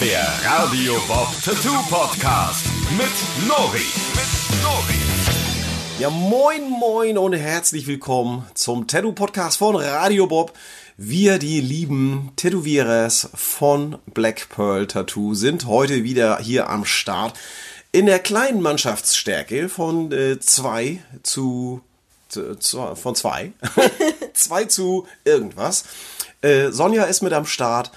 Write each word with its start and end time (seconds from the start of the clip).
Der 0.00 0.28
Radio 0.44 0.94
Bob 1.08 1.26
Tattoo 1.44 1.76
Podcast 1.90 2.64
mit 2.96 3.48
Nori. 3.48 3.82
Mit 4.14 4.62
Nori. 4.62 4.94
Ja, 5.98 6.08
moin, 6.08 6.70
moin 6.70 7.18
und 7.18 7.32
herzlich 7.32 7.88
willkommen 7.88 8.46
zum 8.54 8.86
Tattoo-Podcast 8.86 9.58
von 9.58 9.74
Radio 9.74 10.28
Bob. 10.28 10.52
Wir, 10.96 11.40
die 11.40 11.60
lieben 11.60 12.30
Tätowierers 12.36 13.28
von 13.34 13.98
Black 14.06 14.48
Pearl 14.50 14.86
Tattoo, 14.86 15.34
sind 15.34 15.66
heute 15.66 16.04
wieder 16.04 16.38
hier 16.38 16.70
am 16.70 16.84
Start 16.84 17.36
in 17.90 18.06
der 18.06 18.20
kleinen 18.20 18.62
Mannschaftsstärke 18.62 19.68
von 19.68 20.12
äh, 20.12 20.38
zwei 20.38 21.02
zu, 21.24 21.80
zu, 22.28 22.54
zu 22.54 22.94
von 22.94 23.16
zwei. 23.16 23.50
zwei 24.32 24.64
zu 24.66 25.08
irgendwas. 25.24 25.86
Äh, 26.40 26.70
Sonja 26.70 27.02
ist 27.02 27.22
mit 27.22 27.32
am 27.32 27.46
Start. 27.46 27.90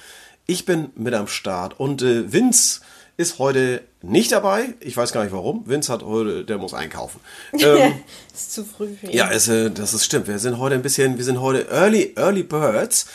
Ich 0.52 0.66
bin 0.66 0.90
mit 0.96 1.14
am 1.14 1.28
Start. 1.28 1.80
Und 1.80 2.02
äh, 2.02 2.34
Vince 2.34 2.82
ist 3.16 3.40
heute 3.40 3.84
nicht 4.02 4.34
dabei. 4.34 4.74
Ich 4.82 4.98
weiß 4.98 5.14
gar 5.14 5.24
nicht 5.24 5.32
warum. 5.32 5.66
Vince 5.66 5.94
hat 5.94 6.04
heute, 6.04 6.44
der 6.44 6.58
muss 6.58 6.74
einkaufen. 6.74 7.22
Ähm, 7.54 7.94
ist 8.34 8.52
zu 8.52 8.66
früh 8.66 8.90
für 9.00 9.08
ihn. 9.08 9.14
ja, 9.14 9.28
ist, 9.30 9.48
äh, 9.48 9.72
das 9.72 9.94
ist 9.94 10.04
stimmt. 10.04 10.28
Wir 10.28 10.40
sind 10.40 10.58
heute 10.58 10.76
ein 10.76 10.82
bisschen, 10.82 11.18
wir 11.18 11.24
sind 11.24 11.40
heute 11.40 11.70
Early, 11.72 12.16
Early 12.18 12.44
Birds. 12.44 13.06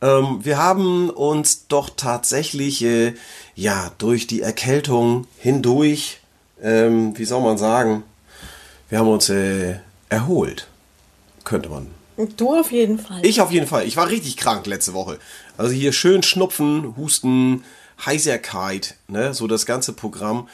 Ähm, 0.00 0.38
wir 0.42 0.56
haben 0.56 1.10
uns 1.10 1.66
doch 1.68 1.90
tatsächlich, 1.94 2.82
äh, 2.82 3.12
ja, 3.54 3.92
durch 3.98 4.26
die 4.26 4.40
Erkältung 4.40 5.26
hindurch, 5.36 6.20
ähm, 6.62 7.12
wie 7.18 7.26
soll 7.26 7.42
man 7.42 7.58
sagen, 7.58 8.04
wir 8.88 9.00
haben 9.00 9.08
uns 9.08 9.28
äh, 9.28 9.80
erholt, 10.08 10.66
könnte 11.44 11.68
man 11.68 11.88
Du 12.36 12.54
auf 12.54 12.72
jeden 12.72 12.98
Fall. 12.98 13.24
ich 13.24 13.40
auf 13.40 13.50
jeden 13.50 13.66
Fall. 13.66 13.86
Ich 13.86 13.96
war 13.96 14.08
richtig 14.08 14.36
krank 14.36 14.66
letzte 14.66 14.94
Woche. 14.94 15.18
Also 15.58 15.72
hier 15.72 15.92
schön 15.92 16.22
Schnupfen, 16.22 16.96
Husten, 16.96 17.64
Heiserkeit, 18.04 18.96
ne, 19.08 19.34
so 19.34 19.46
das 19.46 19.66
ganze 19.66 19.92
Programm. 19.92 20.48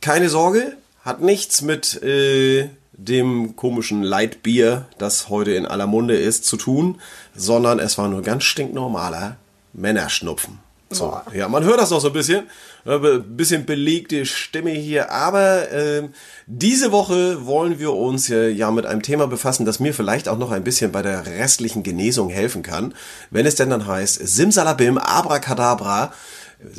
Keine 0.00 0.28
Sorge, 0.28 0.76
hat 1.04 1.20
nichts 1.20 1.62
mit 1.62 2.02
äh, 2.02 2.68
dem 2.92 3.56
komischen 3.56 4.02
Leitbier, 4.02 4.86
das 4.98 5.28
heute 5.28 5.52
in 5.52 5.66
aller 5.66 5.86
Munde 5.86 6.16
ist, 6.16 6.44
zu 6.44 6.56
tun, 6.56 7.00
sondern 7.34 7.78
es 7.78 7.98
war 7.98 8.08
nur 8.08 8.22
ganz 8.22 8.44
stinknormaler 8.44 9.36
Männerschnupfen. 9.72 10.58
So, 10.90 11.06
Boah. 11.06 11.24
ja, 11.34 11.48
man 11.48 11.64
hört 11.64 11.80
das 11.80 11.90
noch 11.90 12.00
so 12.00 12.08
ein 12.08 12.12
bisschen. 12.12 12.44
Bisschen 12.84 13.64
belegte 13.64 14.26
Stimme 14.26 14.70
hier. 14.70 15.10
Aber 15.10 15.70
ähm, 15.72 16.10
diese 16.46 16.92
Woche 16.92 17.46
wollen 17.46 17.78
wir 17.78 17.94
uns 17.94 18.28
äh, 18.28 18.48
ja 18.48 18.70
mit 18.70 18.84
einem 18.84 19.02
Thema 19.02 19.26
befassen, 19.26 19.64
das 19.64 19.80
mir 19.80 19.94
vielleicht 19.94 20.28
auch 20.28 20.38
noch 20.38 20.50
ein 20.50 20.64
bisschen 20.64 20.92
bei 20.92 21.00
der 21.00 21.26
restlichen 21.26 21.82
Genesung 21.82 22.28
helfen 22.28 22.62
kann. 22.62 22.94
Wenn 23.30 23.46
es 23.46 23.54
denn 23.54 23.70
dann 23.70 23.86
heißt 23.86 24.20
Simsalabim, 24.26 24.98
Abracadabra, 24.98 26.12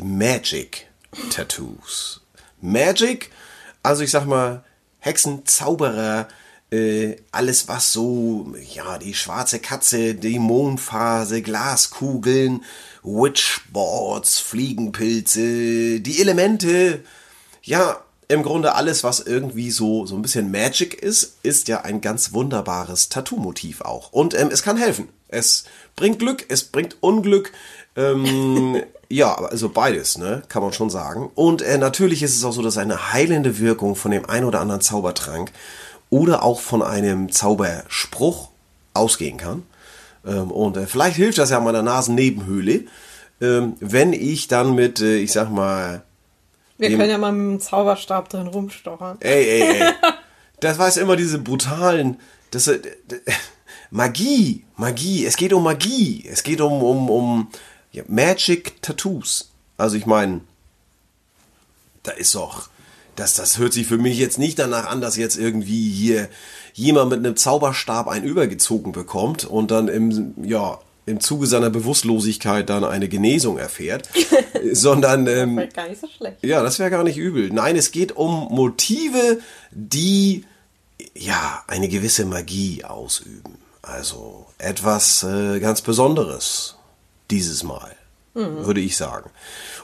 Magic 0.02 0.88
Tattoos. 1.32 2.22
Magic, 2.62 3.32
also 3.84 4.04
ich 4.04 4.12
sag 4.12 4.26
mal, 4.26 4.64
Hexen, 5.00 5.46
Zauberer, 5.46 6.28
äh, 6.72 7.16
alles 7.32 7.68
was 7.68 7.92
so, 7.94 8.54
ja, 8.74 8.98
die 8.98 9.14
schwarze 9.14 9.60
Katze, 9.60 10.16
Dämonphase, 10.16 11.42
Glaskugeln, 11.42 12.64
Witchboards, 13.04 14.40
Fliegenpilze, 14.40 16.00
die 16.02 16.22
Elemente, 16.22 17.02
ja, 17.62 18.02
im 18.28 18.44
Grunde 18.44 18.74
alles, 18.74 19.04
was 19.04 19.20
irgendwie 19.20 19.70
so, 19.70 20.06
so 20.06 20.16
ein 20.16 20.22
bisschen 20.22 20.50
Magic 20.52 20.96
ist, 20.96 21.38
ist 21.44 21.68
ja 21.68 21.82
ein 21.82 22.02
ganz 22.02 22.34
wunderbares 22.34 23.10
Tattoo-Motiv 23.10 23.82
auch. 23.82 24.12
Und 24.12 24.34
ähm, 24.34 24.50
es 24.52 24.64
kann 24.64 24.78
helfen. 24.78 25.10
Es 25.28 25.66
bringt 25.96 26.20
Glück, 26.20 26.46
es 26.50 26.64
bringt 26.64 26.98
Unglück. 27.02 27.52
Ähm, 27.96 28.82
ja, 29.10 29.36
also 29.36 29.70
beides, 29.70 30.18
ne, 30.18 30.42
kann 30.50 30.64
man 30.64 30.74
schon 30.74 30.90
sagen. 30.90 31.30
Und 31.36 31.62
äh, 31.62 31.78
natürlich 31.78 32.24
ist 32.24 32.36
es 32.36 32.44
auch 32.44 32.54
so, 32.54 32.64
dass 32.64 32.78
eine 32.78 33.14
heilende 33.14 33.60
Wirkung 33.60 33.96
von 33.96 34.12
dem 34.12 34.28
ein 34.28 34.44
oder 34.44 34.60
anderen 34.60 34.82
Zaubertrank 34.82 35.52
oder 36.10 36.44
auch 36.44 36.60
von 36.60 36.82
einem 36.82 37.32
Zauberspruch 37.32 38.50
ausgehen 38.94 39.38
kann. 39.38 39.64
Ähm, 40.26 40.52
und 40.52 40.78
äh, 40.78 40.88
vielleicht 40.88 41.18
hilft 41.18 41.38
das 41.38 41.50
ja 41.50 41.60
meiner 41.60 41.84
Nasennebenhöhle, 41.84 42.86
ähm, 43.42 43.76
wenn 43.80 44.14
ich 44.14 44.48
dann 44.48 44.76
mit, 44.76 45.02
äh, 45.02 45.18
ich 45.18 45.32
sag 45.32 45.52
mal, 45.52 46.04
Wir 46.78 46.90
können 46.98 47.10
ja 47.10 47.18
mal 47.18 47.32
mit 47.32 47.60
dem 47.60 47.62
Zauberstab 47.62 48.30
drin 48.30 48.48
rumstochern. 48.48 49.18
Ey, 49.20 49.62
ey, 49.62 49.82
ey. 49.82 49.94
Das 50.62 50.80
war 50.80 50.88
jetzt 50.88 50.98
immer 50.98 51.18
diese 51.18 51.38
brutalen. 51.38 52.18
Das, 52.52 52.68
äh, 52.68 52.80
Magie, 53.92 54.64
Magie. 54.78 55.26
Es 55.26 55.36
geht 55.36 55.54
um 55.54 55.64
Magie. 55.64 56.26
Es 56.28 56.44
geht 56.44 56.62
um, 56.62 56.82
um, 56.82 57.10
um 57.10 57.48
ja, 57.92 58.04
Magic 58.08 58.82
Tattoos. 58.82 59.52
Also 59.78 59.98
ich 59.98 60.06
meine, 60.06 60.42
da 62.04 62.12
ist 62.12 62.36
doch. 62.36 62.70
Das, 63.16 63.34
das 63.36 63.58
hört 63.58 63.74
sich 63.74 63.88
für 63.88 63.98
mich 63.98 64.18
jetzt 64.18 64.40
nicht 64.40 64.60
danach 64.60 64.88
an, 64.88 65.02
dass 65.02 65.16
jetzt 65.16 65.38
irgendwie 65.38 65.90
hier 65.90 66.28
jemand 66.74 67.10
mit 67.12 67.20
einem 67.20 67.38
Zauberstab 67.38 68.08
einen 68.08 68.26
übergezogen 68.26 68.92
bekommt 68.92 69.46
und 69.46 69.72
dann 69.72 69.88
im, 69.88 70.34
ja, 70.44 70.80
im 71.06 71.20
Zuge 71.20 71.48
seiner 71.48 71.70
Bewusstlosigkeit 71.70 72.70
dann 72.70 72.84
eine 72.84 73.08
Genesung 73.08 73.58
erfährt, 73.58 74.10
sondern 74.72 75.28
ähm, 75.28 75.58
Wäre 75.58 75.68
gar 75.70 75.88
nicht 75.88 76.02
so 76.02 76.08
schlecht. 76.08 76.38
ja, 76.44 76.64
das 76.64 76.80
wäre 76.80 76.90
gar 76.90 77.04
nicht 77.04 77.18
übel. 77.18 77.50
Nein, 77.52 77.76
es 77.76 77.92
geht 77.92 78.14
um 78.16 78.48
Motive, 78.52 79.40
die 79.72 80.46
ja 81.14 81.64
eine 81.68 81.88
gewisse 81.88 82.26
Magie 82.26 82.84
ausüben. 82.84 83.60
Also 83.82 84.48
etwas 84.58 85.24
äh, 85.24 85.60
ganz 85.60 85.82
Besonderes 85.82 86.76
dieses 87.30 87.64
Mal, 87.64 87.96
würde 88.34 88.82
ich 88.82 88.98
sagen. 88.98 89.30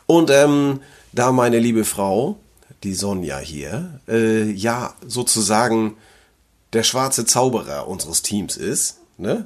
Und 0.08 0.30
ähm, 0.31 0.81
da 1.12 1.31
meine 1.31 1.59
liebe 1.59 1.86
Frau, 1.86 2.38
die 2.84 2.94
Sonja 2.94 3.38
hier, 3.38 4.00
äh, 4.08 4.50
ja 4.52 4.96
sozusagen 5.06 5.97
der 6.74 6.84
schwarze 6.84 7.25
Zauberer 7.25 7.88
unseres 7.88 8.22
Teams 8.22 8.58
ist, 8.58 8.97
ne? 9.18 9.46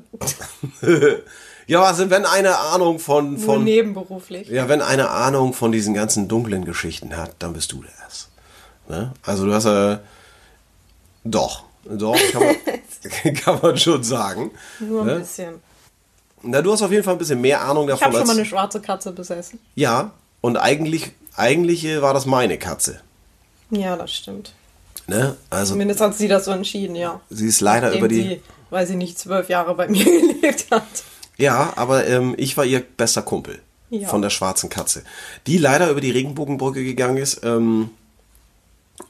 ja, 1.68 1.84
also 1.84 2.10
wenn 2.10 2.26
eine 2.26 2.58
Ahnung 2.60 3.00
von 3.00 3.34
Nur 3.34 3.42
von 3.42 3.64
nebenberuflich. 3.64 4.48
ja, 4.50 4.70
wenn 4.70 4.82
eine 4.82 5.10
Ahnung 5.10 5.54
von 5.54 5.72
diesen 5.72 5.94
ganzen 5.94 6.28
dunklen 6.28 6.66
Geschichten 6.66 7.18
hat, 7.18 7.36
dann 7.40 7.54
bist 7.54 7.72
du 7.72 7.84
das. 8.04 8.30
Ne? 8.88 9.12
Also 9.24 9.46
du 9.46 9.54
hast 9.54 9.66
äh, 9.66 9.98
doch, 11.24 11.64
doch, 11.86 12.18
kann 12.32 12.44
man, 12.44 13.34
kann 13.36 13.60
man 13.62 13.78
schon 13.78 14.04
sagen. 14.04 14.52
Nur 14.80 15.02
ein 15.02 15.08
ne? 15.08 15.16
bisschen. 15.16 15.56
Na, 16.44 16.62
du 16.62 16.72
hast 16.72 16.84
auf 16.84 16.92
jeden 16.92 17.04
Fall 17.04 17.16
ein 17.16 17.18
bisschen 17.18 17.42
mehr 17.42 17.62
Ahnung 17.62 17.86
Ich 17.86 17.90
davon 17.90 18.06
habe 18.08 18.18
schon 18.18 18.28
mal 18.28 18.34
eine 18.34 18.46
schwarze 18.46 18.80
Katze 18.80 19.12
besessen. 19.12 19.60
ja. 19.76 20.12
Und 20.42 20.58
eigentlich, 20.58 21.12
eigentlich 21.36 21.84
äh, 21.86 22.04
war 22.04 22.14
das 22.14 22.28
meine 22.28 22.60
Katze. 22.60 23.02
Ja, 23.70 23.96
das 23.96 24.14
stimmt. 24.14 24.54
Ne? 25.08 25.36
Also 25.50 25.74
Zumindest 25.74 26.02
hat 26.02 26.16
sie 26.18 26.28
das 26.28 26.46
so 26.46 26.52
entschieden, 26.52 26.96
ja. 26.96 27.22
sie 27.30 27.48
ist 27.48 27.62
leider 27.62 27.88
Nachdem 27.88 28.00
über 28.00 28.08
die. 28.08 28.22
sie, 28.22 28.42
weil 28.70 28.88
sie 28.88 28.96
nicht 28.96 29.20
zwölf 29.20 29.50
Jahre 29.50 29.76
bei 29.76 29.88
mir 29.90 30.04
gelebt 30.04 30.66
hat. 30.72 30.84
Ja, 31.38 31.74
aber 31.76 32.08
ähm, 32.08 32.34
ich 32.38 32.56
war 32.58 32.66
ihr 32.66 32.80
bester 32.82 33.22
Kumpel 33.22 33.60
Ja. 33.90 34.08
von 34.08 34.22
der 34.22 34.30
schwarzen 34.30 34.70
Katze, 34.70 35.04
die 35.48 35.58
leider 35.58 35.90
über 35.90 36.02
die 36.02 36.12
Regenbogenbrücke 36.12 36.84
gegangen 36.84 37.18
ist 37.18 37.42
ähm, 37.44 37.90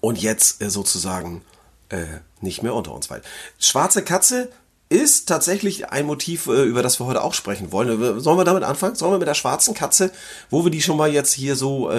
und 0.01 0.21
jetzt 0.21 0.61
äh, 0.61 0.69
sozusagen 0.69 1.43
äh, 1.89 2.03
nicht 2.41 2.63
mehr 2.63 2.73
unter 2.73 2.93
uns 2.93 3.09
weilt. 3.09 3.23
Schwarze 3.59 4.03
Katze 4.03 4.49
ist 4.89 5.27
tatsächlich 5.29 5.89
ein 5.91 6.05
Motiv, 6.05 6.47
äh, 6.47 6.63
über 6.63 6.81
das 6.83 6.99
wir 6.99 7.05
heute 7.05 7.23
auch 7.23 7.33
sprechen 7.33 7.71
wollen. 7.71 7.89
Äh, 8.17 8.19
Sollen 8.19 8.37
wir 8.37 8.43
damit 8.43 8.63
anfangen? 8.63 8.95
Sollen 8.95 9.13
wir 9.13 9.19
mit 9.19 9.27
der 9.27 9.33
schwarzen 9.35 9.73
Katze, 9.75 10.11
wo 10.49 10.63
wir 10.63 10.71
die 10.71 10.81
schon 10.81 10.97
mal 10.97 11.11
jetzt 11.11 11.33
hier 11.33 11.55
so 11.55 11.89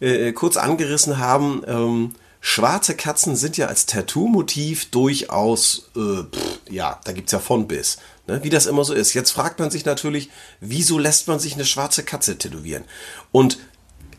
äh, 0.00 0.28
äh, 0.28 0.32
kurz 0.32 0.56
angerissen 0.56 1.18
haben. 1.18 1.62
Ähm, 1.66 2.14
schwarze 2.40 2.94
Katzen 2.94 3.36
sind 3.36 3.56
ja 3.56 3.66
als 3.66 3.86
Tattoo-Motiv 3.86 4.90
durchaus, 4.90 5.90
äh, 5.96 6.22
pff, 6.24 6.60
ja, 6.70 7.00
da 7.04 7.12
gibt's 7.12 7.32
ja 7.32 7.38
von 7.38 7.66
bis. 7.66 7.98
Ne? 8.26 8.40
Wie 8.44 8.50
das 8.50 8.66
immer 8.66 8.84
so 8.84 8.94
ist. 8.94 9.14
Jetzt 9.14 9.32
fragt 9.32 9.58
man 9.58 9.70
sich 9.70 9.84
natürlich, 9.84 10.30
wieso 10.60 10.98
lässt 10.98 11.28
man 11.28 11.40
sich 11.40 11.54
eine 11.54 11.64
schwarze 11.64 12.04
Katze 12.04 12.38
tätowieren? 12.38 12.84
Und 13.32 13.58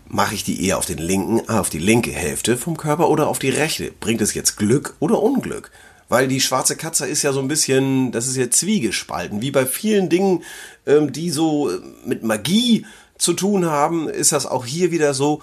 mache 0.09 0.35
ich 0.35 0.43
die 0.43 0.65
eher 0.65 0.77
auf 0.77 0.85
den 0.85 0.97
linken, 0.97 1.41
ah, 1.47 1.59
auf 1.59 1.69
die 1.69 1.79
linke 1.79 2.11
Hälfte 2.11 2.57
vom 2.57 2.75
Körper 2.75 3.09
oder 3.09 3.27
auf 3.27 3.39
die 3.39 3.49
rechte? 3.49 3.91
Bringt 3.99 4.21
es 4.21 4.33
jetzt 4.33 4.57
Glück 4.57 4.95
oder 4.99 5.21
Unglück? 5.21 5.71
Weil 6.09 6.27
die 6.27 6.41
schwarze 6.41 6.75
Katze 6.75 7.05
ist 7.05 7.21
ja 7.21 7.31
so 7.31 7.39
ein 7.39 7.47
bisschen, 7.47 8.11
das 8.11 8.27
ist 8.27 8.35
ja 8.35 8.49
zwiegespalten. 8.49 9.41
Wie 9.41 9.51
bei 9.51 9.67
vielen 9.67 10.09
Dingen, 10.09 10.43
ähm, 10.87 11.13
die 11.13 11.29
so 11.29 11.69
äh, 11.69 11.79
mit 12.03 12.23
Magie 12.23 12.85
zu 13.19 13.33
tun 13.33 13.67
haben, 13.67 14.09
ist 14.09 14.31
das 14.31 14.47
auch 14.47 14.65
hier 14.65 14.91
wieder 14.91 15.13
so. 15.13 15.41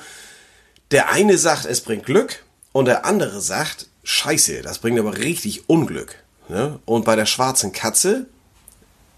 Der 0.90 1.10
eine 1.10 1.36
sagt, 1.38 1.64
es 1.64 1.80
bringt 1.80 2.06
Glück 2.06 2.44
und 2.72 2.84
der 2.86 3.04
andere 3.04 3.40
sagt, 3.40 3.88
scheiße, 4.04 4.62
das 4.62 4.78
bringt 4.78 4.98
aber 4.98 5.18
richtig 5.18 5.68
Unglück. 5.68 6.22
Ne? 6.48 6.78
Und 6.84 7.04
bei 7.04 7.16
der 7.16 7.26
schwarzen 7.26 7.72
Katze, 7.72 8.26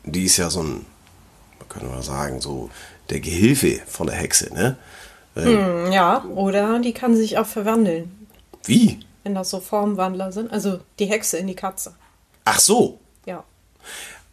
die 0.04 0.24
ist 0.24 0.38
ja 0.38 0.48
so 0.48 0.62
ein, 0.62 0.86
man 1.58 1.68
könnte 1.68 1.86
mal 1.88 2.02
sagen, 2.02 2.40
so 2.40 2.70
der 3.10 3.20
Gehilfe 3.20 3.80
von 3.86 4.06
der 4.06 4.16
Hexe, 4.16 4.52
ne? 4.52 4.76
Hm, 5.34 5.92
ja, 5.92 6.24
oder 6.24 6.80
die 6.80 6.92
kann 6.92 7.14
sich 7.14 7.38
auch 7.38 7.46
verwandeln, 7.46 8.26
Wie? 8.64 9.00
wenn 9.22 9.34
das 9.34 9.50
so 9.50 9.60
Formwandler 9.60 10.32
sind. 10.32 10.50
Also 10.50 10.80
die 10.98 11.06
Hexe 11.06 11.36
in 11.36 11.46
die 11.46 11.54
Katze. 11.54 11.94
Ach 12.44 12.58
so. 12.58 12.98
Ja. 13.24 13.44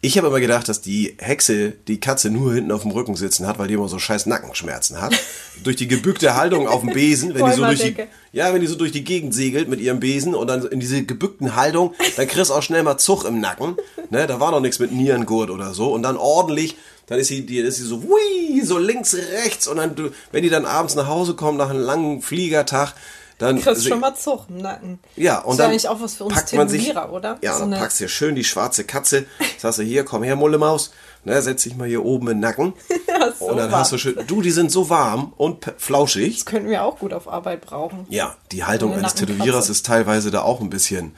Ich 0.02 0.18
habe 0.18 0.28
immer 0.28 0.40
gedacht, 0.40 0.68
dass 0.68 0.82
die 0.82 1.16
Hexe 1.18 1.72
die 1.88 1.98
Katze 1.98 2.30
nur 2.30 2.52
hinten 2.52 2.70
auf 2.70 2.82
dem 2.82 2.90
Rücken 2.90 3.16
sitzen 3.16 3.46
hat, 3.46 3.58
weil 3.58 3.68
die 3.68 3.74
immer 3.74 3.88
so 3.88 3.98
scheiß 3.98 4.26
Nackenschmerzen 4.26 5.00
hat. 5.00 5.14
durch 5.64 5.76
die 5.76 5.88
gebückte 5.88 6.36
Haltung 6.36 6.68
auf 6.68 6.82
dem 6.82 6.92
Besen, 6.92 7.34
wenn 7.34 7.46
die 7.46 7.52
so 7.52 7.64
durch 7.64 7.80
die, 7.80 7.96
ja, 8.32 8.52
wenn 8.52 8.60
die 8.60 8.66
so 8.66 8.74
durch 8.76 8.92
die 8.92 9.04
Gegend 9.04 9.34
segelt 9.34 9.68
mit 9.68 9.80
ihrem 9.80 9.98
Besen 9.98 10.34
und 10.34 10.48
dann 10.48 10.66
in 10.66 10.80
diese 10.80 11.02
gebückten 11.02 11.56
Haltung, 11.56 11.94
dann 12.16 12.28
kriegst 12.28 12.50
du 12.50 12.54
auch 12.54 12.62
schnell 12.62 12.82
mal 12.82 12.98
Zug 12.98 13.24
im 13.24 13.40
Nacken. 13.40 13.76
Ne, 14.10 14.26
da 14.26 14.38
war 14.38 14.50
noch 14.50 14.60
nichts 14.60 14.78
mit 14.78 14.92
Nierengurt 14.92 15.50
oder 15.50 15.72
so. 15.72 15.92
Und 15.92 16.02
dann 16.02 16.16
ordentlich, 16.18 16.76
dann 17.06 17.18
ist 17.18 17.28
sie, 17.28 17.46
die, 17.46 17.58
ist 17.58 17.76
sie 17.76 17.84
so, 17.84 18.02
hui, 18.02 18.60
so 18.62 18.78
links, 18.78 19.14
rechts. 19.14 19.66
Und 19.66 19.78
dann, 19.78 20.12
wenn 20.30 20.42
die 20.42 20.50
dann 20.50 20.66
abends 20.66 20.94
nach 20.94 21.06
Hause 21.06 21.34
kommen 21.34 21.56
nach 21.56 21.70
einem 21.70 21.80
langen 21.80 22.20
Fliegertag, 22.20 22.94
dann. 23.38 23.60
Kriegst 23.60 23.82
sie- 23.82 23.88
schon 23.88 24.00
mal 24.00 24.14
Zug 24.14 24.46
im 24.48 24.58
Nacken. 24.58 24.98
ja, 25.16 25.38
und 25.40 25.52
ist 25.52 25.58
dann 25.58 25.66
ja 25.66 25.70
eigentlich 25.70 25.88
auch 25.88 26.00
was 26.00 26.14
für 26.14 26.24
uns 26.24 26.34
packt 26.34 26.52
man 26.54 26.68
sich, 26.68 26.96
oder? 26.96 27.38
Ja, 27.42 27.54
So 27.54 27.60
dann 27.68 27.78
packst 27.78 28.00
du 28.00 28.08
schön 28.08 28.34
die 28.34 28.44
schwarze 28.44 28.84
Katze, 28.84 29.26
sagst 29.58 29.78
du, 29.78 29.82
hier, 29.82 30.04
komm 30.04 30.22
her, 30.22 30.36
Mulle 30.36 30.58
Maus, 30.58 30.92
ne, 31.24 31.40
setz 31.42 31.62
dich 31.64 31.76
mal 31.76 31.86
hier 31.88 32.04
oben 32.04 32.28
in 32.28 32.36
den 32.36 32.40
Nacken. 32.40 32.72
Ja, 33.18 33.32
so 33.32 33.46
und 33.46 33.56
dann 33.56 33.70
warm. 33.72 33.80
hast 33.80 33.92
du 33.92 33.98
schön, 33.98 34.18
du, 34.26 34.42
die 34.42 34.50
sind 34.50 34.70
so 34.70 34.90
warm 34.90 35.32
und 35.38 35.72
flauschig. 35.78 36.34
Das 36.36 36.44
könnten 36.44 36.68
wir 36.68 36.82
auch 36.82 36.98
gut 36.98 37.14
auf 37.14 37.28
Arbeit 37.28 37.62
brauchen. 37.62 38.04
Ja, 38.10 38.34
die 38.52 38.64
Haltung 38.64 38.92
Eine 38.92 39.00
eines. 39.02 39.14
Tätowierers 39.14 39.70
ist 39.70 39.86
teilweise 39.86 40.30
da 40.30 40.42
auch 40.42 40.60
ein 40.60 40.68
bisschen. 40.68 41.14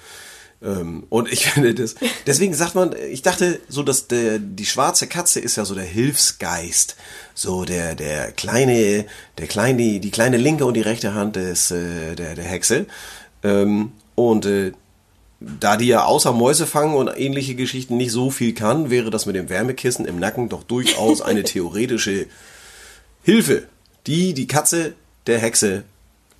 Ähm, 0.62 1.04
und 1.08 1.30
ich 1.30 1.46
finde 1.50 1.74
das. 1.74 1.94
Deswegen 2.26 2.54
sagt 2.54 2.74
man, 2.74 2.94
ich 3.10 3.22
dachte 3.22 3.60
so, 3.68 3.82
dass 3.82 4.08
der, 4.08 4.38
die 4.38 4.66
schwarze 4.66 5.06
Katze 5.06 5.40
ist 5.40 5.56
ja 5.56 5.64
so 5.64 5.74
der 5.74 5.84
Hilfsgeist. 5.84 6.96
So 7.34 7.64
der, 7.64 7.94
der 7.94 8.32
kleine, 8.32 9.06
der 9.38 9.46
kleine, 9.46 10.00
die 10.00 10.10
kleine 10.10 10.36
linke 10.36 10.64
und 10.64 10.74
die 10.74 10.80
rechte 10.80 11.14
Hand 11.14 11.36
des, 11.36 11.70
äh, 11.70 12.14
der, 12.14 12.34
der 12.34 12.44
Hexe. 12.44 12.86
Ähm, 13.42 13.92
und 14.14 14.46
äh, 14.46 14.72
da 15.40 15.76
die 15.76 15.86
ja 15.86 16.04
außer 16.04 16.32
Mäuse 16.32 16.66
fangen 16.66 16.94
und 16.94 17.08
ähnliche 17.16 17.54
Geschichten 17.54 17.96
nicht 17.96 18.10
so 18.10 18.30
viel 18.30 18.54
kann, 18.54 18.90
wäre 18.90 19.10
das 19.10 19.26
mit 19.26 19.36
dem 19.36 19.48
Wärmekissen 19.48 20.04
im 20.04 20.18
Nacken 20.18 20.48
doch 20.48 20.64
durchaus 20.64 21.20
eine 21.22 21.44
theoretische 21.44 22.26
Hilfe, 23.22 23.68
die 24.06 24.34
die 24.34 24.48
Katze 24.48 24.94
der 25.26 25.38
Hexe 25.38 25.84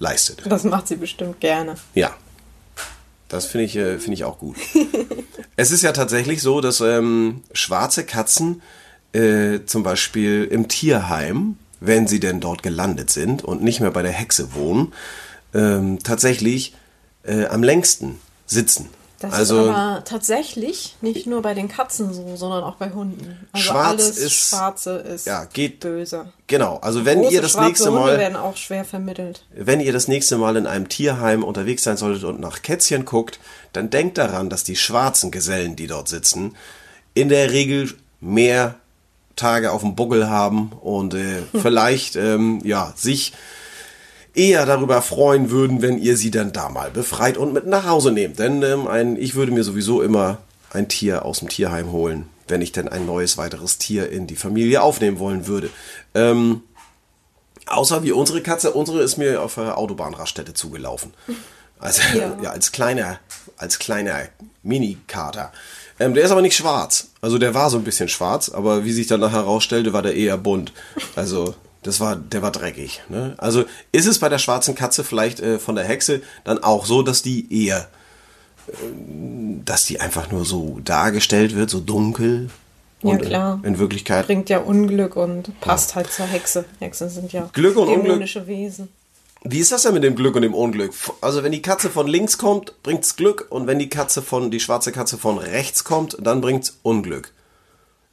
leistet. 0.00 0.42
Das 0.46 0.64
macht 0.64 0.88
sie 0.88 0.96
bestimmt 0.96 1.38
gerne. 1.40 1.76
Ja. 1.94 2.16
Das 3.28 3.46
finde 3.46 3.64
ich, 3.66 3.76
äh, 3.76 3.98
finde 3.98 4.14
ich 4.14 4.24
auch 4.24 4.38
gut. 4.38 4.56
es 5.56 5.70
ist 5.70 5.82
ja 5.82 5.92
tatsächlich 5.92 6.42
so, 6.42 6.60
dass 6.60 6.80
ähm, 6.80 7.42
schwarze 7.52 8.04
Katzen 8.04 8.62
äh, 9.12 9.60
zum 9.66 9.82
Beispiel 9.82 10.44
im 10.50 10.68
Tierheim, 10.68 11.56
wenn 11.80 12.06
sie 12.06 12.20
denn 12.20 12.40
dort 12.40 12.62
gelandet 12.62 13.10
sind 13.10 13.44
und 13.44 13.62
nicht 13.62 13.80
mehr 13.80 13.90
bei 13.90 14.02
der 14.02 14.12
Hexe 14.12 14.54
wohnen, 14.54 14.92
ähm, 15.54 15.98
tatsächlich 16.02 16.74
äh, 17.22 17.46
am 17.46 17.62
längsten 17.62 18.18
sitzen. 18.46 18.88
Das 19.20 19.32
also 19.34 19.62
ist 19.64 19.68
aber 19.70 20.04
tatsächlich 20.04 20.96
nicht 21.00 21.26
nur 21.26 21.42
bei 21.42 21.52
den 21.52 21.66
Katzen 21.68 22.12
so, 22.12 22.36
sondern 22.36 22.62
auch 22.62 22.76
bei 22.76 22.90
Hunden. 22.90 23.48
Also 23.52 23.66
Schwarz 23.66 23.88
alles 24.04 24.18
ist- 24.18 24.48
Schwarze 24.50 24.92
ist 24.98 25.26
ja, 25.26 25.44
geht- 25.46 25.80
böse. 25.80 26.26
genau, 26.46 26.76
also 26.76 27.04
wenn 27.04 27.22
Große 27.22 27.34
ihr 27.34 27.42
das 27.42 27.56
nächste 27.56 27.86
Hunde 27.90 28.00
Mal 28.00 28.18
werden 28.18 28.36
auch 28.36 28.56
schwer 28.56 28.84
vermittelt. 28.84 29.44
wenn 29.54 29.80
ihr 29.80 29.92
das 29.92 30.06
nächste 30.06 30.38
Mal 30.38 30.56
in 30.56 30.66
einem 30.68 30.88
Tierheim 30.88 31.42
unterwegs 31.42 31.82
sein 31.82 31.96
solltet 31.96 32.22
und 32.22 32.38
nach 32.38 32.62
Kätzchen 32.62 33.04
guckt, 33.04 33.40
dann 33.72 33.90
denkt 33.90 34.18
daran, 34.18 34.50
dass 34.50 34.62
die 34.62 34.76
schwarzen 34.76 35.32
Gesellen, 35.32 35.74
die 35.74 35.88
dort 35.88 36.08
sitzen, 36.08 36.54
in 37.14 37.28
der 37.28 37.50
Regel 37.50 37.92
mehr 38.20 38.76
Tage 39.34 39.72
auf 39.72 39.82
dem 39.82 39.96
Buckel 39.96 40.28
haben 40.30 40.70
und 40.80 41.14
äh, 41.14 41.42
vielleicht 41.60 42.14
ähm, 42.14 42.60
ja 42.64 42.92
sich 42.96 43.32
eher 44.38 44.64
darüber 44.66 45.02
freuen 45.02 45.50
würden, 45.50 45.82
wenn 45.82 45.98
ihr 45.98 46.16
sie 46.16 46.30
dann 46.30 46.52
da 46.52 46.68
mal 46.68 46.90
befreit 46.90 47.36
und 47.36 47.52
mit 47.52 47.66
nach 47.66 47.86
Hause 47.86 48.12
nehmt. 48.12 48.38
Denn 48.38 48.62
ähm, 48.62 48.86
ein, 48.86 49.16
ich 49.16 49.34
würde 49.34 49.52
mir 49.52 49.64
sowieso 49.64 50.00
immer 50.00 50.38
ein 50.72 50.88
Tier 50.88 51.24
aus 51.24 51.40
dem 51.40 51.48
Tierheim 51.48 51.92
holen, 51.92 52.28
wenn 52.46 52.62
ich 52.62 52.72
denn 52.72 52.88
ein 52.88 53.04
neues 53.06 53.36
weiteres 53.36 53.78
Tier 53.78 54.10
in 54.10 54.26
die 54.26 54.36
Familie 54.36 54.82
aufnehmen 54.82 55.18
wollen 55.18 55.46
würde. 55.46 55.70
Ähm, 56.14 56.62
Außer 57.66 58.02
wie 58.02 58.12
unsere 58.12 58.40
Katze, 58.40 58.72
unsere 58.72 59.02
ist 59.02 59.18
mir 59.18 59.42
auf 59.42 59.56
der 59.56 59.76
Autobahnraststätte 59.78 60.54
zugelaufen. 60.54 61.12
Also 61.80 62.02
ja. 62.18 62.36
Ja. 62.42 62.50
als 62.50 62.72
kleiner, 62.72 63.20
als 63.56 63.78
kleiner 63.78 64.22
Mini-Kater. 64.64 65.52
Ähm, 66.00 66.12
der 66.12 66.24
ist 66.24 66.32
aber 66.32 66.42
nicht 66.42 66.56
schwarz. 66.56 67.10
Also 67.20 67.38
der 67.38 67.54
war 67.54 67.70
so 67.70 67.76
ein 67.78 67.84
bisschen 67.84 68.08
schwarz, 68.08 68.48
aber 68.48 68.84
wie 68.84 68.92
sich 68.92 69.06
dann 69.06 69.20
nachher 69.20 69.44
herausstellte, 69.44 69.92
war 69.92 70.02
der 70.02 70.16
eher 70.16 70.36
bunt. 70.38 70.72
Also 71.14 71.54
das 71.88 72.00
war, 72.00 72.16
der 72.16 72.42
war 72.42 72.52
dreckig. 72.52 73.02
Ne? 73.08 73.34
Also 73.38 73.64
ist 73.92 74.06
es 74.06 74.18
bei 74.18 74.28
der 74.28 74.38
schwarzen 74.38 74.74
Katze 74.74 75.04
vielleicht 75.04 75.40
äh, 75.40 75.58
von 75.58 75.74
der 75.74 75.84
Hexe 75.84 76.20
dann 76.44 76.62
auch 76.62 76.84
so, 76.84 77.02
dass 77.02 77.22
die 77.22 77.64
eher, 77.66 77.88
ähm, 78.82 79.62
dass 79.64 79.86
die 79.86 79.98
einfach 79.98 80.30
nur 80.30 80.44
so 80.44 80.80
dargestellt 80.84 81.56
wird, 81.56 81.70
so 81.70 81.80
dunkel. 81.80 82.50
Ja, 83.02 83.10
Und 83.10 83.22
klar. 83.22 83.60
In 83.62 83.78
Wirklichkeit 83.78 84.26
Bringt 84.26 84.50
ja 84.50 84.58
Unglück 84.58 85.16
und 85.16 85.58
passt 85.60 85.94
halt 85.94 86.12
zur 86.12 86.26
Hexe. 86.26 86.66
Hexen 86.78 87.08
sind 87.08 87.32
ja 87.32 87.48
Glück 87.54 87.76
und 87.76 87.88
Unglück. 87.88 88.04
dämonische 88.04 88.46
Wesen. 88.46 88.88
Wie 89.44 89.60
ist 89.60 89.72
das 89.72 89.82
denn 89.82 89.94
mit 89.94 90.02
dem 90.02 90.14
Glück 90.16 90.34
und 90.34 90.42
dem 90.42 90.52
Unglück? 90.54 90.92
Also 91.22 91.42
wenn 91.42 91.52
die 91.52 91.62
Katze 91.62 91.88
von 91.88 92.06
links 92.06 92.36
kommt, 92.36 92.82
bringt's 92.82 93.16
Glück 93.16 93.46
und 93.48 93.66
wenn 93.66 93.78
die 93.78 93.88
Katze 93.88 94.20
von 94.20 94.50
die 94.50 94.60
schwarze 94.60 94.92
Katze 94.92 95.16
von 95.16 95.38
rechts 95.38 95.84
kommt, 95.84 96.18
dann 96.20 96.40
bringt's 96.42 96.78
Unglück. 96.82 97.32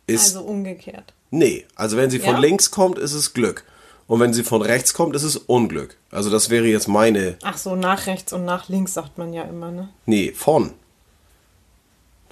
Ist 0.08 0.36
Also 0.36 0.42
umgekehrt. 0.48 1.14
nee, 1.32 1.66
also 1.76 1.98
wenn 1.98 2.10
sie 2.10 2.20
von 2.20 2.36
Ja? 2.36 2.40
links 2.40 2.72
kommt, 2.72 2.98
ist 3.00 3.14
es 3.14 3.34
Glück 3.34 3.64
und 4.08 4.20
wenn 4.20 4.34
sie 4.34 4.44
von 4.44 4.62
rechts 4.62 4.94
kommt, 4.94 5.16
ist 5.16 5.24
es 5.24 5.36
Unglück. 5.36 5.98
Also 6.12 6.30
das 6.30 6.50
wäre 6.50 6.66
jetzt 6.66 6.88
meine 6.88 7.38
Ach 7.44 7.58
so, 7.58 7.76
nach 7.76 8.06
rechts 8.08 8.32
und 8.34 8.46
nach 8.46 8.70
links 8.70 8.94
sagt 8.94 9.18
man 9.18 9.34
ja 9.34 9.44
immer, 9.44 9.72
ne? 9.72 9.90
nee, 10.06 10.32
von. 10.32 10.74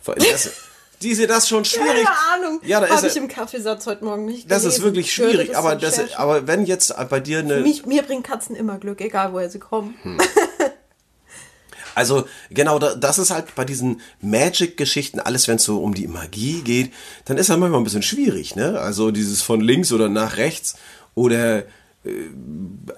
Das, 0.06 0.52
diese 1.02 1.28
das 1.28 1.48
schon 1.48 1.66
schwierig. 1.66 2.06
Keine 2.06 2.10
Ahnung. 2.46 2.60
Ja, 2.64 2.80
da 2.82 2.90
Habe 2.90 3.08
ich 3.08 3.16
im 3.16 3.28
Kaffeesatz 3.28 3.86
heute 3.88 4.04
Morgen 4.06 4.26
nicht 4.26 4.52
Das 4.52 4.64
ist 4.66 4.82
wirklich 4.82 5.14
schwierig, 5.14 5.56
aber 5.56 5.76
das 5.76 6.14
aber 6.16 6.46
wenn 6.48 6.66
jetzt 6.66 6.94
bei 7.10 7.20
dir 7.20 7.40
eine 7.40 7.62
Mich, 7.62 7.86
mir 7.86 8.04
bringen 8.04 8.24
Katzen 8.24 8.56
immer 8.56 8.78
Glück, 8.78 9.02
egal 9.02 9.34
woher 9.34 9.50
sie 9.50 9.60
kommen. 9.60 9.96
Hm. 10.04 10.18
Also 11.96 12.26
genau, 12.50 12.80
da, 12.80 12.96
das 12.96 13.20
ist 13.20 13.32
halt 13.32 13.56
bei 13.56 13.66
diesen 13.66 14.02
Magic-Geschichten, 14.22 15.20
alles 15.20 15.48
wenn 15.48 15.58
es 15.58 15.64
so 15.64 15.82
um 15.82 15.94
die 15.94 16.08
Magie 16.08 16.62
geht, 16.62 16.92
dann 17.26 17.38
ist 17.38 17.50
das 17.50 17.58
manchmal 17.58 17.82
ein 17.82 17.84
bisschen 17.86 18.04
schwierig, 18.04 18.56
ne? 18.56 18.80
Also 18.80 19.12
dieses 19.12 19.42
von 19.42 19.62
links 19.62 19.92
oder 19.92 20.10
nach 20.10 20.38
rechts 20.38 20.76
oder 21.16 21.60
äh, 21.60 21.64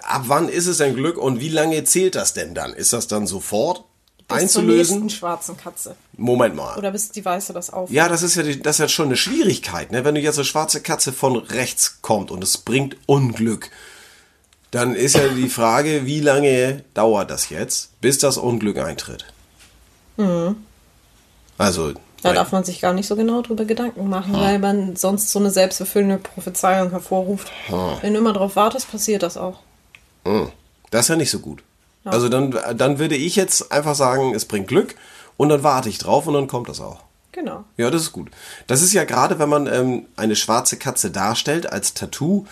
ab 0.02 0.24
wann 0.28 0.50
ist 0.50 0.68
es 0.68 0.78
denn 0.78 0.96
Glück 0.96 1.18
und 1.18 1.40
wie 1.40 1.50
lange 1.50 1.84
zählt 1.84 2.16
das 2.16 2.34
denn 2.34 2.54
dann? 2.56 2.74
Ist 2.74 2.94
das 2.94 3.08
dann 3.08 3.28
sofort 3.28 3.84
Bis 4.20 4.28
zur 4.28 4.38
einzulösen? 4.38 5.00
nächsten 5.02 5.10
schwarzen 5.20 5.58
Katze. 5.58 5.96
Moment 6.18 6.56
mal. 6.56 6.78
Oder 6.78 6.92
bis 6.92 7.12
die 7.12 7.24
Weiße 7.24 7.54
das 7.54 7.70
auf. 7.70 7.92
Ja, 7.92 8.08
das 8.08 8.24
ist 8.24 8.36
ja, 8.36 8.44
die, 8.44 8.62
das 8.62 8.78
ist 8.78 8.80
ja 8.80 8.88
schon 8.88 9.08
eine 9.08 9.18
Schwierigkeit, 9.18 9.92
ne? 9.92 10.06
Wenn 10.06 10.16
du 10.16 10.22
jetzt 10.22 10.38
eine 10.38 10.46
schwarze 10.46 10.82
Katze 10.82 11.14
von 11.14 11.36
rechts 11.36 12.00
kommt 12.02 12.32
und 12.32 12.44
es 12.44 12.58
bringt 12.58 12.98
Unglück, 13.06 13.70
dann 14.72 14.96
ist 14.96 15.16
ja 15.16 15.28
die 15.28 15.50
Frage, 15.50 16.06
wie 16.06 16.20
lange 16.20 16.84
dauert 16.94 17.30
das 17.32 17.50
jetzt, 17.50 18.00
bis 18.02 18.18
das 18.18 18.38
Unglück 18.38 18.78
eintritt? 18.78 19.26
Also, 21.58 21.94
Da 22.22 22.34
darf 22.34 22.52
man 22.52 22.64
sich 22.64 22.82
gar 22.82 22.94
nicht 22.94 23.08
so 23.08 23.16
genau 23.16 23.42
drüber 23.42 23.66
Gedanken 23.66 24.10
machen, 24.10 24.34
weil 24.34 24.60
man 24.60 24.96
sonst 24.96 25.32
so 25.32 25.40
eine 25.40 25.52
selbsterfüllende 25.52 26.18
Prophezeiung 26.18 26.90
hervorruft. 26.92 27.52
Wenn 28.02 28.14
du 28.14 28.20
immer 28.20 28.34
drauf 28.34 28.56
wartest, 28.56 28.90
passiert 28.92 29.24
das 29.24 29.38
auch. 29.38 29.60
das 30.92 31.02
ist 31.02 31.10
ja 31.10 31.16
nicht 31.16 31.32
so 31.32 31.40
gut. 31.40 31.64
Also 32.04 32.30
dann, 32.30 32.56
dann 32.76 33.00
würde 33.00 33.16
ich 33.16 33.36
jetzt 33.36 33.72
einfach 33.72 33.96
sagen, 33.96 34.36
es 34.36 34.46
bringt 34.46 34.68
Glück 34.68 34.96
und 35.38 35.50
dann 35.50 35.64
warte 35.64 35.90
ich 35.90 35.98
drauf 35.98 36.28
und 36.28 36.36
dann 36.36 36.48
kommt 36.48 36.70
das 36.70 36.80
auch. 36.80 37.00
Genau. 37.32 37.66
Ja, 37.78 37.90
das 37.92 38.04
ist 38.04 38.12
gut. 38.12 38.30
Das 38.68 38.82
ist 38.82 38.94
ja 38.94 39.04
gerade, 39.04 39.40
wenn 39.40 39.50
man 39.50 39.68
ähm, 39.68 40.06
eine 40.16 40.36
schwarze 40.36 40.78
Katze 40.78 41.12
darstellt 41.12 41.70
als 41.72 41.94
Tattoo, 41.94 42.46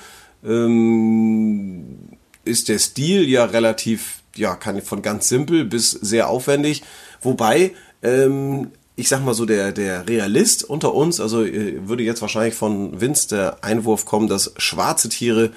ähm, 0.46 1.98
ist 2.46 2.70
der 2.70 2.80
Stil 2.80 3.28
ja 3.30 3.46
relativ, 3.46 4.22
ja, 4.36 4.56
kann 4.56 4.82
von 4.82 5.02
ganz 5.02 5.30
simpel 5.30 5.66
bis 5.66 5.92
sehr 5.92 6.30
aufwendig. 6.30 6.84
Wobei, 7.22 7.72
ähm, 8.02 8.72
ich 8.96 9.08
sag 9.10 9.24
mal 9.24 9.34
so, 9.34 9.46
der, 9.46 9.72
der 9.72 10.08
Realist 10.08 10.64
unter 10.64 10.94
uns, 10.94 11.20
also 11.20 11.44
äh, 11.44 11.88
würde 11.88 12.04
jetzt 12.04 12.22
wahrscheinlich 12.22 12.56
von 12.56 13.00
Vince 13.00 13.30
der 13.30 13.64
Einwurf 13.64 14.06
kommen, 14.06 14.28
dass 14.28 14.54
schwarze 14.58 15.10
Tiere 15.10 15.52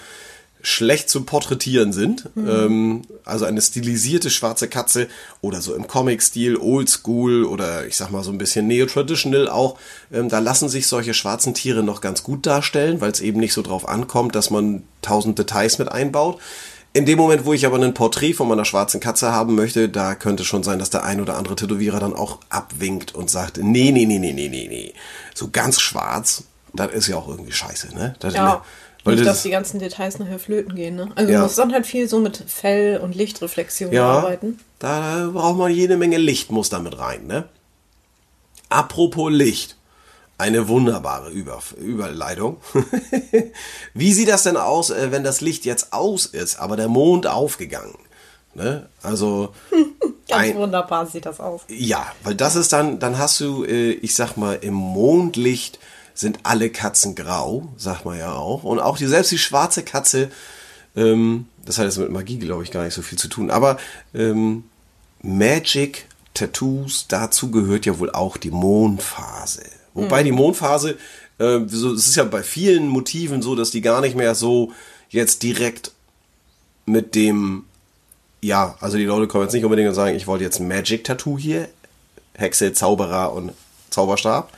schlecht 0.63 1.09
zu 1.09 1.23
porträtieren 1.25 1.93
sind. 1.93 2.29
Ähm, 2.37 3.03
also 3.25 3.45
eine 3.45 3.61
stilisierte 3.61 4.31
schwarze 4.31 4.69
Katze 4.69 5.07
oder 5.41 5.61
so 5.61 5.75
im 5.75 5.87
Comic-Stil, 5.87 6.57
Oldschool 6.57 7.45
oder 7.45 7.87
ich 7.87 7.97
sag 7.97 8.11
mal 8.11 8.25
so 8.25 8.33
ein 8.33 8.39
bisschen 8.39 8.67
neo-traditional 8.67 9.49
auch. 9.49 9.79
Ähm, 10.13 10.29
da 10.29 10.41
lassen 10.41 10.69
sich 10.69 10.87
solche 10.89 11.15
schwarzen 11.15 11.55
Tiere 11.55 11.83
noch 11.83 12.01
ganz 12.01 12.23
gut 12.23 12.47
darstellen, 12.47 13.01
weil 13.01 13.13
es 13.13 13.21
eben 13.21 13.39
nicht 13.39 13.53
so 13.53 13.63
drauf 13.63 13.89
ankommt, 13.89 14.35
dass 14.35 14.51
man 14.51 14.83
tausend 15.03 15.39
Details 15.39 15.79
mit 15.79 15.91
einbaut. 15.91 16.41
In 16.93 17.05
dem 17.05 17.19
Moment, 17.19 17.45
wo 17.45 17.53
ich 17.53 17.67
aber 17.67 17.79
ein 17.79 17.93
Porträt 17.93 18.33
von 18.33 18.49
meiner 18.49 18.65
schwarzen 18.65 19.01
Katze 19.01 19.31
haben 19.31 19.55
möchte, 19.55 19.91
da 19.91 20.15
könnte 20.15 20.45
schon 20.45 20.63
sein, 20.63 20.79
dass 20.79 20.89
der 20.89 21.05
ein 21.05 21.21
oder 21.21 21.37
andere 21.37 21.55
Tätowierer 21.55 22.01
dann 22.01 22.15
auch 22.15 22.39
abwinkt 22.49 23.15
und 23.15 23.29
sagt, 23.29 23.59
nee, 23.59 23.93
nee, 23.93 24.07
nee, 24.07 24.19
nee, 24.19 24.33
nee, 24.33 24.49
nee, 24.49 24.67
nee. 24.67 24.95
So 25.35 25.51
ganz 25.53 25.79
schwarz, 25.79 26.45
das 26.73 26.93
ist 26.93 27.09
ja 27.09 27.17
auch 27.17 27.29
irgendwie 27.29 27.53
scheiße, 27.53 27.95
ne? 27.95 28.15
Das, 28.19 28.33
Ja. 28.33 28.65
Weil 29.07 29.15
nicht, 29.17 29.27
das- 29.27 29.37
dass 29.39 29.43
die 29.45 29.51
ganzen 29.51 29.79
Details 29.79 30.19
nachher 30.19 30.39
flöten 30.39 30.75
gehen, 30.75 30.97
ne? 30.97 31.11
Also 31.15 31.33
Ja. 31.33 31.39
man 31.39 31.47
muss 31.49 31.57
dann 31.57 31.73
halt 31.73 31.87
viel 31.87 32.09
so 32.09 32.19
mit 32.21 32.37
Fell 32.47 32.99
und 32.99 33.15
Lichtreflexion 33.15 33.93
Ja, 33.93 34.11
arbeiten. 34.19 34.59
da 34.79 35.31
braucht 35.33 35.57
man 35.57 35.73
jede 35.73 35.97
Menge 35.97 36.19
Licht, 36.19 36.51
muss 36.51 36.69
da 36.69 36.79
mit 36.79 36.99
rein, 36.99 37.27
ne? 37.27 37.45
Apropos 38.69 39.31
Licht. 39.33 39.77
Eine 40.39 40.69
wunderbare 40.69 41.31
Über 41.31 41.61
Überleitung. 41.79 42.59
Wie 43.95 44.13
sieht 44.13 44.29
das 44.29 44.43
denn 44.43 44.59
aus, 44.59 44.91
äh, 44.91 45.11
wenn 45.11 45.25
das 45.25 45.41
Licht 45.41 45.65
jetzt 45.65 45.95
aus 45.95 46.27
ist, 46.27 46.59
aber 46.59 46.77
der 46.77 46.89
Mond 46.89 47.27
aufgegangen? 47.27 47.95
Ne? 48.55 48.89
Also 49.03 49.55
Ganz 50.29 50.43
ein, 50.51 50.57
wunderbar 50.57 51.07
sieht 51.07 51.25
das 51.25 51.41
aus. 51.41 51.63
ja, 51.69 52.07
weil 52.23 52.35
das 52.35 52.55
ist 52.57 52.73
dann, 52.73 52.99
dann 52.99 53.17
hast 53.17 53.41
du, 53.41 53.65
äh, 53.65 53.93
ich 53.93 54.15
sag 54.15 54.37
mal, 54.37 54.59
im 54.61 54.75
Mondlicht 54.75 55.79
sind 56.19 56.41
alle 56.43 56.71
Katzen 56.71 57.15
grau, 57.15 57.69
sagt 57.77 58.05
man 58.05 58.19
ja 58.19 58.35
auch. 58.35 58.65
Und 58.65 58.81
auch 58.81 58.97
die, 58.97 59.07
selbst 59.07 59.33
die 59.33 59.39
schwarze 59.39 59.83
Katze, 59.83 60.31
ähm, 60.97 61.47
das 61.65 61.79
hat 61.79 61.85
jetzt 61.85 61.99
mit 61.99 62.11
Magie, 62.11 62.39
glaube 62.39 62.63
ich, 62.63 62.71
gar 62.71 62.85
nicht 62.85 62.95
so 62.95 63.03
viel 63.03 63.19
zu 63.19 63.29
tun. 63.29 63.51
Aber 63.51 63.77
ähm, 64.15 64.65
Magic 65.23 66.07
Tattoos, 66.35 67.07
dazu 67.09 67.51
gehört 67.51 67.87
ja 67.87 67.99
wohl 67.99 68.11
auch 68.11 68.37
die 68.37 68.51
Mondphase. 68.51 69.65
Wobei 69.95 70.23
die 70.23 70.33
Mondphase, 70.33 70.97
äh, 71.39 71.61
so, 71.67 71.95
es 71.95 72.07
ist 72.07 72.17
ja 72.17 72.25
bei 72.25 72.43
vielen 72.43 72.89
Motiven 72.89 73.43
so, 73.43 73.55
dass 73.55 73.71
die 73.71 73.81
gar 73.81 74.01
nicht 74.01 74.17
mehr 74.17 74.35
so 74.35 74.73
jetzt 75.09 75.43
direkt 75.43 75.93
mit 76.85 77.15
dem, 77.15 77.65
ja, 78.43 78.77
also 78.81 78.97
die 78.97 79.05
Leute 79.05 79.27
kommen 79.27 79.45
jetzt 79.45 79.55
nicht 79.55 79.65
unbedingt 79.65 79.89
und 79.89 79.95
sagen, 79.95 80.17
ich 80.17 80.27
wollte 80.27 80.45
jetzt 80.45 80.61
ein 80.61 80.69
Magic-Tattoo 80.69 81.39
hier, 81.39 81.69
Hexe, 82.35 82.73
Zauberer 82.73 83.33
und 83.33 83.53
Zauberstab. 83.91 84.53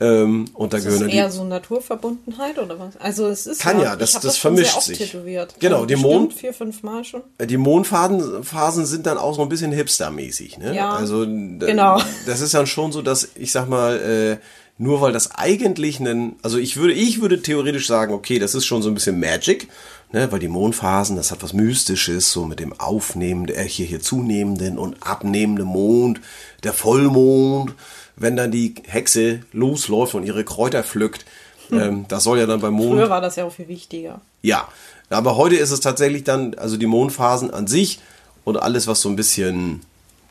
Ähm, 0.00 0.46
und 0.54 0.72
da 0.72 0.78
Ist 0.78 0.84
gehören 0.86 1.02
das 1.04 1.12
eher 1.12 1.30
so 1.30 1.44
Naturverbundenheit 1.44 2.58
oder 2.58 2.78
was? 2.80 2.96
Also 2.96 3.26
es 3.28 3.46
ist 3.46 3.60
Kann 3.60 3.80
ja, 3.80 3.94
das- 3.94 4.10
ich 4.10 4.14
hab 4.16 4.22
das 4.22 4.38
schon 4.38 4.56
sehr 4.56 4.64
vermischt 4.66 4.86
sich. 4.86 4.98
Tätowiert. 4.98 5.54
Genau, 5.60 5.76
Also 5.76 5.86
die 5.86 5.96
Mond- 5.96 6.32
vier, 6.34 6.52
fünf 6.52 6.82
Mal 6.82 7.04
schon. 7.04 7.22
die 7.40 7.56
Mondphasen 7.56 8.42
Phasen 8.42 8.86
sind 8.86 9.06
dann 9.06 9.18
auch 9.18 9.34
so 9.36 9.42
ein 9.42 9.48
bisschen 9.48 9.70
hipstermäßig, 9.72 10.58
ne? 10.58 10.74
Ja, 10.74 10.90
also 10.90 11.24
d- 11.24 11.58
genau. 11.66 12.00
Das 12.26 12.40
ist 12.40 12.54
dann 12.54 12.66
schon 12.66 12.90
so, 12.90 13.02
dass 13.02 13.28
ich 13.36 13.52
sag 13.52 13.68
mal, 13.68 14.00
äh, 14.00 14.44
nur 14.78 15.00
weil 15.00 15.12
das 15.12 15.30
eigentlich 15.36 16.00
einen, 16.00 16.34
also 16.42 16.58
ich 16.58 16.76
würde, 16.76 16.94
ich 16.94 17.20
würde 17.20 17.40
theoretisch 17.40 17.86
sagen, 17.86 18.12
okay, 18.12 18.40
das 18.40 18.56
ist 18.56 18.64
schon 18.66 18.82
so 18.82 18.88
ein 18.88 18.94
bisschen 18.94 19.20
Magic, 19.20 19.68
ne, 20.12 20.26
weil 20.32 20.40
die 20.40 20.48
Mondphasen, 20.48 21.14
das 21.14 21.30
hat 21.30 21.44
was 21.44 21.52
Mystisches, 21.52 22.32
so 22.32 22.44
mit 22.46 22.58
dem 22.58 22.78
aufnehmenden, 22.80 23.54
äh, 23.54 23.68
hier, 23.68 23.86
hier 23.86 24.00
zunehmenden 24.00 24.76
und 24.76 24.96
abnehmenden 25.06 25.66
Mond, 25.66 26.20
der 26.64 26.72
Vollmond, 26.72 27.72
wenn 28.16 28.36
dann 28.36 28.50
die 28.50 28.74
Hexe 28.86 29.40
losläuft 29.52 30.14
und 30.14 30.24
ihre 30.24 30.44
Kräuter 30.44 30.82
pflückt, 30.82 31.24
ähm, 31.72 32.04
das 32.08 32.24
soll 32.24 32.38
ja 32.38 32.46
dann 32.46 32.60
beim 32.60 32.74
Mond 32.74 32.92
Früher 32.92 33.10
war 33.10 33.20
das 33.20 33.36
ja 33.36 33.44
auch 33.44 33.52
viel 33.52 33.68
wichtiger. 33.68 34.20
ja, 34.42 34.68
aber 35.10 35.36
heute 35.36 35.56
ist 35.56 35.70
es 35.70 35.80
tatsächlich 35.80 36.24
dann, 36.24 36.54
also 36.54 36.76
die 36.76 36.86
Mondphasen 36.86 37.52
an 37.52 37.66
sich 37.66 38.00
und 38.44 38.56
alles, 38.56 38.86
was 38.86 39.00
so 39.00 39.08
ein 39.08 39.16
bisschen, 39.16 39.80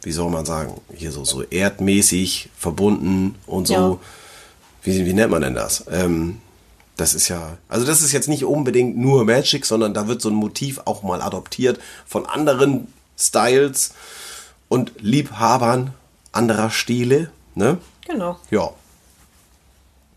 wie 0.02 0.12
soll 0.12 0.30
man 0.30 0.46
sagen, 0.46 0.80
hier 0.94 1.12
so, 1.12 1.24
so 1.25 1.42
erdmäßig 1.44 2.50
verbunden 2.58 3.36
und 3.48 3.68
so, 3.68 3.74
Ja. 3.74 3.98
wie, 4.84 5.06
wie 5.06 5.13
nennt 5.13 5.32
man 5.32 5.42
denn 5.42 5.56
das? 5.56 5.86
Ähm, 5.92 6.40
das 6.98 7.13
ist 7.16 7.28
ja, 7.28 7.58
also 7.70 7.86
das 7.86 8.02
ist 8.02 8.12
jetzt 8.12 8.30
nicht 8.30 8.46
unbedingt 8.46 8.98
nur 8.98 9.25
Magic, 9.25 9.66
sondern 9.66 9.94
da 9.94 10.08
wird 10.08 10.22
so 10.22 10.30
ein 10.30 10.36
Motiv 10.36 10.82
auch 10.86 11.02
mal 11.04 11.22
adoptiert 11.22 11.80
von 12.06 12.25
anderen 12.25 12.88
Styles 13.18 13.94
und 14.70 14.92
Liebhabern 15.00 15.94
anderer 16.32 16.70
Stile, 16.72 17.32
ne? 17.55 17.77
Genau. 18.07 18.38
Ja. 18.51 18.72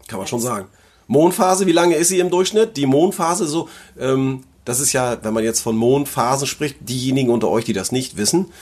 Kann 0.09 0.19
man 0.19 0.28
schon 0.28 0.40
sagen. 0.40 0.69
Mondphase, 1.09 1.66
wie 1.66 1.73
lange 1.73 1.95
ist 1.95 2.09
sie 2.09 2.19
im 2.19 2.31
Durchschnitt? 2.31 2.76
Die 2.76 2.87
Mondphase, 2.87 3.47
so, 3.47 3.69
ähm, 3.99 4.45
das 4.64 4.81
ist 4.81 4.93
ja, 4.93 5.23
wenn 5.23 5.35
man 5.35 5.45
jetzt 5.45 5.61
von 5.61 5.76
Mondphasen 5.76 6.47
spricht, 6.47 6.76
diejenigen 6.81 7.31
unter 7.31 7.49
euch, 7.49 7.64
die 7.64 7.73
das 7.73 7.93
nicht 7.93 8.16
wissen, 8.16 8.52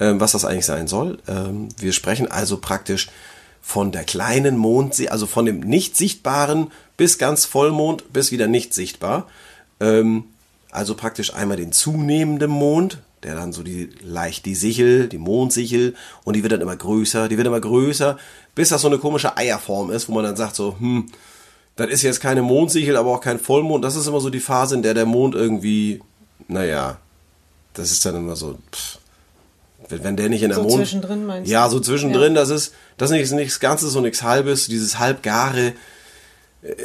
ähm, 0.00 0.20
was 0.20 0.32
das 0.32 0.44
eigentlich 0.44 0.66
sein 0.66 0.88
soll. 0.88 1.18
Ähm, 1.28 1.68
wir 1.78 1.92
sprechen 1.92 2.30
also 2.30 2.56
praktisch 2.56 3.08
von 3.60 3.92
der 3.92 4.02
kleinen 4.02 4.56
Mond, 4.56 5.00
also 5.08 5.26
von 5.26 5.46
dem 5.46 5.60
nicht 5.60 5.96
sichtbaren 5.96 6.72
bis 6.96 7.16
ganz 7.18 7.44
Vollmond 7.44 8.12
bis 8.12 8.32
wieder 8.32 8.48
nicht 8.48 8.74
sichtbar. 8.74 9.28
Ähm, 9.78 10.24
also 10.72 10.96
praktisch 10.96 11.32
einmal 11.32 11.56
den 11.56 11.70
zunehmenden 11.70 12.50
Mond, 12.50 12.98
der 13.22 13.34
dann 13.34 13.52
so 13.52 13.62
die 13.62 13.90
leicht 14.02 14.46
die 14.46 14.54
Sichel, 14.54 15.08
die 15.08 15.18
Mondsichel 15.18 15.94
und 16.24 16.34
die 16.34 16.42
wird 16.42 16.52
dann 16.52 16.60
immer 16.60 16.76
größer, 16.76 17.28
die 17.28 17.36
wird 17.36 17.46
immer 17.46 17.60
größer, 17.60 18.18
bis 18.54 18.70
das 18.70 18.82
so 18.82 18.88
eine 18.88 18.98
komische 18.98 19.36
Eierform 19.36 19.90
ist, 19.90 20.08
wo 20.08 20.12
man 20.12 20.24
dann 20.24 20.36
sagt 20.36 20.56
so, 20.56 20.76
hm, 20.78 21.06
das 21.76 21.88
ist 21.88 22.02
jetzt 22.02 22.20
keine 22.20 22.42
Mondsichel, 22.42 22.96
aber 22.96 23.10
auch 23.14 23.20
kein 23.20 23.38
Vollmond. 23.38 23.84
Das 23.84 23.96
ist 23.96 24.06
immer 24.06 24.20
so 24.20 24.28
die 24.30 24.40
Phase, 24.40 24.74
in 24.74 24.82
der 24.82 24.94
der 24.94 25.06
Mond 25.06 25.34
irgendwie, 25.34 26.02
naja, 26.48 26.98
das 27.74 27.90
ist 27.90 28.04
dann 28.04 28.16
immer 28.16 28.36
so, 28.36 28.58
pff, 28.72 28.98
wenn, 29.88 30.16
der 30.16 30.28
nicht 30.28 30.42
in 30.42 30.48
der 30.48 30.58
So 30.58 30.64
Mond... 30.64 30.76
zwischendrin 30.76 31.26
meinst 31.26 31.48
du? 31.48 31.52
Ja, 31.52 31.68
so 31.68 31.80
zwischendrin, 31.80 32.34
das 32.34 32.50
ist, 32.50 32.74
das 32.96 33.10
ist 33.10 33.16
nichts, 33.16 33.32
nichts 33.32 33.60
Ganzes 33.60 33.94
und 33.96 34.02
nichts 34.02 34.22
Halbes, 34.22 34.66
dieses 34.66 34.98
Halbgare, 34.98 35.74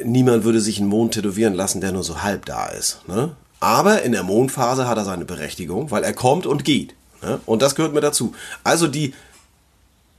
niemand 0.04 0.44
würde 0.44 0.60
sich 0.62 0.80
einen 0.80 0.90
Mond 0.90 1.14
tätowieren 1.14 1.54
lassen, 1.54 1.82
der 1.82 1.92
nur 1.92 2.04
so 2.04 2.22
halb 2.22 2.46
da 2.46 2.68
ist. 2.68 3.08
Ne? 3.08 3.36
Aber 3.60 4.04
in 4.04 4.12
der 4.12 4.24
Mondphase 4.24 4.88
hat 4.88 4.98
er 4.98 5.06
seine 5.06 5.26
Berechtigung, 5.26 5.90
weil 5.92 6.04
er 6.04 6.14
kommt 6.14 6.46
und 6.46 6.64
geht. 6.64 6.94
Ne? 7.24 7.40
Und 7.46 7.62
das 7.62 7.76
gehört 7.76 7.94
mit 7.94 8.04
dazu. 8.04 8.34
Also 8.64 8.88
die, 8.88 9.14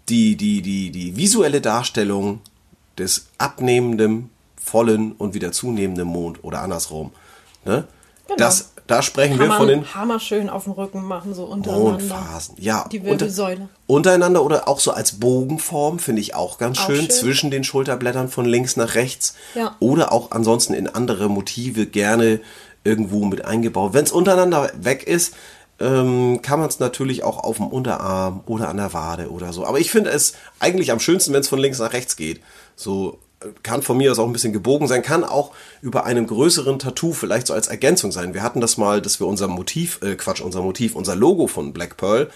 die, 0.09 0.37
die, 0.37 0.63
die, 0.63 0.91
die 0.91 1.17
visuelle 1.17 1.61
Darstellung 1.61 2.41
des 2.99 3.27
abnehmenden, 3.39 4.31
vollen 4.61 5.13
und 5.13 5.35
wieder 5.35 5.53
zunehmenden 5.53 6.09
Mond 6.09 6.43
oder 6.43 6.61
andersrum. 6.63 7.13
Ne? 7.65 7.85
Genau. 8.27 8.37
Das, 8.39 8.73
da 8.87 9.03
sprechen 9.03 9.33
Kann 9.39 9.41
wir 9.41 9.49
man 9.49 9.59
von 9.59 9.69
den 9.69 9.95
Hammer 9.95 10.19
schön 10.19 10.49
auf 10.51 10.65
dem 10.65 10.73
Rücken 10.73 11.03
machen, 11.05 11.35
so 11.35 11.45
untereinander. 11.45 11.91
Mondphasen. 11.93 12.57
Ja, 12.59 12.87
Die 12.91 12.99
unter- 12.99 13.11
Wirbelsäule. 13.11 13.69
untereinander 13.87 14.43
oder 14.43 14.67
auch 14.67 14.81
so 14.81 14.91
als 14.93 15.21
Bogenform 15.21 15.99
finde 15.99 16.21
ich 16.23 16.35
auch 16.35 16.59
ganz 16.59 16.79
Auch 16.81 16.87
schön, 16.87 16.97
schön. 17.03 17.11
zwischen 17.11 17.51
den 17.51 17.65
Schulterblättern 17.65 18.29
von 18.29 18.45
links 18.47 18.77
nach 18.77 18.95
rechts. 18.95 19.35
Ja. 19.55 19.77
Oder 19.79 20.11
auch 20.13 20.31
ansonsten 20.33 20.75
in 20.75 20.89
andere 20.89 21.29
Motive 21.29 21.87
gerne 21.87 22.41
irgendwo 22.85 23.25
mit 23.25 23.45
eingebaut. 23.45 23.95
Wenn 23.95 24.05
es 24.05 24.13
untereinander 24.13 24.71
weg 24.81 25.05
ist, 25.05 25.35
ähm, 25.81 26.41
kann 26.43 26.59
man 26.59 26.69
es 26.69 26.81
natürlich 26.81 27.23
auch 27.23 27.39
auf 27.45 27.59
dem 27.59 27.69
Unterarm 27.69 28.43
oder 28.47 28.69
an 28.69 28.79
der 28.79 28.93
Wade 28.93 29.31
oder 29.31 29.53
so. 29.53 29.65
Aber 29.65 29.79
ich 29.79 29.91
finde 29.91 30.11
es 30.11 30.35
eigentlich 30.59 30.91
am 30.91 31.01
schönsten, 31.01 31.33
wenn 31.33 31.41
es 31.41 31.49
von 31.49 31.59
links 31.59 31.79
nach 31.79 31.93
rechts 31.93 32.17
geht. 32.17 32.41
So 32.75 33.19
äh, 33.41 33.47
kann 33.63 33.83
von 33.83 33.97
mir 33.97 34.11
aus 34.11 34.19
auch 34.19 34.27
ein 34.27 34.33
bisschen 34.33 34.53
gebogen 34.53 34.89
sein, 34.89 35.03
kann 35.03 35.23
auch 35.25 35.53
über 35.81 36.05
einem 36.05 36.27
größeren 36.27 36.79
Tattoo 36.79 37.13
vielleicht 37.13 37.47
so 37.47 37.55
als 37.55 37.69
Ergänzung 37.69 38.11
sein. 38.11 38.35
Wir 38.35 38.43
hatten 38.43 38.61
das 38.61 38.77
mal, 38.77 39.01
dass 39.01 39.21
wir 39.21 39.27
unser 39.27 39.47
Motiv, 39.47 40.01
äh, 40.03 40.17
Quatsch, 40.17 40.41
unser 40.41 40.63
Motiv, 40.63 40.97
unser 40.97 41.15
Logo 41.15 41.47
von 41.47 41.73
Black 41.73 41.97
Pearl, 41.97 42.29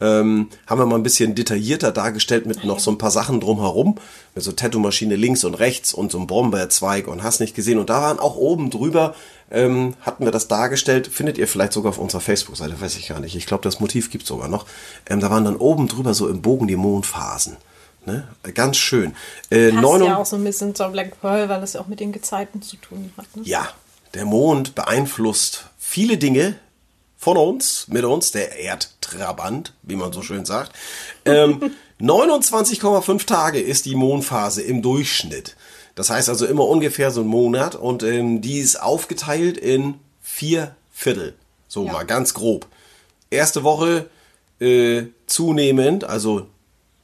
ähm, 0.00 0.48
haben 0.66 0.78
wir 0.80 0.86
mal 0.86 0.96
ein 0.96 1.02
bisschen 1.02 1.34
detaillierter 1.34 1.92
dargestellt 1.92 2.46
mit 2.46 2.64
noch 2.64 2.78
so 2.80 2.90
ein 2.90 2.98
paar 2.98 3.10
Sachen 3.10 3.40
drumherum, 3.40 3.96
mit 4.34 4.42
so 4.44 4.52
Tattoo-Maschine 4.52 5.16
links 5.16 5.44
und 5.44 5.54
rechts 5.54 5.92
und 5.94 6.10
so 6.12 6.18
einem 6.18 6.26
Brombeerzweig 6.26 7.06
und 7.06 7.22
hast 7.22 7.40
nicht 7.40 7.54
gesehen. 7.54 7.78
Und 7.78 7.90
da 7.90 8.00
waren 8.02 8.18
auch 8.18 8.36
oben 8.36 8.70
drüber, 8.70 9.14
ähm, 9.50 9.94
hatten 10.00 10.24
wir 10.24 10.30
das 10.32 10.48
dargestellt, 10.48 11.08
findet 11.08 11.36
ihr 11.38 11.48
vielleicht 11.48 11.72
sogar 11.72 11.90
auf 11.90 11.98
unserer 11.98 12.20
Facebook-Seite, 12.20 12.80
weiß 12.80 12.96
ich 12.96 13.08
gar 13.08 13.20
nicht. 13.20 13.34
Ich 13.36 13.46
glaube, 13.46 13.64
das 13.64 13.80
Motiv 13.80 14.10
gibt 14.10 14.26
sogar 14.26 14.48
noch. 14.48 14.66
Ähm, 15.08 15.20
da 15.20 15.30
waren 15.30 15.44
dann 15.44 15.56
oben 15.56 15.88
drüber 15.88 16.14
so 16.14 16.28
im 16.28 16.40
Bogen 16.42 16.66
die 16.68 16.76
Mondphasen. 16.76 17.56
Ne? 18.06 18.26
Ganz 18.54 18.78
schön. 18.78 19.14
Äh, 19.50 19.70
Passt 19.72 19.82
neun- 19.82 20.02
ja 20.04 20.16
auch 20.16 20.24
so 20.24 20.36
ein 20.36 20.44
bisschen 20.44 20.74
zur 20.74 20.88
Black 20.88 21.20
Pearl, 21.20 21.48
weil 21.50 21.60
das 21.60 21.74
ja 21.74 21.80
auch 21.82 21.86
mit 21.88 22.00
den 22.00 22.12
Gezeiten 22.12 22.62
zu 22.62 22.76
tun 22.76 23.12
hat. 23.18 23.26
Ne? 23.36 23.42
ja, 23.44 23.68
der 24.14 24.24
Mond 24.24 24.74
beeinflusst 24.74 25.66
viele 25.78 26.16
Dinge 26.16 26.56
von 27.22 27.36
uns, 27.36 27.86
mit 27.88 28.02
uns, 28.04 28.32
der 28.32 28.58
Erdtrabant, 28.58 29.74
wie 29.82 29.94
man 29.96 30.10
so 30.10 30.22
schön 30.22 30.46
sagt. 30.46 30.72
Ähm, 31.26 31.72
29,5 32.00 33.26
Tage 33.26 33.60
ist 33.60 33.84
die 33.84 33.94
Mondphase 33.94 34.62
im 34.62 34.80
Durchschnitt. 34.80 35.54
Das 35.94 36.08
heißt 36.08 36.30
also 36.30 36.46
immer 36.46 36.66
ungefähr 36.66 37.10
so 37.10 37.20
ein 37.20 37.26
Monat 37.26 37.74
und 37.74 38.02
ähm, 38.02 38.40
die 38.40 38.58
ist 38.58 38.80
aufgeteilt 38.82 39.58
in 39.58 39.94
vier 40.22 40.74
Viertel. 40.92 41.34
So 41.68 41.84
Ja. 41.84 41.92
mal 41.92 42.06
ganz 42.06 42.32
grob. 42.32 42.66
Erste 43.30 43.64
Woche 43.64 44.08
äh, 44.60 45.04
zunehmend, 45.26 46.04
also 46.04 46.46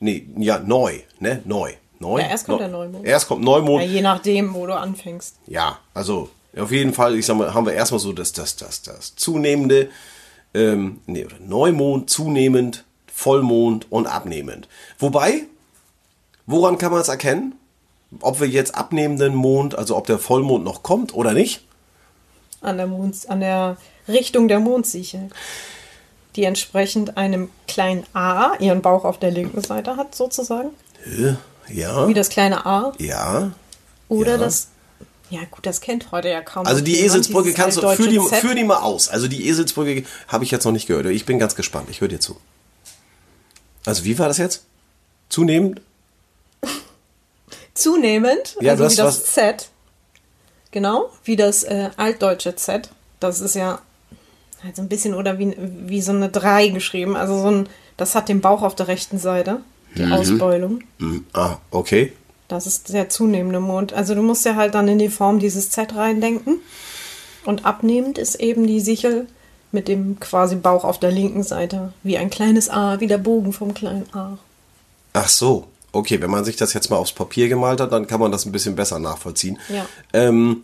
nee, 0.01 0.27
ja, 0.39 0.59
neu, 0.61 1.01
ne? 1.21 1.43
Neu. 1.45 1.73
Neu. 1.99 2.21
Ja, 2.21 2.29
erst 2.29 2.47
kommt 2.47 2.59
Neu- 2.61 2.65
der 2.69 2.69
Neumond. 2.79 3.07
Erst 3.07 3.29
kommt 3.29 3.43
Neumond. 3.45 3.83
Ja, 3.85 3.89
je 3.91 4.01
nachdem, 4.03 4.55
wo 4.55 4.67
du 4.67 4.75
anfängst. 4.75 5.37
Ja, 5.47 5.79
also 5.95 6.31
auf 6.59 6.71
jeden 6.73 6.93
Fall, 6.95 7.17
ich 7.17 7.27
sag 7.27 7.37
mal, 7.37 7.53
haben 7.55 7.67
wir 7.67 7.75
erstmal 7.75 8.01
so 8.01 8.13
das, 8.13 8.33
das, 8.33 8.57
das, 8.57 8.83
das 8.83 9.15
zunehmende, 9.17 9.89
ähm, 10.55 11.01
nee, 11.07 11.25
oder 11.25 11.39
Neumond, 11.41 12.09
zunehmend, 12.11 12.85
Vollmond 13.13 13.91
und 13.91 14.07
abnehmend. 14.07 14.69
Wobei, 14.99 15.45
woran 16.47 16.79
kann 16.79 16.93
man 16.93 17.01
es 17.01 17.09
erkennen? 17.09 17.55
Ob 18.21 18.41
wir 18.41 18.47
jetzt 18.49 18.75
abnehmenden 18.75 19.35
Mond, 19.35 19.77
also 19.77 19.97
ob 19.97 20.07
der 20.07 20.19
Vollmond 20.19 20.65
noch 20.65 20.83
kommt 20.83 21.15
oder 21.15 21.33
nicht? 21.33 21.65
An 22.61 22.77
der, 22.79 22.87
Mond, 22.87 23.29
an 23.29 23.41
der 23.41 23.77
Richtung 24.09 24.49
der 24.49 24.61
Mondsichel. 24.61 25.29
Die 26.37 26.45
entsprechend 26.45 27.17
einem 27.17 27.49
kleinen 27.67 28.05
A 28.15 28.53
ihren 28.59 28.83
Bauch 28.83 29.05
auf 29.05 29.19
der 29.19 29.31
linken 29.31 29.63
Seite 29.63 29.97
hat, 29.97 30.15
sozusagen. 30.15 30.69
Ja, 31.69 32.07
Wie 32.09 32.15
das 32.15 32.29
kleine 32.29 32.65
A. 32.67 32.93
ja. 32.99 33.53
Oder 34.09 34.33
Ja. 34.33 34.39
das. 34.39 34.69
Ja, 35.31 35.41
gut, 35.51 35.67
das 35.67 35.81
kennt 35.81 36.13
heute 36.13 36.29
ja 36.29 36.41
kaum. 36.41 36.67
Also 36.67 36.81
die 36.83 37.01
Eselsbrücke 37.01 37.53
kannst 37.53 37.79
du, 37.79 37.89
führ 37.97 38.09
die, 38.09 38.21
Z. 38.21 38.39
führ 38.39 38.55
die 38.55 38.63
mal 38.65 38.77
aus. 38.79 39.09
Also 39.09 39.27
die 39.27 39.49
Eselsbrücke 39.49 40.05
habe 40.29 40.45
ich 40.45 40.51
jetzt 40.53 40.65
noch 40.65 40.73
nicht 40.73 40.87
gehört. 40.87 41.07
Ich 41.07 41.25
bin 41.27 41.39
ganz 41.39 41.55
gespannt. 41.57 41.89
Ich 41.91 42.01
höre 42.01 42.09
dir 42.09 42.21
zu. 42.21 42.37
Also 43.85 44.05
wie 44.05 44.19
war 44.19 44.29
das 44.29 44.39
jetzt? 44.39 44.65
Zunehmend? 45.29 45.81
Zunehmend, 47.75 48.57
Ja, 48.61 48.73
also 48.73 48.85
das, 48.85 48.93
wie 48.93 48.97
das 48.97 49.07
was- 49.07 49.25
Z. 49.35 49.69
Genau, 50.71 51.11
wie 51.25 51.37
das 51.37 51.63
äh, 51.65 51.91
altdeutsche 51.97 52.55
Z. 52.57 52.91
Das 53.21 53.41
ist 53.41 53.55
ja 53.55 53.81
halt 54.63 54.77
so 54.77 54.83
ein 54.83 54.89
bisschen 54.89 55.15
oder 55.15 55.39
wie, 55.39 55.55
wie 55.59 56.01
so 56.03 56.13
eine 56.13 56.29
3 56.29 56.69
geschrieben. 56.69 57.17
Also 57.17 57.39
so 57.41 57.49
ein, 57.51 57.69
das 57.97 58.15
hat 58.15 58.29
den 58.29 58.41
Bauch 58.41 58.63
auf 58.63 58.75
der 58.75 58.89
rechten 58.89 59.19
Seite, 59.19 59.61
die 59.97 60.03
Mhm. 60.03 60.13
Ausbeulung. 60.13 60.83
Hm, 60.99 61.25
ah, 61.33 61.57
okay. 61.71 62.13
Das 62.49 62.67
ist 62.67 62.93
der 62.93 63.09
zunehmende 63.09 63.61
Mond. 63.61 63.93
Also 63.93 64.15
du 64.15 64.23
musst 64.23 64.45
ja 64.45 64.55
halt 64.55 64.75
dann 64.75 64.89
in 64.89 64.99
die 64.99 65.09
Form 65.09 65.39
dieses 65.39 65.71
Z 65.71 65.95
reindenken. 65.95 66.61
Und 67.45 67.65
abnehmend 67.65 68.19
ist 68.19 68.37
eben 68.37 68.67
die 68.67 68.81
Sichel 68.81 69.27
mit 69.73 69.89
dem 69.89 70.19
quasi 70.21 70.57
Bauch 70.57 70.85
auf 70.85 70.99
der 70.99 71.11
linken 71.11 71.43
Seite. 71.43 71.93
Wie 72.03 72.19
ein 72.19 72.31
kleines 72.31 72.69
A, 72.69 73.01
wie 73.01 73.07
der 73.07 73.19
Bogen 73.19 73.53
vom 73.53 73.75
kleinen 73.75 74.13
A. 74.15 74.39
Ach 75.13 75.29
so. 75.29 75.67
Okay, 75.93 76.21
wenn 76.21 76.31
man 76.31 76.45
sich 76.45 76.57
das 76.57 76.75
jetzt 76.75 76.91
mal 76.91 76.97
aufs 76.97 77.13
Papier 77.13 77.49
gemalt 77.49 77.81
hat, 77.81 77.93
dann 77.93 78.07
kann 78.07 78.21
man 78.21 78.31
das 78.31 78.45
ein 78.45 78.53
bisschen 78.53 78.77
besser 78.77 78.99
nachvollziehen. 78.99 79.59
Ja. 79.69 79.87
Ähm, 80.13 80.63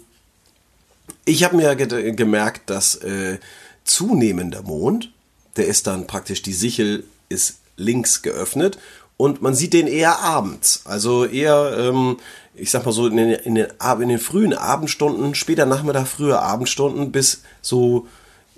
ich 1.24 1.42
habe 1.44 1.56
mir 1.56 1.74
ge 1.74 2.12
gemerkt, 2.12 2.68
dass 2.68 2.96
äh, 2.96 3.38
zunehmender 3.84 4.62
Mond, 4.62 5.10
der 5.56 5.66
ist 5.66 5.86
dann 5.86 6.06
praktisch, 6.06 6.42
die 6.42 6.52
Sichel 6.52 7.04
ist 7.28 7.60
links 7.76 8.22
geöffnet 8.22 8.78
und 9.22 9.40
man 9.40 9.54
sieht 9.54 9.72
den 9.72 9.86
eher 9.86 10.18
abends. 10.18 10.80
Also 10.84 11.24
eher, 11.24 11.76
ähm, 11.78 12.16
ich 12.56 12.72
sag 12.72 12.84
mal 12.84 12.90
so, 12.90 13.06
in 13.06 13.16
den, 13.16 13.30
in, 13.30 13.54
den, 13.54 13.68
in 14.00 14.08
den 14.08 14.18
frühen 14.18 14.52
Abendstunden, 14.52 15.36
später 15.36 15.64
Nachmittag, 15.64 16.08
frühe 16.08 16.40
Abendstunden 16.40 17.12
bis 17.12 17.42
so 17.60 18.08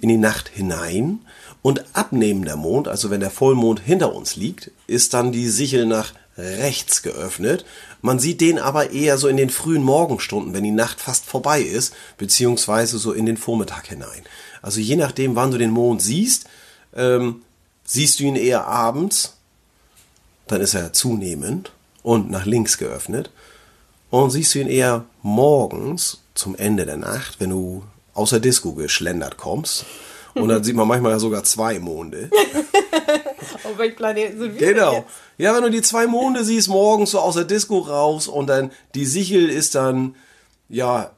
in 0.01 0.09
die 0.09 0.17
Nacht 0.17 0.49
hinein. 0.49 1.21
Und 1.61 1.85
abnehmender 1.93 2.57
Mond, 2.57 2.89
also 2.89 3.11
wenn 3.11 3.21
der 3.21 3.31
Vollmond 3.31 3.79
hinter 3.81 4.15
uns 4.15 4.37
liegt, 4.37 4.71
ist 4.87 5.13
dann 5.13 5.33
die 5.33 5.51
Sichel 5.51 5.85
nach 5.85 6.15
rechts 6.39 7.03
geöffnet. 7.03 7.67
Man 8.01 8.19
sieht 8.19 8.41
den 8.41 8.59
aber 8.59 8.91
eher 8.91 9.19
so 9.19 9.29
in 9.29 9.37
den 9.37 9.51
frühen 9.51 9.83
Morgenstunden, 9.83 10.55
wenn 10.55 10.65
die 10.65 10.71
Nacht 10.71 10.99
fast 10.99 11.27
vorbei 11.27 11.61
ist, 11.61 11.93
beziehungsweise 12.17 12.97
so 12.97 13.13
in 13.13 13.27
den 13.27 13.37
Vormittag 13.37 13.89
hinein. 13.89 14.23
Also 14.63 14.81
je 14.81 14.97
nachdem, 14.97 15.37
wann 15.37 15.51
du 15.51 15.59
den 15.59 15.73
Mond 15.73 16.01
siehst, 16.01 16.47
ähm, 16.97 17.43
siehst 17.85 18.19
du 18.19 18.25
ihn 18.25 18.37
eher 18.37 18.67
abends, 18.67 19.34
dann 20.47 20.61
ist 20.61 20.75
er 20.75 20.93
zunehmend 20.93 21.73
und 22.03 22.31
nach 22.31 22.45
links 22.47 22.79
geöffnet. 22.79 23.31
Und 24.11 24.31
siehst 24.31 24.55
du 24.55 24.61
ihn 24.61 24.69
eher 24.69 25.05
morgens 25.23 26.21
zum 26.35 26.55
Ende 26.57 26.87
der 26.87 26.97
Nacht, 26.97 27.41
wenn 27.41 27.51
du 27.51 27.83
aus 28.13 28.31
der 28.31 28.41
Disco 28.41 28.73
geschlendert 28.73 29.37
kommst. 29.37 29.85
Und 30.35 30.49
dann 30.49 30.63
sieht 30.65 30.77
man 30.77 30.87
manchmal 30.87 31.13
ja 31.13 31.19
sogar 31.19 31.43
zwei 31.45 31.79
Monde. 31.79 32.31
Auf 33.65 33.79
welchem 33.79 33.97
Planeten 33.97 34.39
sind 34.39 34.59
wir 34.61 34.73
Genau. 34.75 34.93
jetzt? 34.95 35.07
Ja, 35.39 35.55
wenn 35.55 35.63
du 35.63 35.71
die 35.71 35.83
zwei 35.83 36.07
Monde 36.07 36.45
siehst, 36.45 36.69
morgens 36.69 37.11
so 37.13 37.19
aus 37.21 37.35
der 37.35 37.45
Disco 37.45 37.79
raus 37.79 38.29
und 38.29 38.47
dann 38.49 38.71
die 38.95 39.05
Sichel 39.07 39.49
ist 39.51 39.75
dann, 39.75 40.15
ja, 40.69 41.11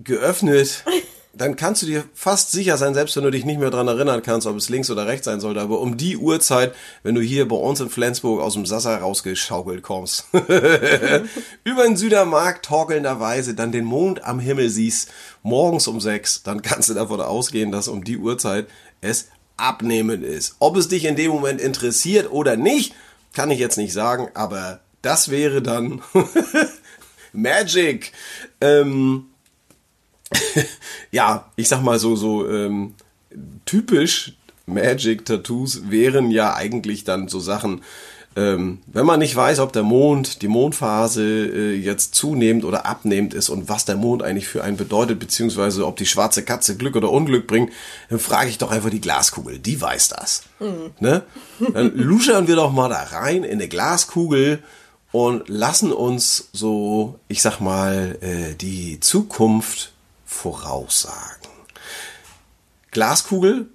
geöffnet, 0.00 0.84
dann 1.36 1.56
kannst 1.56 1.82
du 1.82 1.86
dir 1.86 2.04
fast 2.14 2.50
sicher 2.50 2.78
sein, 2.78 2.94
selbst 2.94 3.14
wenn 3.16 3.24
du 3.24 3.30
dich 3.30 3.44
nicht 3.44 3.60
mehr 3.60 3.70
dran 3.70 3.88
erinnern 3.88 4.22
kannst, 4.22 4.46
ob 4.46 4.56
es 4.56 4.68
links 4.68 4.90
oder 4.90 5.06
rechts 5.06 5.26
sein 5.26 5.40
sollte, 5.40 5.60
aber 5.60 5.80
um 5.80 5.96
die 5.96 6.16
Uhrzeit, 6.16 6.74
wenn 7.02 7.14
du 7.14 7.20
hier 7.20 7.46
bei 7.46 7.56
uns 7.56 7.80
in 7.80 7.90
Flensburg 7.90 8.40
aus 8.40 8.54
dem 8.54 8.64
Sassa 8.64 8.96
rausgeschaukelt 8.96 9.82
kommst, 9.82 10.26
über 11.64 11.84
den 11.84 11.96
Südermarkt 11.96 12.64
torkelnderweise 12.64 13.54
dann 13.54 13.72
den 13.72 13.84
Mond 13.84 14.24
am 14.24 14.40
Himmel 14.40 14.70
siehst, 14.70 15.10
morgens 15.42 15.86
um 15.88 16.00
sechs, 16.00 16.42
dann 16.42 16.62
kannst 16.62 16.88
du 16.88 16.94
davon 16.94 17.20
ausgehen, 17.20 17.70
dass 17.70 17.88
um 17.88 18.02
die 18.02 18.16
Uhrzeit 18.18 18.66
es 19.00 19.28
abnehmend 19.56 20.24
ist. 20.24 20.56
Ob 20.58 20.76
es 20.76 20.88
dich 20.88 21.04
in 21.04 21.16
dem 21.16 21.30
Moment 21.30 21.60
interessiert 21.60 22.30
oder 22.30 22.56
nicht, 22.56 22.94
kann 23.34 23.50
ich 23.50 23.58
jetzt 23.58 23.76
nicht 23.76 23.92
sagen, 23.92 24.28
aber 24.34 24.80
das 25.02 25.30
wäre 25.30 25.60
dann 25.60 26.02
Magic. 27.32 28.12
Ähm, 28.60 29.26
ja, 31.10 31.50
ich 31.56 31.68
sag 31.68 31.82
mal 31.82 31.98
so, 31.98 32.16
so 32.16 32.48
ähm, 32.48 32.94
typisch 33.64 34.34
Magic-Tattoos 34.66 35.90
wären 35.90 36.30
ja 36.30 36.54
eigentlich 36.54 37.04
dann 37.04 37.28
so 37.28 37.38
Sachen, 37.38 37.82
ähm, 38.36 38.80
wenn 38.86 39.06
man 39.06 39.20
nicht 39.20 39.34
weiß, 39.34 39.60
ob 39.60 39.72
der 39.72 39.82
Mond, 39.82 40.42
die 40.42 40.48
Mondphase 40.48 41.22
äh, 41.22 41.74
jetzt 41.74 42.14
zunehmend 42.14 42.66
oder 42.66 42.84
abnehmend 42.84 43.32
ist 43.32 43.48
und 43.48 43.70
was 43.70 43.86
der 43.86 43.96
Mond 43.96 44.22
eigentlich 44.22 44.46
für 44.46 44.62
einen 44.62 44.76
bedeutet, 44.76 45.18
beziehungsweise 45.18 45.86
ob 45.86 45.96
die 45.96 46.04
schwarze 46.04 46.42
Katze 46.42 46.76
Glück 46.76 46.96
oder 46.96 47.10
Unglück 47.10 47.46
bringt, 47.46 47.72
dann 48.10 48.18
frage 48.18 48.50
ich 48.50 48.58
doch 48.58 48.70
einfach 48.70 48.90
die 48.90 49.00
Glaskugel, 49.00 49.58
die 49.58 49.80
weiß 49.80 50.10
das. 50.10 50.42
Ne? 51.00 51.22
Dann 51.72 51.96
luschern 51.96 52.46
wir 52.46 52.56
doch 52.56 52.72
mal 52.72 52.90
da 52.90 53.02
rein 53.04 53.42
in 53.42 53.52
eine 53.52 53.68
Glaskugel 53.68 54.62
und 55.12 55.48
lassen 55.48 55.92
uns 55.92 56.50
so, 56.52 57.18
ich 57.28 57.40
sag 57.40 57.60
mal, 57.60 58.18
äh, 58.20 58.54
die 58.54 59.00
Zukunft 59.00 59.92
voraussagen. 60.26 61.48
Glaskugel 62.90 63.68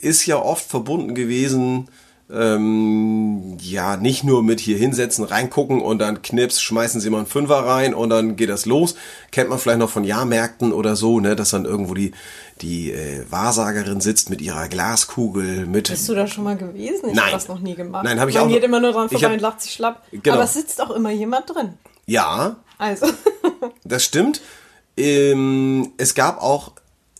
ist 0.00 0.26
ja 0.26 0.36
oft 0.40 0.68
verbunden 0.68 1.14
gewesen, 1.14 1.88
ähm, 2.30 3.56
ja, 3.58 3.96
nicht 3.96 4.22
nur 4.22 4.42
mit 4.42 4.60
hier 4.60 4.76
hinsetzen, 4.76 5.24
reingucken 5.24 5.80
und 5.80 5.98
dann 5.98 6.20
knips, 6.20 6.60
schmeißen 6.60 7.00
sie 7.00 7.08
mal 7.08 7.18
einen 7.18 7.26
Fünfer 7.26 7.64
rein 7.64 7.94
und 7.94 8.10
dann 8.10 8.36
geht 8.36 8.50
das 8.50 8.66
los. 8.66 8.96
Kennt 9.30 9.48
man 9.48 9.58
vielleicht 9.58 9.78
noch 9.78 9.88
von 9.88 10.04
Jahrmärkten 10.04 10.72
oder 10.72 10.94
so, 10.94 11.20
ne, 11.20 11.36
dass 11.36 11.50
dann 11.50 11.64
irgendwo 11.64 11.94
die, 11.94 12.12
die 12.60 12.92
äh, 12.92 13.24
Wahrsagerin 13.30 14.02
sitzt 14.02 14.28
mit 14.28 14.42
ihrer 14.42 14.68
Glaskugel, 14.68 15.64
mit 15.64 15.88
Bist 15.88 16.06
du 16.08 16.14
da 16.14 16.26
schon 16.26 16.44
mal 16.44 16.56
gewesen? 16.58 17.08
Ich 17.08 17.14
Nein. 17.14 17.24
habe 17.24 17.32
das 17.32 17.48
noch 17.48 17.60
nie 17.60 17.74
gemacht. 17.74 18.04
Nein, 18.04 18.20
hab 18.20 18.28
ich 18.28 18.34
Man 18.34 18.44
auch 18.44 18.48
geht 18.48 18.62
immer 18.62 18.80
nur 18.80 18.92
dran 18.92 19.08
vorbei 19.08 19.24
hab- 19.24 19.32
und 19.32 19.40
lacht 19.40 19.62
sich 19.62 19.72
schlapp. 19.72 20.02
Genau. 20.12 20.34
Aber 20.34 20.44
es 20.44 20.52
sitzt 20.52 20.82
auch 20.82 20.90
immer 20.90 21.10
jemand 21.10 21.48
drin. 21.48 21.74
ja, 22.04 22.56
Also, 22.76 23.06
Das 23.84 24.04
stimmt. 24.04 24.42
Ähm, 24.98 25.92
es 25.96 26.14
gab 26.14 26.42
auch, 26.42 26.72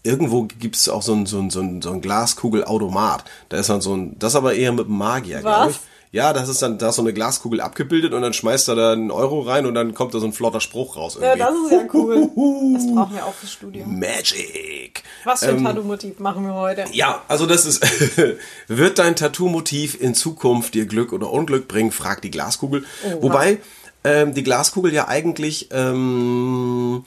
irgendwo 0.02 0.44
gibt 0.44 0.76
es 0.76 0.88
auch 0.88 1.02
so 1.02 1.14
ein, 1.14 1.26
so 1.26 1.38
ein, 1.38 1.50
so 1.50 1.60
ein, 1.60 1.82
so 1.82 1.90
ein 1.90 2.00
Glaskugelautomat. 2.00 3.24
Da 3.48 3.58
ist 3.58 3.70
dann 3.70 3.80
so 3.80 3.96
ein, 3.96 4.18
das 4.18 4.34
aber 4.36 4.54
eher 4.54 4.72
mit 4.72 4.86
einem 4.86 4.98
Magier, 4.98 5.40
glaube 5.40 5.70
ich. 5.70 5.78
Ja, 6.10 6.32
das 6.32 6.48
ist 6.48 6.62
dann, 6.62 6.78
da 6.78 6.88
ist 6.88 6.96
so 6.96 7.02
eine 7.02 7.12
Glaskugel 7.12 7.60
abgebildet 7.60 8.14
und 8.14 8.22
dann 8.22 8.32
schmeißt 8.32 8.68
er 8.68 8.74
da 8.74 8.92
einen 8.92 9.10
Euro 9.10 9.40
rein 9.40 9.66
und 9.66 9.74
dann 9.74 9.92
kommt 9.92 10.14
da 10.14 10.20
so 10.20 10.26
ein 10.26 10.32
flotter 10.32 10.60
Spruch 10.60 10.96
raus. 10.96 11.18
ja, 11.20 11.34
Irgendwie. 11.34 11.38
das 11.38 11.54
ist 11.66 11.72
ja 11.72 11.88
cool. 11.92 12.30
Das 12.72 12.86
brauchen 12.86 13.14
wir 13.14 13.26
auch 13.26 13.34
fürs 13.34 13.52
Studium. 13.52 13.98
Magic. 13.98 15.02
Was 15.24 15.40
für 15.40 15.50
ein 15.50 15.62
Tattoo-Motiv 15.62 16.18
machen 16.18 16.46
wir 16.46 16.54
heute? 16.54 16.86
Ja, 16.92 17.22
also 17.28 17.44
das 17.44 17.66
ist, 17.66 17.84
wird 18.68 18.98
dein 18.98 19.16
Tattoo-Motiv 19.16 20.00
in 20.00 20.14
Zukunft 20.14 20.72
dir 20.72 20.86
Glück 20.86 21.12
oder 21.12 21.30
Unglück 21.30 21.68
bringen, 21.68 21.92
fragt 21.92 22.24
die 22.24 22.30
Glaskugel. 22.30 22.84
Wobei 23.20 23.58
ähm, 24.02 24.32
die 24.32 24.42
Glaskugel 24.42 24.94
ja 24.94 25.08
eigentlich 25.08 25.68
ähm, 25.72 27.04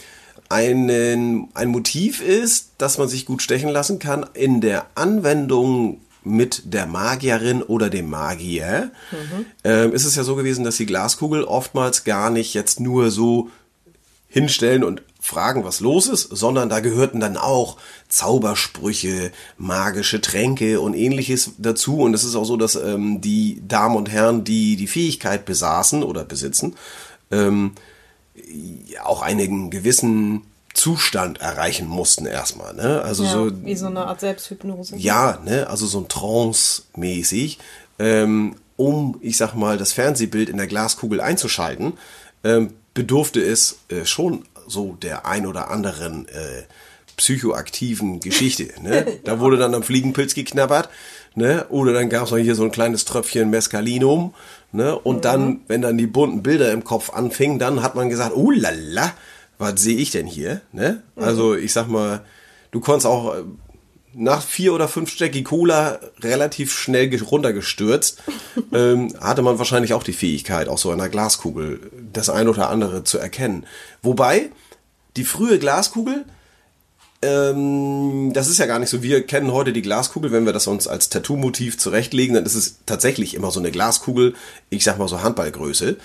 einen, 0.52 1.48
ein 1.54 1.70
Motiv 1.70 2.22
ist, 2.22 2.72
das 2.78 2.98
man 2.98 3.08
sich 3.08 3.26
gut 3.26 3.42
stechen 3.42 3.70
lassen 3.70 4.00
kann 4.00 4.26
in 4.34 4.62
der 4.62 4.86
Anwendung 4.96 6.02
mit 6.24 6.74
der 6.74 6.86
Magierin 6.86 7.64
oder 7.64 7.90
dem 7.90 8.10
Magier. 8.10 8.92
Ähm, 9.64 9.94
ist 9.94 10.06
es 10.06 10.16
ja 10.16 10.24
so 10.24 10.36
gewesen, 10.36 10.64
dass 10.64 10.78
die 10.78 10.86
Glaskugel 10.86 11.44
oftmals 11.44 12.04
gar 12.04 12.30
nicht 12.30 12.54
jetzt 12.54 12.80
nur 12.80 13.10
so 13.10 13.50
hinstellen 14.28 14.84
und 14.84 15.02
fragen, 15.20 15.64
was 15.64 15.80
los 15.82 16.08
ist, 16.08 16.24
sondern 16.36 16.70
da 16.70 16.80
gehörten 16.80 17.20
dann 17.20 17.38
auch 17.38 17.78
Zaubersprüche, 18.08 19.32
magische 19.58 20.22
Tränke 20.22 20.80
und 20.82 20.96
ähnliches 20.96 21.52
dazu. 21.58 22.00
Und 22.00 22.14
es 22.14 22.24
ist 22.24 22.36
auch 22.36 22.46
so, 22.46 22.58
dass 22.58 22.76
ähm, 22.76 23.22
die 23.22 23.62
Damen 23.68 23.96
und 23.96 24.10
Herren, 24.10 24.44
die 24.44 24.76
die 24.76 24.88
Fähigkeit 24.88 25.46
besaßen 25.46 26.04
oder 26.04 26.24
besitzen, 26.24 26.76
ähm, 27.30 27.74
auch 29.04 29.22
einen 29.22 29.70
gewissen 29.70 30.44
Zustand 30.74 31.42
erreichen 31.42 31.88
mussten 31.88 32.26
erstmal. 32.26 32.74
Ne? 32.74 33.02
Also 33.02 33.24
Ja, 33.24 33.32
so 33.32 33.66
wie 33.66 33.76
so 33.76 33.88
eine 33.88 34.06
Art 34.06 34.22
Selbsthypnose. 34.22 34.96
ja, 34.96 35.40
ne, 35.44 35.68
also 35.68 35.86
so 35.86 36.00
ein 36.00 36.08
Trance-mäßig, 36.08 37.60
ähm, 38.00 38.56
um, 38.78 39.18
ich 39.22 39.38
sag 39.38 39.54
mal, 39.54 39.78
das 39.78 39.92
Fernsehbild 39.92 40.50
in 40.50 40.58
der 40.58 40.68
Glaskugel 40.68 41.20
einzuschalten, 41.22 41.94
ähm, 42.44 42.74
bedurfte 42.94 43.42
es 43.42 43.80
äh, 43.90 44.06
schon 44.06 44.46
so 44.68 44.94
der 45.02 45.26
ein 45.26 45.46
oder 45.46 45.70
anderen 45.70 46.28
äh, 46.30 46.64
psychoaktiven 47.18 48.20
Geschichte. 48.20 48.70
Ne? 48.82 49.20
Da 49.24 49.40
wurde 49.40 49.58
dann 49.58 49.76
am 49.76 49.84
Fliegenpilz 49.84 50.34
geknabbert, 50.34 50.90
ne? 51.36 51.66
oder 51.70 51.94
dann 51.94 52.10
gab 52.10 52.26
es 52.26 52.32
noch 52.32 52.38
hier 52.38 52.56
so 52.56 52.64
ein 52.64 52.72
kleines 52.72 53.06
Tröpfchen 53.06 53.50
Mescalinum. 53.50 54.34
Ne? 54.72 54.98
Und 54.98 55.26
dann, 55.26 55.62
wenn 55.68 55.82
dann 55.82 55.98
die 55.98 56.08
bunten 56.08 56.44
Bilder 56.44 56.72
im 56.72 56.84
Kopf 56.84 57.10
anfingen, 57.12 57.60
dann 57.60 57.84
hat 57.84 57.96
man 57.96 58.10
gesagt, 58.10 58.34
oh 58.36 58.52
lala, 58.52 59.12
was 59.58 59.82
sehe 59.82 59.98
ich 59.98 60.12
denn 60.12 60.26
hier? 60.28 60.62
Ne? 60.72 61.04
Also 61.16 61.56
ich 61.56 61.74
sag 61.74 61.88
mal, 61.88 62.22
du 62.72 62.80
konntest 62.80 63.06
auch 63.06 63.36
äh, 63.36 63.44
nach 64.14 64.42
vier 64.42 64.74
oder 64.74 64.88
fünf 64.88 65.10
Stecki 65.10 65.44
Cola 65.44 66.00
relativ 66.22 66.74
schnell 66.78 67.10
ge- 67.10 67.22
runtergestürzt, 67.22 68.24
ähm, 68.74 69.14
hatte 69.20 69.42
man 69.42 69.58
wahrscheinlich 69.58 69.94
auch 69.94 70.04
die 70.04 70.14
Fähigkeit, 70.14 70.68
auch 70.68 70.78
so 70.78 70.90
einer 70.92 71.10
Glaskugel 71.10 71.92
das 72.12 72.30
ein 72.30 72.48
oder 72.48 72.70
andere 72.70 73.04
zu 73.04 73.18
erkennen. 73.20 73.66
Wobei, 74.02 74.50
die 75.18 75.24
frühe 75.26 75.60
Glaskugel, 75.60 76.26
ähm, 77.22 78.32
das 78.34 78.48
ist 78.48 78.58
ja 78.58 78.66
gar 78.66 78.80
nicht 78.80 78.90
so. 78.90 79.04
Wir 79.04 79.26
kennen 79.26 79.52
heute 79.52 79.74
die 79.74 79.82
Glaskugel, 79.82 80.32
wenn 80.32 80.46
wir 80.46 80.54
das 80.54 80.68
uns 80.68 80.88
als 80.88 81.10
Tattoo-Motiv 81.10 81.78
zurechtlegen, 81.78 82.36
dann 82.36 82.46
ist 82.46 82.56
es 82.56 82.80
tatsächlich 82.86 83.36
immer 83.36 83.52
so 83.52 83.60
eine 83.60 83.72
Glaskugel, 83.72 84.34
ich 84.70 84.84
sag 84.84 84.98
mal 84.98 85.08
so 85.08 85.22
Handballgröße. 85.22 85.98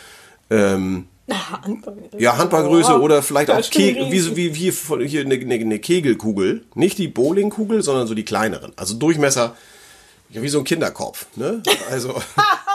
Ähm, 0.50 1.06
Na, 1.26 1.62
Handballgröße. 1.62 2.22
Ja, 2.22 2.36
Handballgröße 2.36 2.98
Oh, 2.98 3.02
oder 3.02 3.22
vielleicht 3.22 3.50
auch 3.50 3.56
das 3.56 3.68
ist 3.68 3.74
schon 3.74 3.82
Ke 3.94 4.10
wie, 4.10 4.36
wie, 4.36 4.54
wie 4.54 5.06
hier 5.06 5.22
eine, 5.22 5.34
eine, 5.34 5.54
eine 5.54 5.78
Kegelkugel. 5.78 6.64
Nicht 6.74 6.98
die 6.98 7.08
Bowlingkugel, 7.08 7.82
sondern 7.82 8.06
so 8.06 8.14
die 8.14 8.24
kleineren. 8.24 8.72
Also 8.76 8.94
Durchmesser, 8.94 9.56
ja, 10.30 10.42
wie 10.42 10.48
so 10.48 10.58
ein 10.58 10.64
Kinderkopf. 10.64 11.26
Ne? 11.36 11.62
Also, 11.90 12.14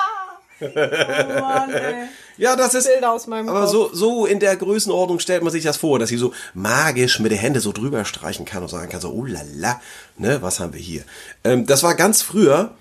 Oh 0.62 1.39
Mann, 1.39 1.71
ey. 1.71 2.08
ja, 2.38 2.56
das 2.56 2.74
ist. 2.74 2.88
Bilder 2.88 3.12
aus 3.12 3.28
meinem 3.28 3.50
aber 3.50 3.62
Kopf. 3.62 3.71
so, 3.71 3.89
so 3.93 4.26
in 4.26 4.39
der 4.39 4.56
Größenordnung 4.56 5.19
stellt 5.19 5.43
man 5.43 5.52
sich 5.52 5.63
das 5.63 5.78
vor, 5.78 6.00
dass 6.00 6.10
sie 6.10 6.17
so 6.17 6.34
magisch 6.54 7.19
mit 7.19 7.32
den 7.32 7.39
Händen 7.39 7.60
so 7.60 7.71
drüber 7.71 8.06
streichen 8.06 8.45
kann 8.45 8.63
und 8.63 8.69
sagen 8.69 8.89
kann, 8.89 9.02
so, 9.02 9.10
oh 9.10 9.26
la 9.26 9.41
la, 9.56 9.82
ne, 10.17 10.41
was 10.41 10.60
haben 10.60 10.74
wir 10.74 10.82
hier? 10.82 11.04
Ähm, 11.43 11.65
das 11.65 11.84
war 11.84 11.95
ganz 11.95 12.21
früher, 12.21 12.71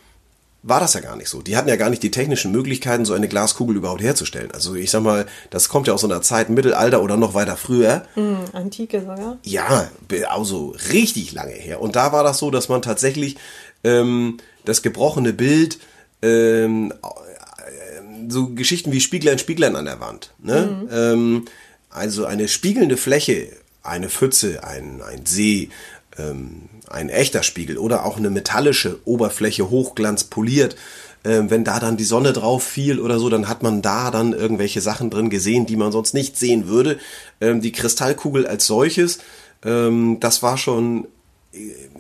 war 0.62 0.81
das 0.81 0.93
ja 0.95 1.01
gar 1.01 1.16
nicht 1.16 1.29
so. 1.29 1.40
Die 1.40 1.57
hatten 1.57 1.69
ja 1.69 1.77
gar 1.77 1.88
nicht 1.88 2.03
die 2.03 2.11
technischen 2.11 2.53
Möglichkeiten, 2.53 3.05
so 3.05 3.14
eine 3.14 3.29
Glaskugel 3.29 3.77
überhaupt 3.77 4.03
herzustellen. 4.03 4.51
Also 4.53 4.75
ich 4.75 4.90
sag 4.90 5.03
mal, 5.03 5.27
das 5.49 5.69
kommt 5.71 5.87
ja 5.87 5.95
aus 5.95 6.03
so 6.03 6.07
einer 6.07 6.21
Zeit, 6.21 6.51
Mittelalter 6.51 7.03
oder 7.03 7.16
noch 7.16 7.35
weiter 7.35 7.57
früher. 7.57 8.03
Hm, 8.14 8.40
Antike 8.53 9.01
sogar. 9.01 9.38
Ja, 9.43 9.88
also 10.29 10.75
richtig 10.93 11.33
lange 11.33 11.55
her. 11.55 11.81
Und 11.81 11.97
da 11.97 12.12
war 12.12 12.25
das 12.25 12.38
so, 12.38 12.51
dass 12.51 12.69
man 12.69 12.83
tatsächlich 12.83 13.37
ähm, 13.85 14.37
das 14.66 14.83
gebrochene 14.83 15.33
Bild, 15.33 15.79
ähm, 16.21 16.93
äh, 16.93 17.39
so 18.28 18.48
Geschichten 18.48 18.92
wie 18.92 19.00
Spieglein, 19.00 19.38
Spieglein 19.38 19.76
an 19.76 19.85
der 19.85 20.00
Wand. 20.00 20.33
Ne? 20.42 20.88
Ähm, 20.92 21.44
also 21.88 22.24
eine 22.24 22.48
spiegelnde 22.48 22.96
Fläche, 22.96 23.48
eine 23.83 24.09
Pfütze, 24.09 24.64
ein, 24.64 25.02
ein 25.02 25.26
See, 25.26 25.70
ähm, 26.18 26.68
ein 26.88 27.09
echter 27.09 27.42
Spiegel 27.42 27.78
oder 27.78 28.04
auch 28.04 28.16
eine 28.16 28.30
metallische 28.30 28.98
Oberfläche, 29.04 29.70
Hochglanz 29.70 30.24
poliert. 30.24 30.76
Ähm, 31.22 31.50
wenn 31.50 31.64
da 31.64 31.78
dann 31.80 31.98
die 31.98 32.04
Sonne 32.04 32.33
drauf 32.33 32.62
fiel 32.62 32.98
oder 32.98 33.18
so, 33.18 33.28
dann 33.28 33.48
hat 33.48 33.62
man 33.62 33.83
da 33.83 34.11
dann 34.11 34.33
irgendwelche 34.33 34.80
Sachen 34.80 35.11
drin 35.11 35.28
gesehen, 35.28 35.66
die 35.66 35.76
man 35.76 35.92
sonst 35.92 36.14
nicht 36.14 36.38
sehen 36.38 36.66
würde. 36.66 36.98
Ähm, 37.40 37.61
die 37.61 37.72
Kristallkugel 37.72 38.46
als 38.46 38.66
solches, 38.66 39.18
ähm, 39.62 40.18
das 40.20 40.42
war 40.42 40.56
schon 40.56 41.06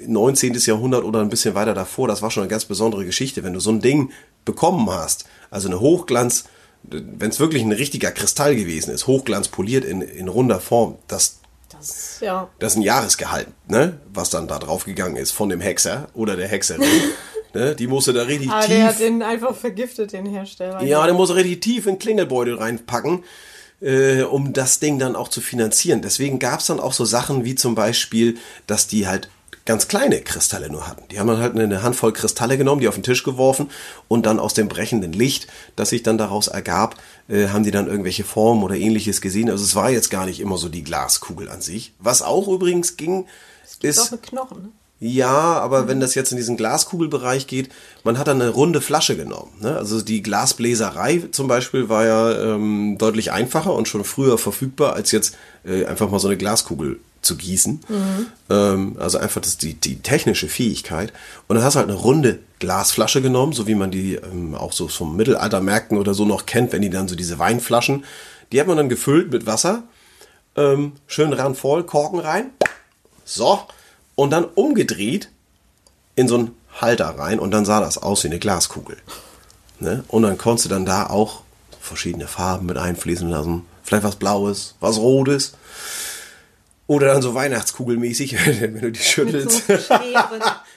19. 0.06 0.54
Jahrhundert 0.54 1.04
oder 1.04 1.20
ein 1.20 1.28
bisschen 1.28 1.54
weiter 1.54 1.74
davor, 1.74 2.08
das 2.08 2.22
war 2.22 2.30
schon 2.30 2.44
eine 2.44 2.50
ganz 2.50 2.64
besondere 2.64 3.04
Geschichte, 3.04 3.42
wenn 3.42 3.52
du 3.52 3.60
so 3.60 3.70
ein 3.70 3.80
Ding 3.80 4.10
bekommen 4.44 4.88
hast, 4.90 5.26
also 5.50 5.68
eine 5.68 5.80
Hochglanz, 5.80 6.44
wenn 6.82 7.30
es 7.30 7.40
wirklich 7.40 7.62
ein 7.62 7.72
richtiger 7.72 8.10
Kristall 8.10 8.56
gewesen 8.56 8.92
ist, 8.92 9.06
Hochglanz 9.06 9.48
poliert 9.48 9.84
in, 9.84 10.00
in 10.02 10.28
runder 10.28 10.60
Form, 10.60 10.96
das, 11.08 11.40
Das, 11.70 12.18
ja. 12.20 12.48
das 12.58 12.72
ist 12.72 12.78
ein 12.78 12.82
Jahresgehalt, 12.82 13.48
ne, 13.68 14.00
was 14.12 14.30
dann 14.30 14.48
da 14.48 14.58
drauf 14.58 14.84
gegangen 14.84 15.16
ist 15.16 15.32
von 15.32 15.48
dem 15.48 15.60
Hexer 15.60 16.08
oder 16.14 16.36
der 16.36 16.48
Hexerin, 16.48 16.88
ne, 17.54 17.74
die 17.74 17.86
musste 17.86 18.12
da 18.12 18.22
richtig 18.22 18.50
Ah, 18.50 18.66
der 18.66 18.84
hat 18.84 18.96
tief, 18.96 19.06
den 19.06 19.22
einfach 19.22 19.54
vergiftet, 19.54 20.12
den 20.12 20.26
Hersteller. 20.26 20.82
ja, 20.82 21.04
der 21.04 21.14
muss 21.14 21.34
richtig 21.34 21.60
tief 21.60 21.86
in 21.86 21.98
Klingelbeutel 21.98 22.54
reinpacken, 22.54 23.24
äh, 23.82 24.22
um 24.22 24.52
das 24.52 24.78
Ding 24.78 24.98
dann 24.98 25.16
auch 25.16 25.28
zu 25.28 25.40
finanzieren. 25.40 26.02
Deswegen 26.02 26.38
gab 26.38 26.60
es 26.60 26.66
dann 26.66 26.80
auch 26.80 26.92
so 26.92 27.04
Sachen 27.04 27.44
wie 27.44 27.54
zum 27.54 27.74
Beispiel, 27.74 28.36
dass 28.66 28.86
die 28.86 29.06
halt 29.06 29.30
ganz 29.64 29.88
kleine 29.88 30.20
Kristalle 30.20 30.70
nur 30.70 30.86
hatten. 30.86 31.02
Die 31.10 31.18
haben 31.18 31.26
dann 31.28 31.38
halt 31.38 31.58
eine 31.58 31.82
Handvoll 31.82 32.12
Kristalle 32.12 32.58
genommen, 32.58 32.80
die 32.80 32.88
auf 32.88 32.94
den 32.94 33.02
Tisch 33.02 33.22
geworfen 33.22 33.70
und 34.08 34.26
dann 34.26 34.38
aus 34.38 34.54
dem 34.54 34.68
brechenden 34.68 35.12
Licht, 35.12 35.46
das 35.76 35.90
sich 35.90 36.02
dann 36.02 36.18
daraus 36.18 36.48
ergab, 36.48 36.96
äh, 37.28 37.48
haben 37.48 37.64
die 37.64 37.70
dann 37.70 37.86
irgendwelche 37.86 38.24
Formen 38.24 38.62
oder 38.62 38.76
ähnliches 38.76 39.20
gesehen. 39.20 39.50
Also 39.50 39.64
es 39.64 39.74
war 39.74 39.90
jetzt 39.90 40.10
gar 40.10 40.26
nicht 40.26 40.40
immer 40.40 40.58
so 40.58 40.68
die 40.68 40.84
Glaskugel 40.84 41.48
an 41.48 41.60
sich. 41.60 41.92
Was 41.98 42.22
auch 42.22 42.48
übrigens 42.48 42.96
ging, 42.96 43.26
ist 43.82 43.98
auch 44.00 44.10
mit 44.10 44.22
Knochen. 44.22 44.62
Ne? 44.62 44.68
Ja, 45.02 45.58
aber 45.58 45.88
wenn 45.88 45.98
das 45.98 46.14
jetzt 46.14 46.30
in 46.30 46.36
diesen 46.36 46.58
Glaskugelbereich 46.58 47.46
geht, 47.46 47.70
man 48.04 48.18
hat 48.18 48.28
dann 48.28 48.42
eine 48.42 48.50
runde 48.50 48.82
Flasche 48.82 49.16
genommen. 49.16 49.50
Ne? 49.60 49.74
Also 49.74 50.02
die 50.02 50.22
Glasbläserei 50.22 51.22
zum 51.32 51.48
Beispiel 51.48 51.88
war 51.88 52.04
ja 52.04 52.54
ähm, 52.54 52.96
deutlich 52.98 53.32
einfacher 53.32 53.72
und 53.72 53.88
schon 53.88 54.04
früher 54.04 54.36
verfügbar, 54.36 54.92
als 54.92 55.10
jetzt 55.10 55.36
äh, 55.64 55.86
einfach 55.86 56.10
mal 56.10 56.18
so 56.18 56.28
eine 56.28 56.36
Glaskugel 56.36 57.00
zu 57.22 57.36
gießen. 57.36 57.80
Ähm, 58.48 58.96
also 58.98 59.18
einfach 59.18 59.40
das, 59.40 59.58
die, 59.58 59.74
die 59.74 60.00
technische 60.00 60.48
Fähigkeit. 60.48 61.12
Und 61.48 61.56
dann 61.56 61.64
hast 61.64 61.74
du 61.74 61.80
halt 61.80 61.88
eine 61.88 61.98
runde 61.98 62.38
Glasflasche 62.58 63.22
genommen, 63.22 63.52
so 63.52 63.66
wie 63.66 63.74
man 63.74 63.90
die 63.90 64.14
ähm, 64.14 64.54
auch 64.54 64.72
so 64.72 64.88
vom 64.88 65.16
Mittelaltermärkten 65.16 65.98
oder 65.98 66.14
so 66.14 66.24
noch 66.24 66.46
kennt, 66.46 66.72
wenn 66.72 66.82
die 66.82 66.90
dann 66.90 67.08
so 67.08 67.16
diese 67.16 67.38
Weinflaschen, 67.38 68.04
die 68.52 68.60
hat 68.60 68.66
man 68.66 68.76
dann 68.76 68.88
gefüllt 68.88 69.30
mit 69.32 69.46
Wasser, 69.46 69.84
ähm, 70.56 70.92
schön 71.06 71.32
randvoll, 71.32 71.84
Korken 71.84 72.20
rein, 72.20 72.50
so, 73.24 73.60
und 74.14 74.30
dann 74.30 74.44
umgedreht 74.44 75.30
in 76.16 76.28
so 76.28 76.36
einen 76.36 76.54
Halter 76.80 77.06
rein 77.18 77.38
und 77.38 77.50
dann 77.50 77.64
sah 77.64 77.80
das 77.80 77.98
aus 77.98 78.24
wie 78.24 78.28
eine 78.28 78.38
Glaskugel. 78.38 78.96
Ne? 79.78 80.04
Und 80.08 80.22
dann 80.22 80.36
konntest 80.36 80.66
du 80.66 80.68
dann 80.68 80.84
da 80.84 81.06
auch 81.06 81.42
verschiedene 81.80 82.26
Farben 82.26 82.66
mit 82.66 82.76
einfließen 82.76 83.28
lassen. 83.28 83.64
Vielleicht 83.82 84.04
was 84.04 84.16
Blaues, 84.16 84.74
was 84.80 84.98
Rotes. 84.98 85.54
Oder 86.90 87.06
dann 87.06 87.22
so 87.22 87.34
Weihnachtskugelmäßig, 87.36 88.34
wenn 88.60 88.80
du 88.80 88.90
die 88.90 88.98
schüttelst. 88.98 89.64
so 89.68 89.76
Schnee. 89.78 90.14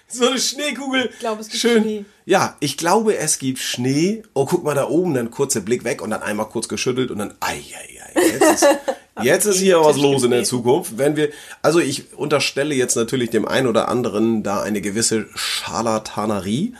So 0.08 0.28
eine 0.28 0.38
Schneekugel. 0.38 1.10
Ich 1.12 1.17
glaube, 1.17 1.41
es 1.41 1.47
gibt 1.49 1.60
Schön. 1.60 1.82
Schnee. 1.82 2.06
Ja, 2.26 2.56
ich 2.60 2.78
glaube, 2.78 3.17
es 3.17 3.39
gibt 3.39 3.58
Schnee. 3.58 4.21
Oh, 4.36 4.45
guck 4.45 4.63
mal 4.63 4.76
da 4.76 4.88
oben, 4.88 5.15
dann 5.15 5.32
kurzer 5.32 5.62
Blick 5.62 5.84
weg 5.86 6.04
und 6.04 6.12
dann 6.12 6.21
einmal 6.21 6.47
kurz 6.49 6.67
geschüttelt 6.67 7.10
und 7.10 7.17
dann, 7.17 7.34
ei, 7.39 7.56
ei, 7.56 7.99
ei, 8.13 8.28
jetzt 8.28 8.43
ist, 8.43 8.67
jetzt 9.23 9.45
ist 9.45 9.58
hier 9.58 9.82
was 9.82 9.97
los 9.97 10.23
in 10.23 10.30
der. 10.30 10.43
Zukunft. 10.43 10.99
Wenn 10.99 11.15
wir, 11.15 11.32
also 11.63 11.80
ich 11.80 12.13
unterstelle 12.13 12.76
jetzt 12.76 12.95
natürlich 12.95 13.32
dem 13.32 13.47
einen 13.47 13.65
oder 13.65 13.89
anderen 13.89 14.43
da 14.43 14.62
eine 14.62 14.82
gewisse 14.82 15.26
Scharlatanerie. 15.34 16.76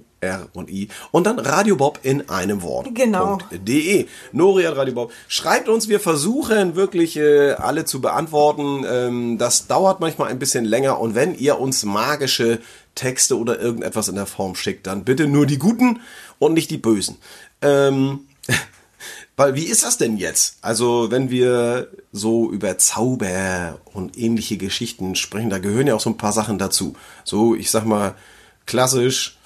und 0.54 0.70
I. 0.70 0.90
Und 1.12 1.26
dann 1.26 1.40
Radiobob 1.40 2.00
in 2.04 2.30
einem 2.30 2.62
Wort. 2.62 2.94
Genau. 2.94 3.38
De. 3.52 4.08
Nori 4.32 4.66
at 4.66 4.76
Radiobob. 4.76 5.12
Schreibt 5.28 5.70
uns, 5.70 5.88
wir 5.88 6.00
versuchen 6.00 6.76
wirklich 6.76 7.16
äh, 7.18 7.52
alle 7.52 7.86
zu 7.86 8.02
beantworten. 8.02 8.86
Ähm, 8.90 9.38
das 9.38 9.68
dauert 9.68 10.00
manchmal 10.00 10.30
ein 10.30 10.40
bisschen 10.40 10.66
länger. 10.66 11.00
Und 11.00 11.16
wenn 11.16 11.36
ihr 11.36 11.60
uns 11.60 11.84
magische 11.86 12.60
Texte 12.96 13.38
oder 13.38 13.60
irgendetwas 13.60 14.10
in 14.10 14.16
der 14.16 14.26
Form 14.26 14.56
schickt, 14.56 14.88
dann 14.88 15.06
bitte 15.06 15.28
nur 15.28 15.46
die 15.46 15.58
guten 15.58 16.02
und 16.38 16.54
nicht 16.54 16.70
die 16.70 16.78
bösen. 16.78 17.18
Ähm, 17.62 18.22
weil 19.38 19.56
wie 19.56 19.66
ist 19.66 19.84
das 19.84 19.98
denn 19.98 20.18
jetzt? 20.18 20.58
Also 20.62 21.12
wenn 21.12 21.30
wir 21.30 21.88
so 22.12 22.52
über 22.52 22.78
Zauber 22.78 23.80
und 23.94 24.18
ähnliche 24.18 24.58
Geschichten 24.58 25.16
sprechen, 25.16 25.50
da 25.50 25.60
gehören 25.60 25.88
ja 25.88 25.96
auch 25.96 26.02
so 26.02 26.10
ein 26.10 26.18
paar 26.18 26.34
Sachen 26.34 26.58
dazu. 26.58 26.96
So, 27.24 27.56
ich 27.56 27.72
sag 27.72 27.86
mal, 27.86 28.16
klassisch, 28.66 29.39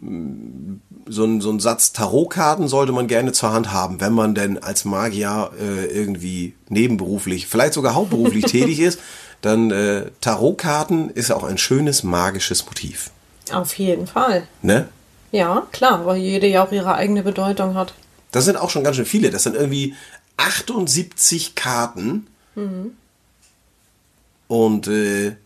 so 0.00 1.24
ein, 1.24 1.40
so 1.40 1.50
ein 1.50 1.60
Satz 1.60 1.92
Tarotkarten 1.92 2.68
sollte 2.68 2.92
man 2.92 3.06
gerne 3.06 3.32
zur 3.32 3.52
Hand 3.52 3.72
haben, 3.72 4.00
wenn 4.00 4.12
man 4.12 4.34
denn 4.34 4.62
als 4.62 4.84
Magier 4.84 5.50
äh, 5.60 5.86
irgendwie 5.86 6.54
nebenberuflich, 6.68 7.46
vielleicht 7.46 7.74
sogar 7.74 7.94
hauptberuflich 7.94 8.44
tätig 8.46 8.80
ist, 8.80 9.00
dann 9.42 9.70
äh, 9.70 10.06
Tarotkarten 10.20 11.10
ist 11.10 11.28
ja 11.28 11.36
auch 11.36 11.44
ein 11.44 11.58
schönes 11.58 12.02
magisches 12.02 12.64
Motiv. 12.66 13.10
Auf 13.52 13.74
jeden 13.74 14.06
Fall. 14.06 14.46
Ne? 14.62 14.88
Ja, 15.32 15.66
klar, 15.72 16.06
weil 16.06 16.18
jede 16.18 16.46
ja 16.46 16.64
auch 16.64 16.72
ihre 16.72 16.94
eigene 16.94 17.22
Bedeutung 17.22 17.74
hat. 17.74 17.94
Das 18.32 18.44
sind 18.44 18.56
auch 18.56 18.70
schon 18.70 18.84
ganz 18.84 18.96
schön 18.96 19.06
viele. 19.06 19.30
Das 19.30 19.42
sind 19.42 19.56
irgendwie 19.56 19.94
78 20.36 21.54
Karten. 21.54 22.26
Und 24.48 24.88
äh, 24.88 25.36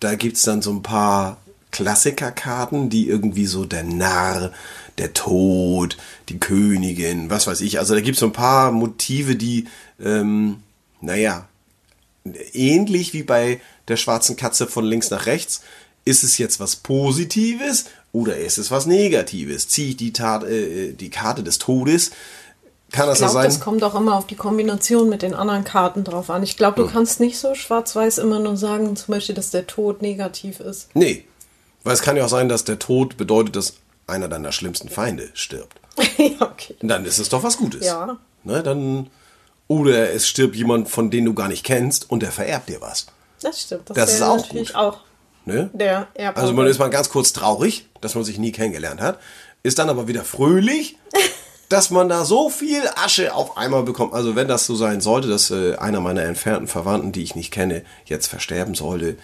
da 0.00 0.14
gibt's 0.14 0.42
dann 0.42 0.62
so 0.62 0.72
ein 0.72 0.82
paar 0.82 1.38
Klassikerkarten, 1.72 2.88
die 2.90 3.08
irgendwie 3.08 3.46
so 3.46 3.64
der 3.64 3.82
Narr, 3.82 4.52
der 4.98 5.12
Tod, 5.14 5.96
die 6.28 6.38
Königin, 6.38 7.28
was 7.30 7.46
weiß 7.46 7.60
ich. 7.62 7.78
Also 7.78 7.94
da 7.94 8.00
gibt 8.00 8.14
es 8.16 8.20
so 8.20 8.26
ein 8.26 8.32
paar 8.32 8.70
Motive, 8.70 9.34
die, 9.36 9.66
ähm, 10.00 10.62
naja, 11.00 11.48
ähnlich 12.52 13.12
wie 13.14 13.22
bei 13.24 13.60
der 13.88 13.96
schwarzen 13.96 14.36
Katze 14.36 14.66
von 14.66 14.84
links 14.84 15.10
nach 15.10 15.26
rechts, 15.26 15.62
ist 16.04 16.22
es 16.22 16.38
jetzt 16.38 16.60
was 16.60 16.76
Positives 16.76 17.86
oder 18.12 18.36
ist 18.36 18.58
es 18.58 18.70
was 18.70 18.86
Negatives? 18.86 19.68
Ziehe 19.68 19.90
ich 19.90 19.96
die, 19.96 20.12
Tat, 20.12 20.44
äh, 20.44 20.92
die 20.92 21.10
Karte 21.10 21.42
des 21.42 21.58
Todes? 21.58 22.10
Kann 22.90 23.06
das 23.06 23.18
Ich 23.20 23.20
so 23.20 23.24
glaube, 23.32 23.34
sein? 23.42 23.44
das 23.50 23.60
kommt 23.60 23.82
auch 23.84 23.94
immer 23.94 24.16
auf 24.16 24.26
die 24.26 24.34
Kombination 24.36 25.08
mit 25.08 25.22
den 25.22 25.32
anderen 25.34 25.64
Karten 25.64 26.04
drauf 26.04 26.28
an. 26.28 26.42
Ich 26.42 26.58
glaube, 26.58 26.76
du 26.82 26.86
Hm. 26.86 26.92
kannst 26.92 27.20
nicht 27.20 27.38
so 27.38 27.54
schwarz-weiß 27.54 28.18
immer 28.18 28.38
nur 28.38 28.56
sagen, 28.58 28.94
zum 28.96 29.12
Beispiel, 29.14 29.34
dass 29.34 29.50
der 29.50 29.66
Tod 29.66 30.02
negativ 30.02 30.60
ist. 30.60 30.88
Nee. 30.94 31.24
Weil 31.84 31.94
es 31.94 32.02
kann 32.02 32.16
ja 32.16 32.24
auch 32.24 32.28
sein, 32.28 32.48
dass 32.48 32.64
der 32.64 32.78
Tod 32.78 33.16
bedeutet, 33.16 33.56
dass 33.56 33.74
einer 34.06 34.28
deiner 34.28 34.52
schlimmsten 34.52 34.88
Feinde 34.88 35.30
stirbt. 35.34 35.78
ja, 36.18 36.40
okay. 36.40 36.76
Dann 36.80 37.04
ist 37.04 37.18
es 37.18 37.28
doch 37.28 37.42
was 37.42 37.56
Gutes. 37.56 37.86
Ja. 37.86 38.18
Ne, 38.44 38.62
dann, 38.62 39.08
oder 39.68 40.12
es 40.12 40.26
stirbt 40.28 40.56
jemand, 40.56 40.88
von 40.88 41.10
dem 41.10 41.24
du 41.24 41.34
gar 41.34 41.48
nicht 41.48 41.64
kennst 41.64 42.10
und 42.10 42.20
der 42.22 42.32
vererbt 42.32 42.68
dir 42.68 42.80
was. 42.80 43.06
Das 43.40 43.60
stimmt. 43.62 43.88
Das, 43.90 43.96
Das 43.96 44.14
ist 44.14 44.22
auch 44.22 44.36
natürlich 44.36 44.68
gut. 44.68 44.76
auch 44.76 44.98
Ne? 45.44 45.70
der 45.72 46.06
Erbauer. 46.14 46.40
Also 46.40 46.52
man 46.54 46.68
ist 46.68 46.78
mal 46.78 46.88
ganz 46.88 47.10
kurz 47.10 47.32
traurig, 47.32 47.88
dass 48.00 48.14
man 48.14 48.22
sich 48.22 48.38
nie 48.38 48.52
kennengelernt 48.52 49.00
hat, 49.00 49.18
ist 49.64 49.76
dann 49.80 49.88
aber 49.90 50.06
wieder 50.06 50.22
fröhlich, 50.22 50.96
dass 51.68 51.90
man 51.90 52.08
da 52.08 52.24
so 52.24 52.48
viel 52.48 52.82
Asche 52.94 53.34
auf 53.34 53.56
einmal 53.56 53.82
bekommt. 53.82 54.12
Also 54.14 54.36
wenn 54.36 54.46
das 54.46 54.66
so 54.66 54.76
sein 54.76 55.00
sollte, 55.00 55.26
dass 55.26 55.50
äh, 55.50 55.74
einer 55.76 56.00
meiner 56.00 56.22
entfernten 56.22 56.68
Verwandten, 56.68 57.10
die 57.10 57.24
ich 57.24 57.34
nicht 57.34 57.50
kenne, 57.50 57.82
jetzt 58.04 58.28
versterben 58.28 58.76
sollte, 58.76 59.16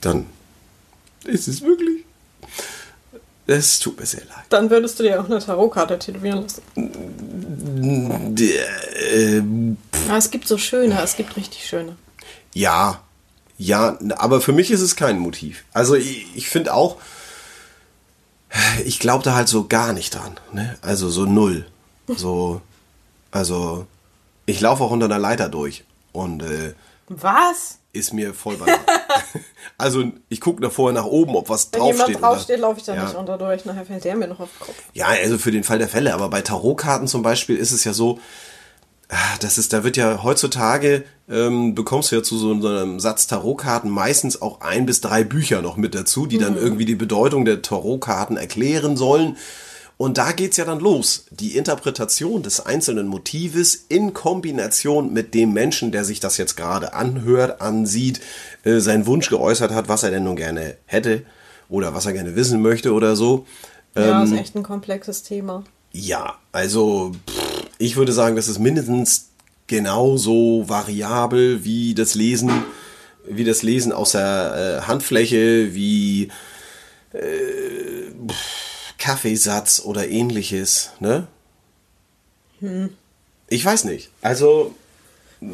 dann 0.00 0.26
ist 1.24 1.48
es 1.48 1.62
wirklich. 1.62 2.04
Es 3.46 3.78
tut 3.78 4.00
mir 4.00 4.06
sehr 4.06 4.24
leid. 4.24 4.44
Dann 4.48 4.70
würdest 4.70 4.98
du 4.98 5.02
dir 5.02 5.20
auch 5.20 5.26
eine 5.26 5.38
Tarotkarte 5.38 5.98
tätowieren 5.98 6.42
lassen. 6.42 6.62
Äh, 8.38 9.42
es 10.16 10.30
gibt 10.30 10.48
so 10.48 10.56
schöne, 10.56 11.00
es 11.02 11.16
gibt 11.16 11.36
richtig 11.36 11.66
schöne. 11.66 11.96
Ja, 12.54 13.02
ja, 13.58 13.98
aber 14.16 14.40
für 14.40 14.52
mich 14.52 14.70
ist 14.70 14.80
es 14.80 14.96
kein 14.96 15.18
Motiv. 15.18 15.64
Also 15.72 15.94
ich, 15.94 16.26
ich 16.34 16.48
finde 16.48 16.74
auch, 16.74 16.96
ich 18.84 18.98
glaube 18.98 19.24
da 19.24 19.34
halt 19.34 19.48
so 19.48 19.66
gar 19.66 19.92
nicht 19.92 20.14
dran. 20.14 20.38
Ne? 20.52 20.76
Also 20.80 21.10
so 21.10 21.26
null. 21.26 21.66
So, 22.08 22.60
also 23.30 23.86
ich 24.46 24.60
laufe 24.60 24.82
auch 24.82 24.90
unter 24.90 25.06
einer 25.06 25.18
Leiter 25.18 25.48
durch 25.48 25.84
und 26.12 26.42
äh, 26.42 26.74
Was? 27.08 27.78
ist 27.92 28.12
mir 28.12 28.34
voll 28.34 28.56
bei. 28.56 28.66
also 29.78 30.04
ich 30.28 30.40
gucke 30.40 30.60
da 30.60 30.68
vorher 30.68 30.92
nach 31.00 31.06
oben, 31.06 31.36
ob 31.36 31.48
was 31.48 31.68
Wenn 31.72 31.80
draufsteht. 31.80 32.08
jemand 32.08 32.24
draufsteht, 32.24 32.58
laufe 32.58 32.80
ich 32.80 32.86
da 32.86 32.94
Ja. 32.96 33.04
nicht 33.04 33.14
unter 33.14 33.38
durch. 33.38 33.64
Nachher 33.64 33.86
fällt 33.86 34.02
der 34.04 34.16
mir 34.16 34.26
noch 34.26 34.40
auf 34.40 34.48
den 34.50 34.66
Kopf. 34.66 34.82
Ja, 34.94 35.06
also 35.06 35.38
für 35.38 35.52
den 35.52 35.62
Fall 35.62 35.78
der 35.78 35.86
Fälle, 35.88 36.12
aber 36.12 36.28
bei 36.28 36.40
Tarotkarten 36.42 37.06
zum 37.06 37.22
Beispiel 37.22 37.56
ist 37.56 37.70
es 37.70 37.84
ja 37.84 37.92
so, 37.92 38.18
ah, 39.10 39.16
das 39.40 39.58
ist, 39.58 39.72
da 39.72 39.84
wird 39.84 39.96
ja 39.96 40.24
heutzutage, 40.24 41.04
ähm, 41.30 41.76
bekommst 41.76 42.10
du 42.10 42.16
ja 42.16 42.22
zu 42.24 42.36
so 42.36 42.50
einem 42.50 42.98
Satz 42.98 43.28
Tarotkarten 43.28 43.90
meistens 43.90 44.42
auch 44.42 44.60
ein 44.60 44.86
bis 44.86 45.00
drei 45.00 45.22
Bücher 45.22 45.62
noch 45.62 45.76
mit 45.76 45.94
dazu, 45.94 46.26
die 46.26 46.38
dann 46.38 46.56
irgendwie 46.56 46.86
die 46.86 46.96
Bedeutung 46.96 47.44
der 47.44 47.62
Tarotkarten 47.62 48.36
erklären 48.36 48.96
sollen. 48.96 49.36
Und 49.96 50.18
da 50.18 50.32
geht's 50.32 50.56
ja 50.56 50.64
dann 50.64 50.80
los. 50.80 51.26
Die 51.30 51.56
Interpretation 51.56 52.42
des 52.42 52.64
einzelnen 52.66 53.06
Motives 53.06 53.74
in 53.88 54.12
Kombination 54.12 55.12
mit 55.12 55.34
dem 55.34 55.52
Menschen, 55.52 55.92
der 55.92 56.04
sich 56.04 56.18
das 56.18 56.36
jetzt 56.36 56.56
gerade 56.56 56.94
anhört, 56.94 57.60
ansieht, 57.60 58.20
äh, 58.64 58.80
seinen 58.80 59.06
Wunsch 59.06 59.28
geäußert 59.28 59.70
hat, 59.70 59.88
was 59.88 60.02
er 60.02 60.10
denn 60.10 60.24
nun 60.24 60.36
gerne 60.36 60.76
hätte 60.86 61.22
oder 61.68 61.94
was 61.94 62.06
er 62.06 62.12
gerne 62.12 62.34
wissen 62.34 62.60
möchte 62.60 62.92
oder 62.92 63.14
so. 63.14 63.46
Ja, 63.94 64.22
Ähm, 64.22 64.32
ist 64.32 64.38
echt 64.38 64.56
ein 64.56 64.64
komplexes 64.64 65.22
Thema. 65.22 65.62
Ja, 65.92 66.38
also 66.50 67.12
pff, 67.30 67.66
ich 67.78 67.94
würde 67.94 68.12
sagen, 68.12 68.34
das 68.34 68.48
ist 68.48 68.58
mindestens 68.58 69.28
genauso 69.68 70.64
variabel 70.68 71.62
wie 71.64 71.94
das 71.94 72.16
Lesen, 72.16 72.50
wie 73.28 73.44
das 73.44 73.62
Lesen 73.62 73.92
aus 73.92 74.10
der 74.12 74.80
äh, 74.82 74.86
Handfläche, 74.88 75.72
wie 75.74 76.32
äh, 77.12 78.10
pff, 78.28 78.63
Kaffeesatz 79.04 79.82
oder 79.84 80.08
ähnliches, 80.08 80.92
ne? 80.98 81.26
Ich 83.48 83.62
weiß 83.62 83.84
nicht. 83.84 84.08
Also, 84.22 84.74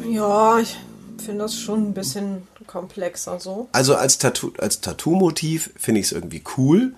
Ja, 0.09 0.57
ich 0.59 0.77
finde 1.21 1.43
das 1.43 1.59
schon 1.59 1.89
ein 1.89 1.93
bisschen 1.93 2.47
komplexer 2.65 3.41
so. 3.41 3.67
also 3.73 3.95
als 3.95 4.19
Tattoo, 4.19 4.53
als 4.57 4.79
Tattoo-Motiv 4.79 5.71
finde 5.75 5.99
ich 5.99 6.05
es 6.05 6.11
irgendwie 6.13 6.41
cool. 6.55 6.93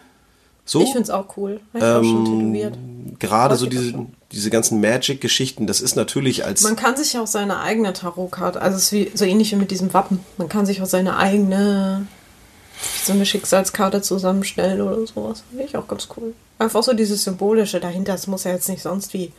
So. 0.63 0.81
Ich 0.81 0.89
finde 0.91 1.01
es 1.01 1.09
auch 1.09 1.35
cool. 1.37 1.59
Ich 1.73 1.81
auch 1.81 2.03
schon 2.03 2.25
tätowiert. 2.25 2.77
gerade 3.19 3.55
so 3.55 3.65
diese, 3.65 4.05
diese 4.31 4.51
ganzen 4.51 4.79
Magic-Geschichten, 4.79 5.65
das 5.65 5.81
ist 5.81 5.95
natürlich 5.95 6.45
als 6.45 6.61
Man 6.61 6.75
kann 6.75 6.95
sich 6.95 7.17
auch 7.17 7.25
seine 7.25 7.61
eigene 7.61 7.93
Tarotkarte, 7.93 8.61
also 8.61 8.77
es 8.77 8.83
ist 8.83 8.91
wie, 8.91 9.11
so 9.15 9.25
ähnlich 9.25 9.51
wie 9.51 9.55
mit 9.55 9.71
diesem 9.71 9.91
Wappen, 9.91 10.19
man 10.37 10.49
kann 10.49 10.67
sich 10.67 10.83
auch 10.83 10.87
seine 10.87 11.17
eigene, 11.17 12.05
so 13.03 13.13
eine 13.13 13.25
Schicksalskarte 13.25 14.01
zusammenstellen 14.01 14.81
oder 14.81 15.05
sowas. 15.07 15.43
Finde 15.49 15.65
ich 15.65 15.75
auch 15.77 15.87
ganz 15.87 16.07
cool. 16.17 16.33
Einfach 16.59 16.83
so 16.83 16.93
dieses 16.93 17.23
Symbolische 17.23 17.79
dahinter, 17.79 18.13
es 18.13 18.27
muss 18.27 18.43
ja 18.43 18.51
jetzt 18.51 18.69
nicht 18.69 18.81
sonst 18.81 19.13
wie 19.13 19.31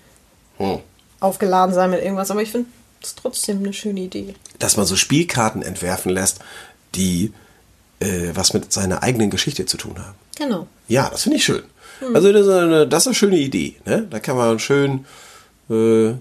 Hm. 0.59 0.78
aufgeladen 1.20 1.74
sein 1.74 1.90
mit 1.90 2.02
irgendwas, 2.02 2.30
aber 2.30 2.42
ich 2.42 2.50
finde 2.52 2.68
es 3.02 3.14
trotzdem 3.16 3.59
eine 3.59 3.72
schöne 3.72 4.00
Idee. 4.00 4.35
dass 4.59 4.76
man 4.76 4.87
so 4.87 4.94
Spielkarten 4.96 5.62
entwerfen 5.62 6.12
lässt, 6.12 6.38
die 6.94 7.33
äh, 8.00 8.30
was 8.35 8.52
mit 8.54 8.72
seiner 8.72 9.02
eigenen 9.02 9.30
Geschichte 9.30 9.66
zu 9.66 9.76
tun 9.76 9.98
haben. 9.98 10.14
Genau. 10.37 10.66
Ja, 10.88 11.09
das 11.11 11.22
finde 11.24 11.38
ich 11.38 11.44
schön. 11.44 11.62
Also 12.12 12.33
das 12.33 12.42
ist, 12.46 12.52
eine, 12.52 12.87
das 12.88 13.02
ist 13.04 13.07
eine 13.09 13.14
schöne 13.14 13.38
Idee. 13.38 13.76
Ne? 13.87 14.07
Da 14.11 14.20
kann 14.20 14.37
man 14.37 14.59
schön 14.59 15.07
äh, 15.70 16.12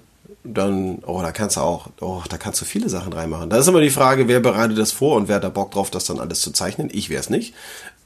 dann, 0.43 0.99
oh, 1.05 1.21
da 1.21 1.31
kannst 1.31 1.55
du 1.57 1.61
auch, 1.61 1.87
oh, 2.01 2.21
da 2.29 2.37
kannst 2.37 2.59
du 2.61 2.65
viele 2.65 2.89
Sachen 2.89 3.13
reinmachen. 3.13 3.49
Da 3.49 3.57
ist 3.57 3.67
immer 3.67 3.81
die 3.81 3.89
Frage, 3.89 4.27
wer 4.27 4.39
bereitet 4.39 4.77
das 4.77 4.91
vor 4.91 5.15
und 5.15 5.27
wer 5.27 5.37
hat 5.37 5.43
da 5.43 5.49
Bock 5.49 5.71
drauf, 5.71 5.89
das 5.89 6.05
dann 6.05 6.19
alles 6.19 6.41
zu 6.41 6.51
zeichnen. 6.51 6.89
Ich 6.91 7.09
wäre 7.09 7.21
es 7.21 7.29
nicht. 7.29 7.53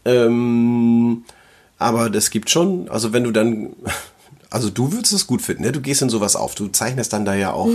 Ähm, 0.05 1.23
aber 1.79 2.09
das 2.09 2.29
gibt 2.29 2.49
schon, 2.49 2.89
also 2.89 3.11
wenn 3.13 3.23
du 3.23 3.31
dann, 3.31 3.69
also 4.49 4.69
du 4.69 4.91
würdest 4.91 5.13
es 5.13 5.27
gut 5.27 5.41
finden, 5.41 5.63
ne? 5.63 5.71
Du 5.71 5.81
gehst 5.81 6.01
in 6.01 6.09
sowas 6.09 6.35
auf, 6.35 6.55
du 6.55 6.67
zeichnest 6.67 7.11
dann 7.13 7.25
da 7.25 7.33
ja 7.33 7.53
auch. 7.53 7.69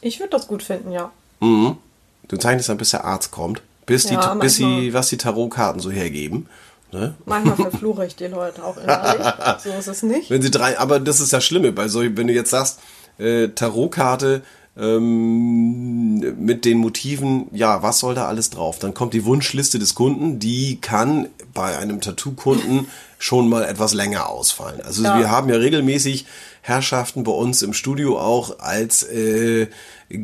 Ich 0.00 0.20
würde 0.20 0.30
das 0.30 0.46
gut 0.46 0.62
finden, 0.62 0.92
ja. 0.92 1.10
Du 1.40 2.36
zeichnest 2.38 2.68
dann, 2.68 2.78
bis 2.78 2.90
der 2.90 3.04
Arzt 3.04 3.30
kommt, 3.30 3.62
bis, 3.86 4.06
die, 4.06 4.14
Ja, 4.14 4.34
bis 4.34 4.56
sie, 4.56 4.64
manchmal. 4.64 4.92
was 4.94 5.08
die 5.08 5.18
Tarotkarten 5.18 5.80
so 5.80 5.90
hergeben. 5.90 6.46
Ne? 6.92 7.14
Manchmal 7.26 7.56
verfluche 7.70 8.06
ich 8.06 8.16
die 8.16 8.26
Leute 8.26 8.64
auch 8.64 8.76
innerlich. 8.76 9.26
So 9.62 9.70
ist 9.70 9.88
es 9.88 10.02
nicht. 10.02 10.30
Wenn 10.30 10.40
sie 10.40 10.50
drei, 10.50 10.78
aber 10.78 11.00
das 11.00 11.20
ist 11.20 11.32
das 11.32 11.44
Schlimme 11.44 11.72
bei 11.72 11.88
so, 11.88 12.00
wenn 12.02 12.26
du 12.26 12.32
jetzt 12.32 12.50
sagst, 12.50 12.78
äh, 13.18 13.48
Tarotkarte 13.48 14.42
ähm, 14.76 16.18
mit 16.44 16.64
den 16.64 16.78
Motiven, 16.78 17.46
ja, 17.52 17.82
was 17.82 18.00
soll 18.00 18.14
da 18.14 18.26
alles 18.26 18.50
drauf? 18.50 18.78
Dann 18.78 18.94
kommt 18.94 19.14
die 19.14 19.24
Wunschliste 19.24 19.78
des 19.78 19.94
Kunden, 19.94 20.38
die 20.38 20.78
kann 20.80 21.28
bei 21.52 21.78
einem 21.78 22.00
Tattoo-Kunden 22.00 22.88
schon 23.18 23.48
mal 23.48 23.64
etwas 23.64 23.94
länger 23.94 24.28
ausfallen. 24.28 24.80
Also 24.82 25.02
Ja. 25.04 25.18
wir 25.18 25.30
haben 25.30 25.48
ja 25.48 25.56
regelmäßig 25.56 26.26
Herrschaften 26.62 27.24
bei 27.24 27.32
uns 27.32 27.62
im 27.62 27.72
Studio 27.72 28.18
auch 28.18 28.58
als 28.58 29.02
äh, 29.04 29.68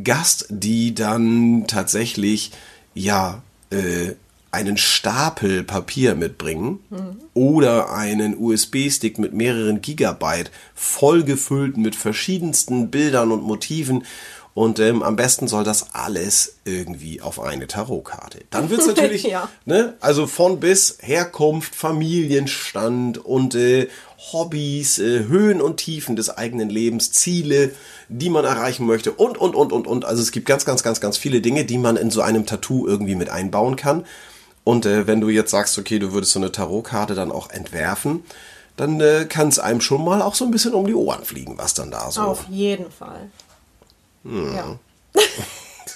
Gast, 0.03 0.47
die 0.51 0.95
dann 0.95 1.65
tatsächlich 1.67 2.51
ja 2.95 3.43
äh, 3.71 4.13
einen 4.53 4.77
Stapel 4.77 5.63
Papier 5.63 6.15
mitbringen 6.17 6.81
oder 7.35 7.93
einen 7.93 8.37
USB-Stick 8.37 9.19
mit 9.19 9.33
mehreren 9.33 9.81
Gigabyte 9.81 10.51
vollgefüllt 10.75 11.77
mit 11.77 11.95
verschiedensten 11.95 12.91
Bildern 12.91 13.31
und 13.33 13.43
Motiven 13.43 14.05
und 14.53 14.81
ähm, 14.81 15.05
am 15.05 15.15
besten 15.15 15.47
soll 15.47 15.63
das 15.63 15.95
alles 15.95 16.57
irgendwie 16.65 17.21
auf 17.23 17.41
eine 17.41 17.69
Tarotkarte. 17.69 18.41
Dann 18.51 18.69
wird's 18.69 18.87
natürlich, 18.89 19.23
Ja. 19.23 19.49
ne, 19.65 19.95
also 20.01 20.27
von 20.27 20.59
bis 20.59 20.99
Herkunft, 21.01 21.77
Familienstand 21.77 23.19
und 23.25 23.55
äh, 23.55 23.89
Hobbys, 24.33 24.99
äh, 24.99 25.27
Höhen 25.29 25.61
und 25.61 25.77
Tiefen 25.79 26.17
des 26.17 26.31
eigenen 26.37 26.69
Lebens, 26.69 27.13
Ziele, 27.13 27.71
die 28.09 28.29
man 28.29 28.45
erreichen 28.45 28.87
möchte 28.87 29.13
und, 29.13 29.39
und, 29.39 29.55
und, 29.55 29.73
und, 29.73 29.87
und. 29.87 30.05
Also 30.05 30.21
es 30.21 30.33
gibt 30.33 30.47
ganz, 30.47 30.65
ganz, 30.65 30.83
ganz, 30.83 31.01
ganz 31.01 31.17
viele 31.17 31.41
Dinge, 31.41 31.65
die 31.65 31.79
man 31.79 31.97
in 31.97 32.11
so 32.11 32.21
einem 32.21 32.45
Tattoo 32.45 32.87
irgendwie 32.89 33.15
mit 33.15 33.31
einbauen 33.31 33.77
kann. 33.77 34.05
Und 34.71 34.87
äh, 34.87 35.09
wenn 35.09 35.21
du 35.21 35.31
jetzt 35.31 35.51
sagst, 35.51 35.77
okay, 35.79 35.99
du 35.99 36.13
würdest 36.13 36.31
so 36.31 36.39
eine 36.39 36.53
Tarotkarte 36.53 37.17
dann 37.17 37.33
auch 37.33 37.51
entwerfen, 37.51 38.23
dann 38.77 39.01
äh, 39.01 39.27
kann 39.29 39.49
es 39.49 39.59
einem 39.59 39.81
schon 39.81 40.05
mal 40.05 40.23
auch 40.23 40.37
so 40.37 40.45
ein 40.45 40.53
bisschen 40.53 40.75
um 40.75 40.87
die 40.87 40.95
Ohren 40.95 41.25
fliegen, 41.25 41.59
was 41.59 41.75
dann 41.75 41.91
da 41.91 42.09
so. 42.13 42.21
Auf 42.21 42.47
jeden 42.49 42.89
Fall. 42.93 43.31
Hm. 44.23 44.55
Ja. 44.55 44.79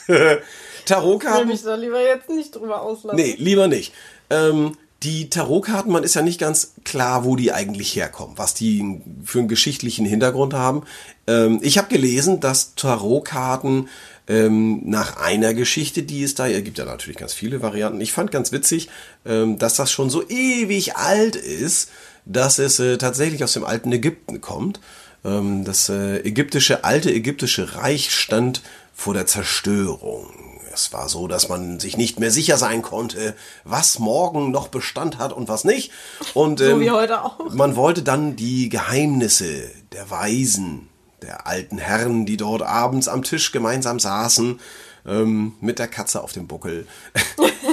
Ich 0.07 0.09
will 0.09 0.43
Tarotkarten 0.85 1.49
mich 1.49 1.63
da 1.63 1.77
lieber 1.77 2.03
jetzt 2.03 2.29
nicht 2.29 2.55
drüber 2.55 2.83
auslassen. 2.83 3.17
Nee, 3.17 3.37
lieber 3.39 3.69
nicht. 3.69 3.95
Ähm, 4.29 4.77
die 5.03 5.31
Tarotkarten, 5.31 5.91
man 5.91 6.03
ist 6.03 6.15
ja 6.15 6.21
nicht 6.21 6.41
ganz 6.41 6.75
klar, 6.85 7.25
wo 7.25 7.37
die 7.37 7.53
eigentlich 7.53 7.97
herkommen, 7.97 8.37
was 8.37 8.53
die 8.53 9.01
für 9.25 9.39
einen 9.39 9.49
geschichtlichen 9.49 10.05
Hintergrund 10.05 10.53
haben. 10.53 10.83
Ähm, 11.27 11.59
ich 11.63 11.79
habe 11.79 11.89
gelesen, 11.89 12.41
dass 12.41 12.75
Tarotkarten 12.75 13.89
ähm, 14.27 14.81
nach 14.85 15.17
einer 15.17 15.55
Geschichte, 15.55 16.03
die 16.03 16.23
es 16.23 16.35
da, 16.35 16.49
es 16.49 16.65
gibt 16.65 16.79
ja 16.79 16.85
natürlich 16.85 17.19
ganz 17.19 17.35
viele 17.35 17.63
Varianten. 17.63 18.01
Ich 18.01 18.13
fand 18.13 18.31
ganz 18.31 18.53
witzig, 18.53 18.89
ähm, 19.27 19.59
dass 19.59 19.77
das 19.77 19.91
schon 19.93 20.11
so 20.11 20.27
ewig 20.29 20.97
alt 20.97 21.37
ist, 21.37 21.91
dass 22.25 22.59
es 22.59 22.79
äh, 22.79 22.97
tatsächlich 22.97 23.45
aus 23.45 23.53
dem 23.53 23.65
alten 23.65 23.93
Ägypten 23.93 24.41
kommt. 24.41 24.81
Ähm, 25.25 25.65
das 25.65 25.89
äh, 25.89 26.19
ägyptische, 26.21 26.85
alte 26.85 27.13
ägyptische 27.13 27.77
Reich 27.77 28.15
stand 28.15 28.63
vor 28.95 29.15
der 29.15 29.27
Zerstörung. 29.27 30.29
Es 30.73 30.93
war 30.93 31.09
so, 31.09 31.29
dass 31.29 31.49
man 31.49 31.79
sich 31.79 31.97
nicht 31.97 32.19
mehr 32.19 32.33
sicher 32.33 32.57
sein 32.59 32.83
konnte, 32.83 33.35
was 33.63 34.01
morgen 34.01 34.51
noch 34.51 34.69
Bestand 34.69 35.19
hat 35.19 35.33
und 35.33 35.49
was 35.49 35.65
nicht. 35.65 35.93
Und 36.33 36.59
So 36.59 36.65
ähm, 36.65 36.81
wie 36.81 36.91
heute 36.91 37.23
auch. 37.23 37.39
man 37.53 37.77
wollte 37.77 38.03
dann 38.03 38.35
die 38.37 38.71
Geheimnisse 38.71 39.71
der 39.93 40.11
Weisen, 40.11 40.89
der 41.25 41.47
alten 41.47 41.79
Herren, 41.79 42.27
die 42.27 42.37
dort 42.37 42.63
abends 42.63 43.09
am 43.09 43.23
Tisch 43.23 43.53
gemeinsam 43.53 43.99
saßen, 43.99 44.61
ähm, 45.07 45.55
mit 45.61 45.79
der 45.79 45.89
Katze 45.89 46.23
auf 46.23 46.33
dem 46.33 46.47
Buckel. 46.47 46.87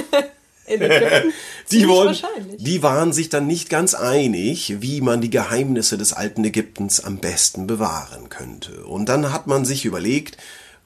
Die, 1.70 1.88
wollen, 1.88 2.16
die 2.58 2.82
waren 2.82 3.12
sich 3.12 3.28
dann 3.28 3.46
nicht 3.46 3.68
ganz 3.68 3.94
einig, 3.94 4.76
wie 4.80 5.00
man 5.00 5.20
die 5.20 5.30
Geheimnisse 5.30 5.98
des 5.98 6.12
alten 6.12 6.44
Ägyptens 6.44 7.02
am 7.02 7.18
besten 7.18 7.66
bewahren 7.66 8.28
könnte. 8.28 8.84
Und 8.84 9.08
dann 9.08 9.32
hat 9.32 9.46
man 9.46 9.64
sich 9.64 9.84
überlegt, 9.84 10.36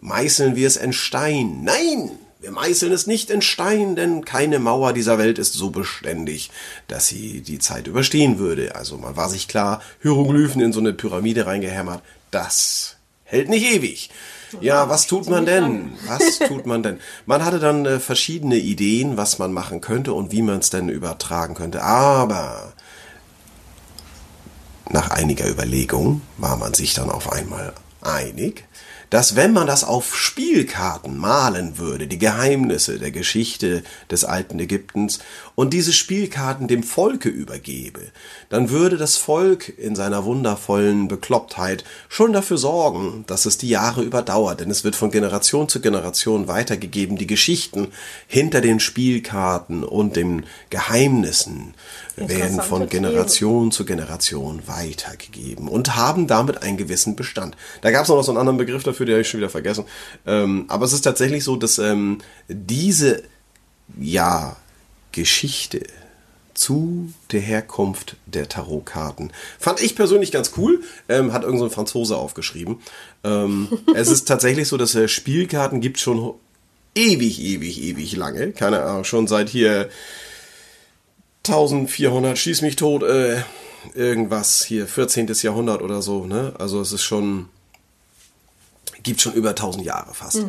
meißeln 0.01 0.57
wir 0.57 0.67
es 0.67 0.77
in 0.77 0.93
Stein? 0.93 1.63
Nein! 1.63 2.11
Wir 2.39 2.51
meißeln 2.53 2.93
es 2.93 3.07
nicht 3.07 3.31
in 3.31 3.43
Stein, 3.43 3.97
denn 3.97 4.25
keine 4.25 4.59
Mauer 4.59 4.93
dieser 4.93 5.19
Welt 5.19 5.39
ist 5.39 5.55
so 5.55 5.71
beständig, 5.71 6.51
dass 6.87 7.09
sie 7.09 7.41
die 7.41 7.59
Zeit 7.59 7.87
überstehen 7.87 8.39
würde. 8.39 8.77
Also 8.77 8.99
man 8.99 9.17
war 9.17 9.29
sich 9.29 9.49
klar, 9.49 9.83
Hieroglyphen 10.03 10.61
in 10.61 10.73
so 10.73 10.79
eine 10.79 10.93
Pyramide 10.93 11.47
reingehämmert, 11.47 12.03
das 12.31 12.97
hält 13.25 13.49
nicht 13.49 13.65
ewig. 13.65 14.11
Ja, 14.61 14.89
was 14.89 15.07
tut 15.07 15.29
man 15.29 15.45
denn? 15.45 15.93
Was 16.07 16.39
tut 16.39 16.67
man 16.67 16.83
denn? 16.83 17.01
Man 17.27 17.45
hatte 17.45 17.59
dann 17.59 17.85
äh, 17.85 17.99
verschiedene 17.99 18.57
Ideen, 18.57 19.17
was 19.17 19.39
man 19.39 19.53
machen 19.53 19.81
könnte 19.81 20.13
und 20.13 20.31
wie 20.31 20.41
man 20.41 20.61
es 20.61 20.71
denn 20.71 20.89
übertragen 20.89 21.55
könnte. 21.55 21.83
Aber 21.83 22.73
nach 24.89 25.11
einiger 25.11 25.49
Überlegung 25.49 26.23
war 26.39 26.57
man 26.57 26.75
sich 26.75 26.95
dann 26.95 27.11
auf 27.11 27.33
einmal 27.33 27.75
einig, 28.03 28.65
dass 29.11 29.37
wenn 29.37 29.53
man 29.53 29.67
das 29.67 29.85
auf 29.85 30.17
Spielkarten 30.17 31.17
malen 31.17 31.79
würde, 31.79 32.07
die 32.07 32.19
Geheimnisse 32.19 32.99
der 32.99 33.11
Geschichte 33.11 33.83
des 34.11 34.25
alten 34.25 34.59
Ägyptens, 34.59 35.21
und 35.57 35.73
diese 35.73 35.93
Spielkarten 35.93 36.69
dem 36.69 36.85
Volke 36.85 37.29
übergebe, 37.29 38.03
dann 38.49 38.71
würde 38.71 38.97
das 38.97 39.17
Volk 39.17 39.77
in 39.77 39.97
seiner 39.97 40.25
wundervollen 40.25 41.09
Beklopptheit 41.09 41.83
schon 42.09 42.33
dafür 42.33 42.59
sorgen, 42.59 43.25
dass 43.27 43.47
es 43.47 43.59
die 43.59 43.71
Jahre 43.71 44.03
überdauert, 44.03 44.61
denn 44.61 44.71
es 44.71 44.85
wird 44.85 44.95
von 44.95 45.11
Generation 45.11 45.69
zu 45.69 45.81
Generation 45.81 46.47
weitergegeben, 46.47 47.17
die 47.17 47.27
Geschichten 47.27 47.89
hinter 48.29 48.61
den 48.61 48.79
Spielkarten 48.79 49.83
und 49.83 50.15
den 50.15 50.45
Geheimnissen 50.71 51.75
werden 52.17 52.61
von 52.61 52.89
Generation 52.89 53.73
zu 53.73 53.85
Generation 53.85 54.63
weitergegeben 54.67 55.69
und 55.69 55.97
haben 55.97 56.27
damit 56.27 56.63
einen 56.63 56.77
gewissen 56.77 57.17
Bestand. 57.17 57.57
Da 57.81 57.91
gab 57.91 58.03
es 58.03 58.09
noch 58.09 58.23
so 58.23 58.31
einen 58.31 58.39
anderen 58.39 58.59
Begriff 58.59 58.83
dafür, 58.83 59.07
den 59.07 59.15
habe 59.15 59.23
ich 59.23 59.29
schon 59.29 59.41
wieder 59.41 59.51
vergessen. 59.51 59.85
Ähm, 60.27 60.67
aber 60.69 60.85
es 60.85 60.93
ist 60.93 61.03
tatsächlich 61.03 61.45
so, 61.45 61.57
dass 61.57 61.79
ähm, 61.79 62.19
diese 62.49 63.23
ja 63.99 64.57
Geschichte 65.17 65.81
zu 66.53 67.11
der 67.33 67.41
Herkunft 67.41 68.17
der 68.27 68.51
Tarotkarten. 68.51 69.33
Fand 69.59 69.81
ich 69.81 69.97
persönlich 69.97 70.31
ganz 70.31 70.53
cool. 70.59 70.83
Ähm, 71.09 71.33
hat 71.33 71.43
irgend 71.43 71.59
so 71.59 71.65
ein 71.65 71.71
Franzose 71.71 72.17
aufgeschrieben. 72.17 72.81
Ähm, 73.25 73.69
es 73.95 74.09
ist 74.09 74.29
tatsächlich 74.29 74.69
so, 74.69 74.77
dass 74.77 74.95
äh, 74.95 75.09
Spielkarten 75.09 75.81
gibt 75.81 75.99
schon 75.99 76.35
ewig, 76.95 77.41
ewig, 77.41 77.83
ewig 77.83 78.15
lange. 78.15 78.53
Keine 78.53 78.83
Ahnung, 78.83 79.05
schon 79.05 79.27
seit 79.27 79.49
hier 79.49 79.89
1400, 81.47 82.37
schieß 82.37 82.61
mich 82.61 82.77
tot, 82.77 83.03
äh, 83.03 83.41
irgendwas 83.95 84.65
hier, 84.65 84.87
14. 84.87 85.29
Jahrhundert 85.43 85.81
oder 85.81 86.03
so, 86.03 86.27
ne? 86.27 86.53
Also 86.59 86.81
es 86.83 86.93
ist 86.93 87.05
schon, 87.05 87.49
gibt 89.03 89.23
schon 89.23 89.33
über 89.33 89.51
1000 89.51 89.85
Jahre 89.85 90.13
fast. 90.13 90.45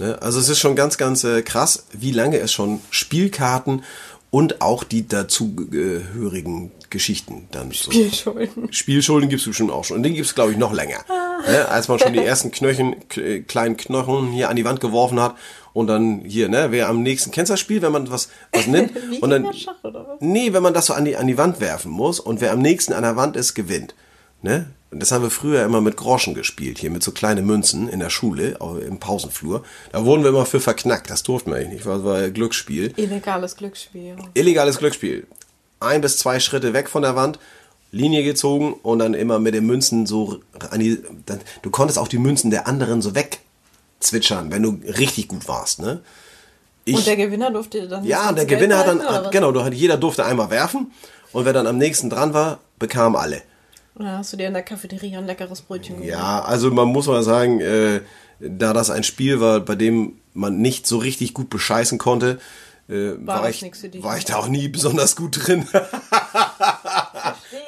Ne? 0.00 0.20
Also 0.22 0.40
es 0.40 0.48
ist 0.48 0.58
schon 0.58 0.76
ganz, 0.76 0.96
ganz 0.96 1.24
äh, 1.24 1.42
krass, 1.42 1.84
wie 1.92 2.10
lange 2.10 2.38
es 2.38 2.50
schon 2.50 2.80
Spielkarten 2.90 3.84
und 4.30 4.60
auch 4.60 4.84
die 4.84 5.08
dazugehörigen 5.08 6.70
Geschichten 6.88 7.48
dann 7.50 7.70
so. 7.72 7.90
Spielschulden. 7.90 8.72
Spielschulden 8.72 9.28
gibt's 9.28 9.44
bestimmt 9.44 9.70
auch 9.72 9.84
schon. 9.84 9.98
Und 9.98 10.02
den 10.04 10.14
gibt's 10.14 10.34
glaube 10.34 10.52
ich, 10.52 10.58
noch 10.58 10.72
länger. 10.72 11.04
Ne? 11.46 11.68
Als 11.68 11.88
man 11.88 11.98
schon 11.98 12.12
die 12.12 12.20
ersten 12.20 12.50
Knöchen, 12.50 12.96
kleinen 13.46 13.76
Knochen 13.76 14.30
hier 14.30 14.48
an 14.48 14.56
die 14.56 14.64
Wand 14.64 14.80
geworfen 14.80 15.20
hat 15.20 15.36
und 15.72 15.88
dann 15.88 16.20
hier, 16.24 16.48
ne, 16.48 16.68
wer 16.70 16.88
am 16.88 17.02
nächsten, 17.02 17.30
kennst 17.30 17.50
du 17.50 17.54
das 17.54 17.60
Spiel, 17.60 17.82
wenn 17.82 17.92
man 17.92 18.10
was, 18.10 18.28
was 18.52 18.66
nimmt 18.66 18.94
Wie 19.10 19.18
und 19.18 19.30
dann, 19.30 19.44
Kinderschach 19.44 19.82
oder 19.82 20.06
was? 20.08 20.20
nee, 20.20 20.52
wenn 20.52 20.62
man 20.62 20.74
das 20.74 20.86
so 20.86 20.94
an 20.94 21.04
die, 21.04 21.16
an 21.16 21.26
die 21.26 21.38
Wand 21.38 21.60
werfen 21.60 21.90
muss 21.90 22.20
und 22.20 22.40
wer 22.40 22.52
am 22.52 22.60
nächsten 22.60 22.92
an 22.92 23.02
der 23.02 23.16
Wand 23.16 23.36
ist, 23.36 23.54
gewinnt. 23.54 23.94
Ne? 24.42 24.70
Und 24.90 25.00
das 25.00 25.12
haben 25.12 25.22
wir 25.22 25.30
früher 25.30 25.64
immer 25.64 25.80
mit 25.80 25.96
Groschen 25.96 26.34
gespielt, 26.34 26.78
hier 26.78 26.90
mit 26.90 27.02
so 27.02 27.12
kleinen 27.12 27.46
Münzen 27.46 27.88
in 27.88 28.00
der 28.00 28.10
Schule, 28.10 28.58
im 28.86 28.98
Pausenflur. 28.98 29.62
Da 29.92 30.04
wurden 30.04 30.22
wir 30.24 30.30
immer 30.30 30.46
für 30.46 30.58
verknackt, 30.58 31.10
das 31.10 31.22
durften 31.22 31.50
wir 31.50 31.58
eigentlich 31.58 31.74
nicht, 31.74 31.86
weil 31.86 31.98
es 31.98 32.04
war 32.04 32.30
Glücksspiel 32.30 32.92
Illegales 32.96 33.56
Glücksspiel. 33.56 34.16
illegales 34.34 34.78
Glücksspiel. 34.78 35.26
Ein 35.78 36.00
bis 36.00 36.18
zwei 36.18 36.40
Schritte 36.40 36.72
weg 36.72 36.88
von 36.88 37.02
der 37.02 37.14
Wand, 37.14 37.38
Linie 37.92 38.24
gezogen 38.24 38.74
und 38.82 38.98
dann 38.98 39.14
immer 39.14 39.38
mit 39.38 39.54
den 39.54 39.66
Münzen 39.66 40.06
so 40.06 40.40
an 40.70 40.80
die. 40.80 41.02
Dann, 41.26 41.40
du 41.62 41.70
konntest 41.70 41.98
auch 41.98 42.08
die 42.08 42.18
Münzen 42.18 42.50
der 42.50 42.66
anderen 42.66 43.00
so 43.00 43.14
wegzwitschern, 43.14 44.50
wenn 44.50 44.62
du 44.62 44.80
richtig 44.86 45.28
gut 45.28 45.46
warst, 45.48 45.80
ne? 45.80 46.00
Ich, 46.84 46.96
Und 46.96 47.06
der 47.06 47.16
Gewinner 47.16 47.50
durfte 47.50 47.86
dann. 47.88 48.04
ja, 48.04 48.26
das 48.26 48.36
der 48.36 48.46
Geld 48.46 48.60
Gewinner 48.60 48.78
hat 48.78 48.86
dann, 48.88 49.30
genau, 49.30 49.68
jeder 49.68 49.96
durfte 49.96 50.24
einmal 50.24 50.50
werfen 50.50 50.90
und 51.32 51.44
wer 51.44 51.52
dann 51.52 51.66
am 51.66 51.78
nächsten 51.78 52.10
dran 52.10 52.32
war, 52.32 52.58
bekam 52.78 53.16
alle. 53.16 53.42
Dann 53.94 54.18
hast 54.18 54.32
du 54.32 54.36
dir 54.36 54.48
in 54.48 54.54
der 54.54 54.62
Cafeteria 54.62 55.18
ein 55.18 55.26
leckeres 55.26 55.62
Brötchen 55.62 55.96
geholt. 55.96 56.10
Ja, 56.10 56.42
also 56.42 56.70
man 56.70 56.88
muss 56.88 57.06
mal 57.06 57.22
sagen, 57.22 57.60
äh, 57.60 58.00
da 58.40 58.72
das 58.72 58.90
ein 58.90 59.04
Spiel 59.04 59.40
war, 59.40 59.60
bei 59.60 59.74
dem 59.74 60.14
man 60.32 60.58
nicht 60.58 60.86
so 60.86 60.98
richtig 60.98 61.34
gut 61.34 61.50
bescheißen 61.50 61.98
konnte, 61.98 62.38
äh, 62.88 63.12
war, 63.24 63.42
das 63.42 63.62
ich, 63.62 64.02
war 64.02 64.18
ich 64.18 64.24
da 64.24 64.36
auch 64.36 64.48
nie 64.48 64.68
besonders 64.68 65.16
gut 65.16 65.46
drin. 65.46 65.66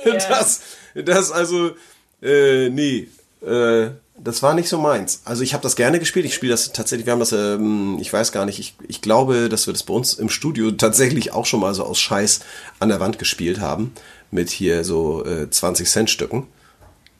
Das, 0.05 0.61
das 0.95 1.31
also, 1.31 1.71
äh, 2.21 2.69
nee, 2.69 3.09
äh, 3.47 3.91
das 4.19 4.43
war 4.43 4.55
nicht 4.55 4.69
so 4.69 4.79
meins. 4.79 5.23
Also 5.25 5.43
ich 5.43 5.55
habe 5.55 5.63
das 5.63 5.77
gerne 5.77 5.99
gespielt. 5.99 6.25
Ich 6.25 6.35
spiele 6.35 6.53
das 6.53 6.73
tatsächlich, 6.73 7.07
wir 7.07 7.13
haben 7.13 7.21
das, 7.21 7.33
ähm, 7.33 7.99
ich 8.01 8.13
weiß 8.13 8.33
gar 8.33 8.45
nicht, 8.45 8.59
ich, 8.59 8.75
ich 8.89 9.01
glaube, 9.01 9.49
dass 9.49 9.67
wir 9.67 9.73
das 9.73 9.83
bei 9.83 9.95
uns 9.95 10.15
im 10.15 10.29
Studio 10.29 10.71
tatsächlich 10.73 11.33
auch 11.33 11.47
schon 11.47 11.61
mal 11.61 11.75
so 11.75 11.85
aus 11.85 12.01
Scheiß 12.01 12.41
an 12.79 12.89
der 12.89 13.01
Wand 13.01 13.19
gespielt 13.19 13.61
haben. 13.61 13.93
Mit 14.33 14.51
hier 14.51 14.83
so 14.83 15.25
äh, 15.25 15.49
20 15.49 15.89
Cent 15.89 16.11
Stücken. 16.11 16.49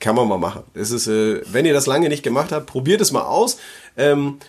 Kann 0.01 0.15
man 0.15 0.27
mal 0.27 0.37
machen. 0.37 0.63
Es 0.73 0.91
ist, 0.91 1.07
äh, 1.07 1.41
wenn 1.45 1.65
ihr 1.65 1.73
das 1.73 1.85
lange 1.85 2.09
nicht 2.09 2.23
gemacht 2.23 2.51
habt, 2.51 2.65
probiert 2.65 2.99
es 2.99 3.13
mal 3.13 3.21
aus. 3.21 3.57
Ähm, 3.95 4.39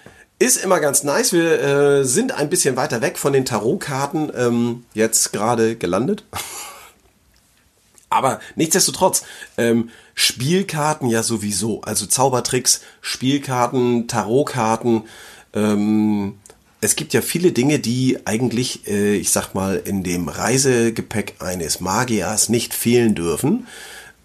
ist 0.41 0.57
immer 0.57 0.81
ganz 0.81 1.05
nice. 1.05 1.33
Wir 1.33 1.61
äh, 1.63 2.05
sind 2.05 2.33
ein 2.33 2.51
bisschen 2.51 2.77
weiter 2.77 3.03
weg 3.03 3.19
von 3.19 3.33
den 3.33 3.45
Tarotkarten 3.45 4.33
ähm, 4.37 4.85
jetzt 4.95 5.33
gerade 5.33 5.77
gelandet. 5.77 6.25
Aber 8.11 8.41
nichtsdestotrotz, 8.57 9.25
ähm, 9.59 9.91
Spielkarten 10.15 11.09
ja 11.09 11.23
sowieso. 11.23 11.83
Also 11.83 12.07
Zaubertricks, 12.07 12.81
Spielkarten, 13.01 14.09
Tarotkarten. 14.09 15.05
Ähm, 15.53 16.39
es 16.85 16.97
gibt 16.97 17.15
ja 17.15 17.23
viele 17.23 17.53
Dinge, 17.53 17.79
die 17.79 18.19
eigentlich, 18.27 18.87
äh, 18.87 19.15
ich 19.15 19.31
sag 19.31 19.55
mal, 19.55 19.81
in 19.83 20.03
dem 20.03 20.29
Reisegepäck 20.29 21.37
eines 21.39 21.81
Magiers 21.81 22.51
nicht 22.51 22.75
fehlen 22.75 23.15
dürfen. 23.15 23.67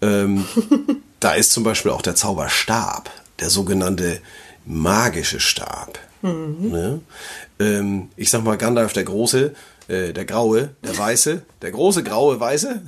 Ähm, 0.02 0.44
da 1.20 1.32
ist 1.32 1.52
zum 1.52 1.64
Beispiel 1.64 1.90
auch 1.90 2.02
der 2.02 2.16
Zauberstab, 2.16 3.10
der 3.38 3.48
sogenannte 3.48 4.20
magische 4.66 5.40
Stab. 5.40 5.98
Ne? 6.70 7.00
Ähm, 7.58 8.10
ich 8.16 8.28
sag 8.28 8.44
mal, 8.44 8.58
Gandalf 8.58 8.92
der 8.92 9.04
Große, 9.04 9.54
äh, 9.88 10.12
der 10.12 10.26
Graue, 10.26 10.74
der 10.84 10.98
Weiße, 10.98 11.42
der 11.62 11.70
große 11.70 12.02
Graue 12.02 12.38
Weiße. 12.38 12.82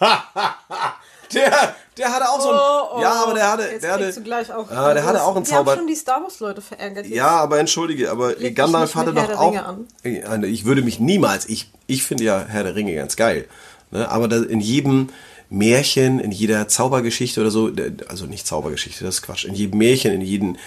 der, 1.34 1.76
der 1.98 2.12
hatte 2.12 2.28
auch 2.28 2.40
so 2.40 2.50
ein. 2.50 2.56
Oh, 2.56 2.96
oh. 2.96 3.00
ja, 3.02 3.12
aber 3.22 3.34
der 3.34 3.50
hatte. 3.52 3.62
Jetzt 3.70 3.82
der 3.82 3.92
hatte 3.92 4.04
kriegst 4.04 4.18
du 4.18 4.22
gleich 4.22 4.52
auch. 4.52 4.70
Ja, 4.70 4.94
der 4.94 5.04
hatte 5.04 5.22
auch 5.22 5.36
einen 5.36 5.44
Zauber. 5.44 5.74
schon 5.76 5.86
die 5.86 5.94
Star 5.94 6.22
Wars 6.22 6.40
Leute 6.40 6.60
verärgert. 6.62 7.06
Ja, 7.06 7.28
aber 7.28 7.58
entschuldige, 7.58 8.10
aber 8.10 8.34
dich 8.34 8.54
Gandalf 8.54 8.90
nicht 8.90 8.96
hatte 8.96 9.12
mit 9.12 9.16
doch 9.18 9.22
Herr 9.22 9.28
der 9.28 9.40
auch. 9.40 9.50
Ringe 9.50 9.64
an. 9.66 9.86
Ja, 10.42 10.48
Ich 10.48 10.64
würde 10.64 10.82
mich 10.82 11.00
niemals, 11.00 11.46
ich, 11.46 11.70
ich 11.86 12.02
finde 12.04 12.24
ja 12.24 12.44
Herr 12.46 12.62
der 12.64 12.74
Ringe 12.74 12.94
ganz 12.94 13.16
geil. 13.16 13.46
Ne? 13.90 14.08
Aber 14.10 14.30
in 14.48 14.60
jedem 14.60 15.08
Märchen, 15.50 16.20
in 16.20 16.30
jeder 16.30 16.68
Zaubergeschichte 16.68 17.40
oder 17.40 17.50
so, 17.50 17.70
also 18.08 18.26
nicht 18.26 18.46
Zaubergeschichte, 18.46 19.04
das 19.04 19.16
ist 19.16 19.22
Quatsch, 19.22 19.44
in 19.46 19.54
jedem 19.54 19.78
Märchen, 19.78 20.12
in 20.12 20.20
jeden 20.20 20.58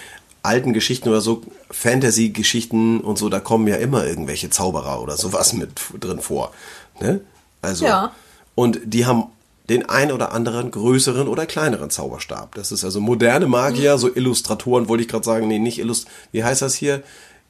alten 0.42 0.72
Geschichten 0.72 1.08
oder 1.08 1.20
so, 1.20 1.42
Fantasy-Geschichten 1.70 3.00
und 3.00 3.16
so, 3.16 3.28
da 3.28 3.40
kommen 3.40 3.66
ja 3.68 3.76
immer 3.76 4.04
irgendwelche 4.04 4.50
Zauberer 4.50 5.00
oder 5.00 5.16
sowas 5.16 5.52
mit 5.52 5.70
drin 6.00 6.20
vor. 6.20 6.52
Ne? 7.00 7.20
Also, 7.60 7.84
Ja. 7.86 8.12
und 8.56 8.80
die 8.84 9.06
haben 9.06 9.26
den 9.68 9.88
ein 9.88 10.10
oder 10.12 10.32
anderen 10.32 10.70
größeren 10.70 11.28
oder 11.28 11.46
kleineren 11.46 11.90
Zauberstab. 11.90 12.54
Das 12.56 12.72
ist 12.72 12.84
also 12.84 13.00
moderne 13.00 13.46
Magier, 13.46 13.96
so 13.98 14.12
Illustratoren, 14.12 14.88
wollte 14.88 15.02
ich 15.02 15.08
gerade 15.08 15.24
sagen, 15.24 15.48
nee, 15.48 15.58
nicht 15.58 15.78
Illust, 15.78 16.06
wie 16.32 16.42
heißt 16.44 16.62
das 16.62 16.74
hier? 16.74 17.02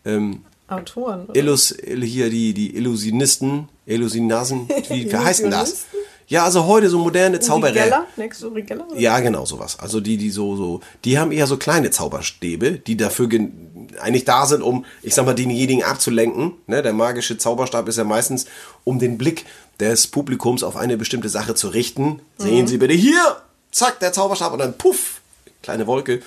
Ähm, 0.04 0.42
Autoren. 0.68 1.24
oder? 1.26 1.36
Illus, 1.36 1.74
hier 1.84 2.30
die, 2.30 2.54
die 2.54 2.76
Illusionisten, 2.76 3.68
Illusinasen, 3.86 4.68
wie, 4.88 5.10
wie 5.10 5.16
heißt 5.16 5.42
denn 5.42 5.50
das? 5.50 5.84
Ja, 6.28 6.44
also 6.44 6.66
heute 6.66 6.88
so 6.88 6.98
moderne 6.98 7.40
Zauberer. 7.40 8.06
Next 8.16 8.42
oder? 8.44 8.64
Ja, 8.96 9.20
genau 9.20 9.44
sowas. 9.44 9.78
Also 9.78 10.00
die, 10.00 10.16
die 10.16 10.30
so, 10.30 10.56
so, 10.56 10.80
die 11.04 11.18
haben 11.18 11.30
eher 11.30 11.46
so 11.46 11.58
kleine 11.58 11.90
Zauberstäbe, 11.90 12.72
die 12.72 12.96
dafür 12.96 13.28
gen- 13.28 13.88
eigentlich 14.00 14.24
da 14.24 14.46
sind, 14.46 14.62
um, 14.62 14.86
ich 15.02 15.14
sag 15.14 15.26
mal, 15.26 15.34
denjenigen 15.34 15.82
abzulenken. 15.82 16.52
Ne? 16.66 16.82
Der 16.82 16.94
magische 16.94 17.36
Zauberstab 17.36 17.86
ist 17.88 17.98
ja 17.98 18.04
meistens, 18.04 18.46
um 18.84 18.98
den 18.98 19.18
Blick 19.18 19.44
des 19.82 20.06
Publikums 20.06 20.62
auf 20.62 20.76
eine 20.76 20.96
bestimmte 20.96 21.28
Sache 21.28 21.54
zu 21.54 21.68
richten. 21.68 22.20
Sehen 22.38 22.66
Sie 22.66 22.78
bitte 22.78 22.94
hier, 22.94 23.42
zack, 23.72 23.98
der 23.98 24.12
Zauberstab 24.12 24.52
und 24.52 24.60
dann 24.60 24.78
puff, 24.78 25.20
kleine 25.62 25.86
Wolke. 25.86 26.16
Und 26.16 26.22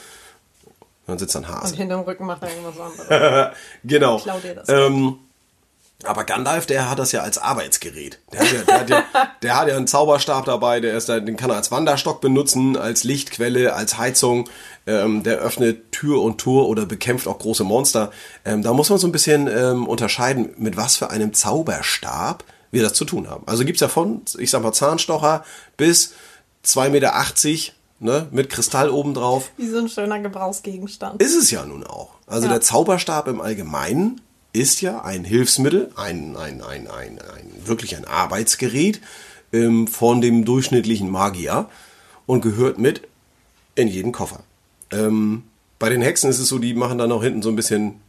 dann 1.07 1.17
sitzt 1.19 1.35
ein 1.37 1.47
Hase. 1.47 1.73
Und 1.73 1.77
hinterm 1.77 2.01
Rücken 2.01 2.25
macht 2.25 2.43
er 2.43 2.49
irgendwas 2.49 2.79
anderes. 2.79 3.55
genau. 3.83 4.17
Klau 4.19 4.39
dir 4.39 4.55
das. 4.55 4.69
Ähm, 4.69 5.19
aber 6.03 6.25
Gandalf, 6.25 6.65
der 6.65 6.89
hat 6.89 6.99
das 6.99 7.11
ja 7.13 7.21
als 7.21 7.37
Arbeitsgerät. 7.37 8.19
Der 8.33 8.41
hat 8.41 8.51
ja, 8.51 8.61
der 8.63 8.79
hat 8.79 8.89
ja, 8.89 9.03
der 9.41 9.57
hat 9.57 9.67
ja 9.69 9.77
einen 9.77 9.87
Zauberstab 9.87 10.45
dabei, 10.45 10.81
der 10.81 10.97
ist 10.97 11.07
den 11.07 11.37
kann 11.37 11.49
er 11.49 11.55
als 11.55 11.71
Wanderstock 11.71 12.21
benutzen, 12.21 12.75
als 12.75 13.03
Lichtquelle, 13.03 13.73
als 13.73 13.97
Heizung. 13.97 14.49
Ähm, 14.87 15.23
der 15.23 15.37
öffnet 15.37 15.91
Tür 15.91 16.21
und 16.21 16.37
Tor 16.39 16.67
oder 16.67 16.85
bekämpft 16.85 17.27
auch 17.27 17.39
große 17.39 17.63
Monster. 17.63 18.11
Ähm, 18.43 18.61
da 18.61 18.73
muss 18.73 18.89
man 18.89 18.99
so 18.99 19.07
ein 19.07 19.11
bisschen 19.11 19.47
ähm, 19.47 19.87
unterscheiden, 19.87 20.53
mit 20.57 20.77
was 20.77 20.97
für 20.97 21.09
einem 21.09 21.33
Zauberstab 21.33 22.43
wir 22.75 22.83
das 22.83 22.93
zu 22.93 23.05
tun 23.05 23.27
haben. 23.29 23.43
Also 23.47 23.65
gibt's 23.65 23.81
ja 23.81 23.87
von, 23.87 24.21
ich 24.37 24.51
sag 24.51 24.61
mal, 24.61 24.71
Zahnstocher 24.71 25.43
bis 25.77 26.13
2,80 26.65 26.89
Meter, 26.89 27.13
ne, 27.99 28.27
mit 28.31 28.49
Kristall 28.49 28.89
obendrauf. 28.91 29.49
Wie 29.57 29.67
so 29.67 29.79
ein 29.79 29.89
schöner 29.89 30.19
Gebrauchsgegenstand. 30.19 31.21
Ist 31.21 31.35
es 31.35 31.49
ja 31.49 31.65
nun 31.65 31.83
auch. 31.83 32.11
Also 32.27 32.45
Ja. 32.47 32.53
der 32.53 32.61
Zauberstab 32.61 33.27
im 33.27 33.41
Allgemeinen 33.41 34.21
ist 34.53 34.81
ja 34.81 35.01
ein 35.03 35.23
Hilfsmittel, 35.23 35.91
ein, 35.95 36.37
ein, 36.37 36.61
ein, 36.61 36.87
ein, 36.87 37.19
ein 37.19 37.51
wirklich 37.65 37.95
ein 37.97 38.05
Arbeitsgerät 38.05 39.01
ähm, 39.51 39.87
von 39.87 40.21
dem 40.21 40.45
durchschnittlichen 40.45 41.09
Magier 41.09 41.67
und 42.25 42.41
gehört 42.41 42.77
mit 42.77 43.07
in 43.75 43.87
jeden 43.87 44.11
Koffer. 44.11 44.41
Ähm, 44.91 45.43
bei 45.77 45.89
den 45.89 46.01
Hexen 46.01 46.29
ist 46.29 46.39
es 46.39 46.47
so, 46.47 46.57
die 46.57 46.73
machen 46.73 46.97
dann 46.97 47.09
noch 47.09 47.21
hinten 47.21 47.41
so 47.41 47.49
ein 47.49 47.55
bisschen 47.57 47.99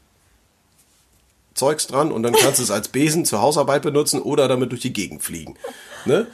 Zeugs 1.56 1.86
dran 1.86 2.12
und 2.12 2.22
dann 2.22 2.34
kannst 2.34 2.58
du 2.58 2.62
es 2.62 2.70
als 2.70 2.88
Besen 2.88 3.24
zur 3.24 3.40
Hausarbeit 3.40 3.82
benutzen 3.82 4.20
oder 4.20 4.46
damit 4.48 4.70
durch 4.70 4.82
die 4.82 4.92
Gegend 4.92 5.22
fliegen. 5.22 5.56
Ne? 6.04 6.26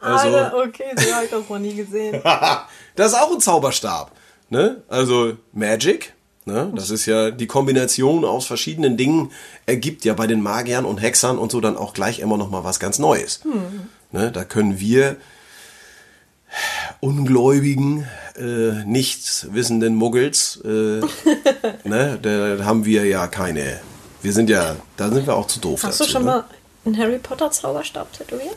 Also, 0.00 0.28
Alter, 0.28 0.56
okay, 0.56 0.94
so 0.96 1.14
habe 1.14 1.24
ich 1.24 1.30
das 1.30 1.48
noch 1.48 1.58
nie 1.58 1.74
gesehen. 1.74 2.22
das 2.96 3.12
ist 3.12 3.18
auch 3.18 3.32
ein 3.32 3.40
Zauberstab. 3.40 4.12
Ne? 4.48 4.82
Also 4.88 5.36
Magic, 5.52 6.14
ne? 6.44 6.72
das 6.74 6.90
ist 6.90 7.06
ja 7.06 7.30
die 7.30 7.46
Kombination 7.46 8.24
aus 8.24 8.46
verschiedenen 8.46 8.96
Dingen, 8.96 9.30
ergibt 9.66 10.04
ja 10.04 10.14
bei 10.14 10.26
den 10.26 10.42
Magiern 10.42 10.84
und 10.84 10.98
Hexern 10.98 11.38
und 11.38 11.52
so 11.52 11.60
dann 11.60 11.76
auch 11.76 11.94
gleich 11.94 12.18
immer 12.18 12.36
noch 12.36 12.50
mal 12.50 12.64
was 12.64 12.80
ganz 12.80 12.98
Neues. 12.98 13.42
Ne? 14.10 14.32
Da 14.32 14.44
können 14.44 14.80
wir 14.80 15.16
ungläubigen, 16.98 18.08
äh, 18.36 18.84
nichts 18.84 19.46
wissenden 19.52 19.94
Muggels, 19.94 20.60
äh, 20.64 21.00
ne? 21.84 22.18
da 22.20 22.64
haben 22.64 22.84
wir 22.84 23.04
ja 23.04 23.26
keine. 23.28 23.80
Wir 24.22 24.32
sind 24.32 24.50
ja, 24.50 24.76
da 24.96 25.10
sind 25.10 25.26
wir 25.26 25.34
auch 25.34 25.46
zu 25.46 25.60
doof 25.60 25.82
Hast 25.82 25.98
du 26.00 26.04
dazu. 26.04 26.12
schon 26.12 26.22
ne? 26.24 26.28
mal 26.30 26.44
einen 26.84 26.98
Harry 26.98 27.18
Potter 27.18 27.50
Zauberstab 27.50 28.12
tätowiert? 28.12 28.56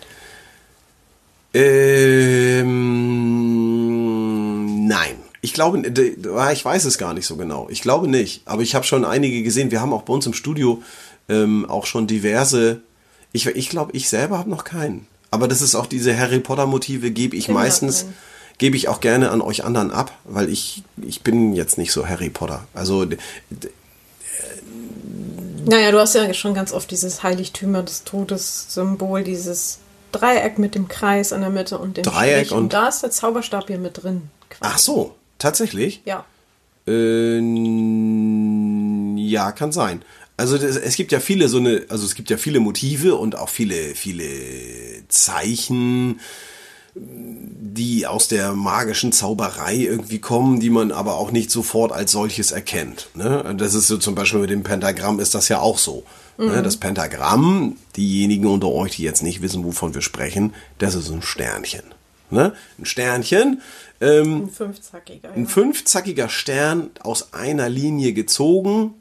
Ähm, 3.53 4.87
nein. 4.87 5.15
Ich 5.41 5.53
glaube, 5.53 5.81
d- 5.91 6.15
ich 6.53 6.63
weiß 6.65 6.85
es 6.85 6.97
gar 6.97 7.13
nicht 7.13 7.25
so 7.25 7.35
genau. 7.35 7.67
Ich 7.69 7.81
glaube 7.81 8.07
nicht. 8.07 8.41
Aber 8.45 8.61
ich 8.61 8.75
habe 8.75 8.85
schon 8.85 9.03
einige 9.05 9.43
gesehen. 9.43 9.71
Wir 9.71 9.81
haben 9.81 9.91
auch 9.93 10.03
bei 10.03 10.13
uns 10.13 10.25
im 10.25 10.33
Studio 10.33 10.81
ähm, 11.29 11.65
auch 11.69 11.85
schon 11.85 12.07
diverse. 12.07 12.81
Ich, 13.33 13.45
ich 13.47 13.69
glaube, 13.69 13.91
ich 13.93 14.07
selber 14.09 14.37
habe 14.37 14.49
noch 14.49 14.63
keinen. 14.63 15.05
Aber 15.31 15.47
das 15.49 15.61
ist 15.61 15.75
auch 15.75 15.85
diese 15.87 16.17
Harry 16.17 16.39
Potter 16.39 16.65
Motive 16.65 17.11
gebe 17.11 17.35
ich 17.35 17.45
Kinder 17.45 17.59
meistens 17.61 18.05
gebe 18.59 18.77
ich 18.77 18.87
auch 18.87 19.01
gerne 19.01 19.31
an 19.31 19.41
euch 19.41 19.63
anderen 19.65 19.89
ab, 19.91 20.11
weil 20.25 20.47
ich 20.47 20.83
ich 21.01 21.21
bin 21.23 21.53
jetzt 21.53 21.79
nicht 21.79 21.91
so 21.91 22.07
Harry 22.07 22.29
Potter. 22.29 22.65
Also 22.75 23.05
Naja, 25.65 25.91
du 25.91 25.99
hast 25.99 26.15
ja 26.15 26.33
schon 26.33 26.53
ganz 26.53 26.71
oft 26.73 26.89
dieses 26.91 27.23
Heiligtümer 27.23 27.83
des 27.83 28.03
Todes 28.03 28.67
Symbol, 28.73 29.23
dieses 29.23 29.79
Dreieck 30.11 30.59
mit 30.59 30.75
dem 30.75 30.87
Kreis 30.87 31.31
in 31.31 31.41
der 31.41 31.49
Mitte 31.49 31.77
und 31.77 31.97
dem 31.97 32.03
Dreieck 32.03 32.45
Strich. 32.47 32.51
und- 32.51 32.57
und 32.63 32.73
da 32.73 32.87
ist 32.87 33.01
der 33.01 33.11
Zauberstab 33.11 33.67
hier 33.67 33.79
mit 33.79 34.03
drin. 34.03 34.29
quasi. 34.49 34.73
ach 34.73 34.77
so, 34.77 35.15
tatsächlich? 35.39 36.01
Ja. 36.05 36.25
Äh, 36.87 37.39
ja, 39.17 39.51
kann 39.51 39.71
sein. 39.71 40.03
Also 40.35 40.57
das, 40.57 40.75
es 40.75 40.95
gibt 40.95 41.11
ja 41.11 41.19
viele 41.19 41.47
so 41.47 41.57
eine, 41.57 41.85
also 41.89 42.05
es 42.05 42.15
gibt 42.15 42.29
ja 42.29 42.37
viele 42.37 42.59
Motive 42.59 43.15
und 43.15 43.37
auch 43.37 43.49
viele, 43.49 43.95
viele 43.95 44.23
Zeichen, 45.07 46.19
die 46.95 48.05
aus 48.05 48.27
der 48.27 48.53
magischen 48.53 49.11
Zauberei 49.11 49.75
irgendwie 49.75 50.19
kommen, 50.19 50.59
die 50.59 50.69
man 50.69 50.91
aber 50.91 51.15
auch 51.15 51.31
nicht 51.31 51.49
sofort 51.49 51.91
als 51.91 52.11
solches 52.11 52.51
erkennt. 52.51 53.09
Ne? 53.15 53.55
Das 53.57 53.73
ist 53.73 53.87
so 53.87 53.97
zum 53.97 54.13
Beispiel 54.15 54.39
mit 54.41 54.49
dem 54.51 54.63
Pentagramm 54.63 55.19
ist 55.19 55.33
das 55.33 55.49
ja 55.49 55.59
auch 55.59 55.77
so. 55.79 56.03
Ne? 56.37 56.61
Das 56.61 56.77
Pentagramm, 56.77 57.77
diejenigen 57.95 58.45
unter 58.47 58.67
euch, 58.69 58.95
die 58.97 59.03
jetzt 59.03 59.23
nicht 59.23 59.41
wissen, 59.41 59.63
wovon 59.63 59.93
wir 59.95 60.01
sprechen, 60.01 60.53
das 60.77 60.93
ist 60.95 61.09
ein 61.09 61.21
Sternchen. 61.21 61.83
Ne? 62.29 62.53
Ein 62.79 62.85
Sternchen. 62.85 63.61
Ähm, 64.01 64.43
Ein 64.43 64.49
fünfzackiger. 64.49 65.31
ein 65.33 65.43
Ja. 65.43 65.49
fünfzackiger 65.49 66.29
Stern 66.29 66.89
aus 67.01 67.33
einer 67.33 67.69
Linie 67.69 68.13
gezogen, 68.13 68.95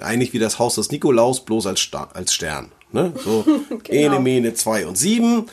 eigentlich 0.00 0.32
wie 0.32 0.38
das 0.38 0.58
Haus 0.58 0.74
des 0.74 0.90
Nikolaus, 0.90 1.44
bloß 1.44 1.66
als, 1.66 1.80
Sta 1.80 2.08
als 2.12 2.34
Stern. 2.34 2.72
Ne? 2.92 3.12
So, 3.22 3.44
ene, 3.88 4.18
mene, 4.20 4.54
zwei 4.54 4.86
und 4.86 4.96
sieben, 4.96 5.44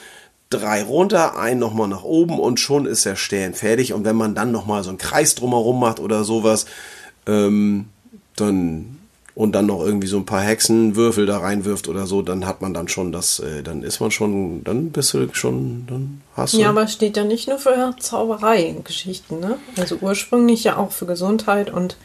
drei 0.50 0.84
runter, 0.84 1.38
ein 1.38 1.60
nochmal 1.60 1.88
nach 1.88 2.04
oben 2.04 2.40
und 2.40 2.60
schon 2.60 2.86
ist 2.86 3.06
der 3.06 3.16
Stern 3.16 3.54
fertig. 3.54 3.94
Und 3.94 4.06
wenn 4.06 4.16
man 4.16 4.36
dann 4.36 4.52
nochmal 4.52 4.84
so 4.84 4.90
einen 4.90 4.98
Kreis 4.98 5.36
drumherum 5.36 5.80
macht 5.80 6.00
oder 6.00 6.24
sowas, 6.24 6.66
ähm, 7.28 7.86
dann 8.36 8.98
und 9.34 9.52
dann 9.52 9.66
noch 9.66 9.82
irgendwie 9.82 10.08
so 10.08 10.16
ein 10.16 10.26
paar 10.26 10.42
Hexenwürfel 10.42 11.26
da 11.26 11.40
reinwirft 11.40 11.90
oder 11.90 12.08
so, 12.08 12.22
dann 12.22 12.46
hat 12.46 12.62
man 12.62 12.74
dann 12.74 12.88
schon 12.88 13.12
das, 13.12 13.40
äh, 13.40 13.64
dann 13.64 13.84
ist 13.84 14.00
man 14.00 14.10
schon, 14.10 14.64
dann 14.64 14.92
bist 14.92 15.14
du 15.14 15.28
schon, 15.34 15.86
dann 15.88 16.22
hast 16.38 16.54
du. 16.54 16.60
Ja, 16.60 16.70
aber 16.70 16.84
es 16.84 16.94
steht 16.94 17.18
ja 17.18 17.26
nicht 17.26 17.50
nur 17.50 17.60
für 17.60 17.94
Zauberei-Geschichten, 18.00 19.42
ne? 19.42 19.58
Also 19.78 19.98
ursprünglich 20.00 20.64
ja 20.64 20.78
auch 20.78 20.94
für 20.94 21.06
Gesundheit 21.06 21.70
und 21.70 21.98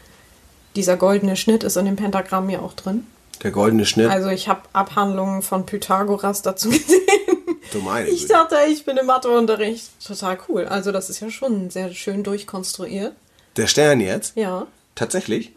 dieser 0.75 0.97
goldene 0.97 1.37
Schnitt 1.37 1.63
ist 1.63 1.77
in 1.77 1.85
dem 1.85 1.95
Pentagramm 1.95 2.49
ja 2.49 2.59
auch 2.59 2.73
drin. 2.73 3.05
der 3.43 3.51
goldene 3.51 3.85
Schnitt, 3.85 4.09
Also 4.09 4.27
ich 4.29 4.49
habe 4.49 4.61
Abhandlungen 4.73 5.41
von 5.41 5.65
Pythagoras 5.65 6.41
dazu 6.41 6.69
gesehen. 6.69 7.30
Du 7.73 7.79
meine 7.79 8.07
Ich 8.09 8.27
dachte, 8.27 8.55
ich 8.69 8.85
bin 8.85 8.97
im 8.97 9.05
Matheunterricht. 9.05 9.89
Total 10.05 10.37
cool. 10.49 10.65
Also 10.65 10.91
das 10.91 11.09
ist 11.09 11.19
ja 11.19 11.29
schon 11.29 11.69
sehr 11.69 11.93
schön 11.93 12.23
durchkonstruiert. 12.23 13.13
Der 13.57 13.67
Stern 13.67 13.99
jetzt? 13.99 14.35
Ja. 14.35 14.67
Tatsächlich? 14.93 15.51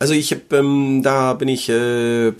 Also 0.00 0.14
ich 0.14 0.32
habe, 0.32 0.42
ähm, 0.56 1.02
da 1.04 1.32
bin 1.34 1.46
ich, 1.48 1.68
äh, 1.68 2.32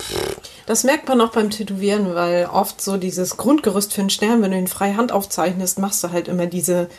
Das 0.65 0.83
merkt 0.83 1.07
man 1.07 1.21
auch 1.21 1.31
beim 1.31 1.49
Tätowieren, 1.49 2.13
weil 2.13 2.45
oft 2.51 2.81
so 2.81 2.97
dieses 2.97 3.37
Grundgerüst 3.37 3.93
für 3.93 4.01
einen 4.01 4.09
Stern, 4.09 4.41
wenn 4.41 4.51
du 4.51 4.57
ihn 4.57 4.67
frei 4.67 4.93
Hand 4.93 5.11
aufzeichnest, 5.13 5.79
machst 5.79 6.03
du 6.03 6.11
halt 6.11 6.27
immer 6.27 6.45
diese 6.45 6.89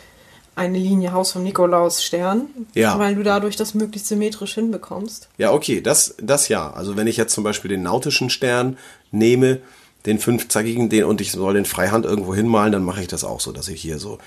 eine 0.55 0.79
Linie 0.79 1.11
Haus 1.13 1.33
vom 1.33 1.43
Nikolaus 1.43 2.03
Stern, 2.03 2.47
Ja. 2.73 2.97
weil 2.97 3.13
du 3.13 3.21
dadurch 3.21 3.55
das 3.55 3.75
möglichst 3.75 4.07
symmetrisch 4.09 4.55
hinbekommst. 4.55 5.29
ja 5.37 5.51
okay, 5.53 5.81
das, 5.81 6.15
das 6.19 6.47
ja. 6.49 6.71
Also 6.73 6.97
wenn 6.97 7.05
ich 7.05 7.15
jetzt 7.15 7.33
zum 7.33 7.43
Beispiel 7.43 7.69
den 7.69 7.83
nautischen 7.83 8.31
Stern 8.31 8.75
nehme, 9.11 9.59
den 10.07 10.19
fünfzackigen, 10.19 10.89
den 10.89 11.03
und 11.03 11.21
ich 11.21 11.31
soll 11.31 11.53
den 11.53 11.65
freihand 11.65 12.05
irgendwo 12.05 12.33
hinmalen, 12.33 12.71
dann 12.71 12.83
mache 12.83 13.01
ich 13.01 13.07
das 13.07 13.23
auch 13.23 13.39
so, 13.39 13.51
dass 13.51 13.67
ich 13.67 13.81
hier 13.81 13.99
so 13.99 14.17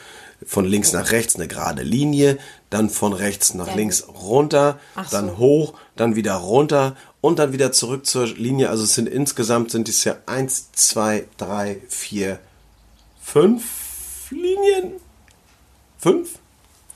von 0.46 0.64
links 0.64 0.92
nach 0.92 1.10
rechts 1.10 1.36
eine 1.36 1.48
gerade 1.48 1.82
Linie, 1.82 2.38
dann 2.70 2.88
von 2.88 3.12
rechts 3.12 3.54
nach 3.54 3.74
links 3.74 4.06
runter, 4.08 4.78
Ach 4.94 5.10
dann 5.10 5.28
so. 5.30 5.38
hoch, 5.38 5.74
dann 5.96 6.16
wieder 6.16 6.34
runter 6.34 6.96
und 7.20 7.38
dann 7.38 7.52
wieder 7.52 7.72
zurück 7.72 8.06
zur 8.06 8.26
Linie. 8.26 8.70
Also 8.70 8.84
es 8.84 8.94
sind 8.94 9.08
insgesamt 9.08 9.70
sind 9.70 9.88
es 9.88 10.04
ja 10.04 10.16
eins, 10.26 10.72
zwei, 10.72 11.26
drei, 11.36 11.80
vier, 11.88 12.38
fünf 13.22 14.30
Linien. 14.30 14.92
Fünf? 15.98 16.38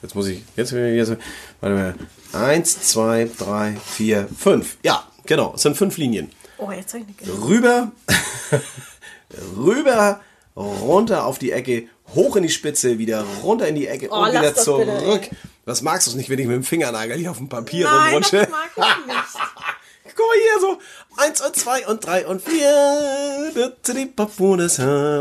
Jetzt 0.03 0.15
muss 0.15 0.27
ich, 0.29 0.43
jetzt, 0.57 0.73
jetzt 0.73 1.13
warte 1.61 1.75
mal. 1.75 1.95
Eins, 2.33 2.81
zwei, 2.83 3.29
drei, 3.39 3.77
vier, 3.85 4.29
fünf. 4.37 4.77
Ja, 4.83 5.07
genau, 5.27 5.55
es 5.55 5.63
sind 5.63 5.77
fünf 5.77 5.97
Linien. 5.97 6.31
Oh, 6.67 6.73
jetzt 6.73 6.91
zeig 6.91 7.05
ich 7.09 7.29
eine 7.29 7.43
Rüber, 7.45 7.93
rüber, 9.57 10.21
runter 10.57 11.27
auf 11.27 11.39
die 11.39 11.53
Ecke, 11.53 11.89
hoch 12.15 12.37
in 12.37 12.43
die 12.45 12.49
Spitze, 12.49 12.99
wieder 12.99 13.25
runter 13.43 13.69
in 13.69 13.75
die 13.75 13.87
Ecke 13.87 14.09
Oh, 14.11 14.23
und 14.23 14.31
wieder 14.31 14.55
zurück. 14.55 15.23
bitte. 15.23 15.37
Was 15.67 15.83
magst 15.83 16.13
du 16.13 16.17
nicht, 16.17 16.29
wenn 16.29 16.39
ich 16.39 16.47
mit 16.47 16.57
dem 16.57 16.65
Fingernagel 16.65 17.17
hier 17.17 17.31
auf 17.31 17.39
dem 17.39 17.49
Papier 17.49 17.85
Nein, 17.87 18.15
rumrutsche? 18.15 18.39
das 18.39 18.49
mag 18.51 18.71
ich 18.77 19.07
nicht. 19.07 19.17
Guck 20.17 20.27
mal 20.29 20.37
hier 20.37 20.61
so 20.61 20.79
Eins 21.17 21.41
und 21.41 21.55
zwei 21.57 21.87
und 21.87 22.05
drei 22.05 22.27
und 22.27 22.43
vier. 22.43 23.53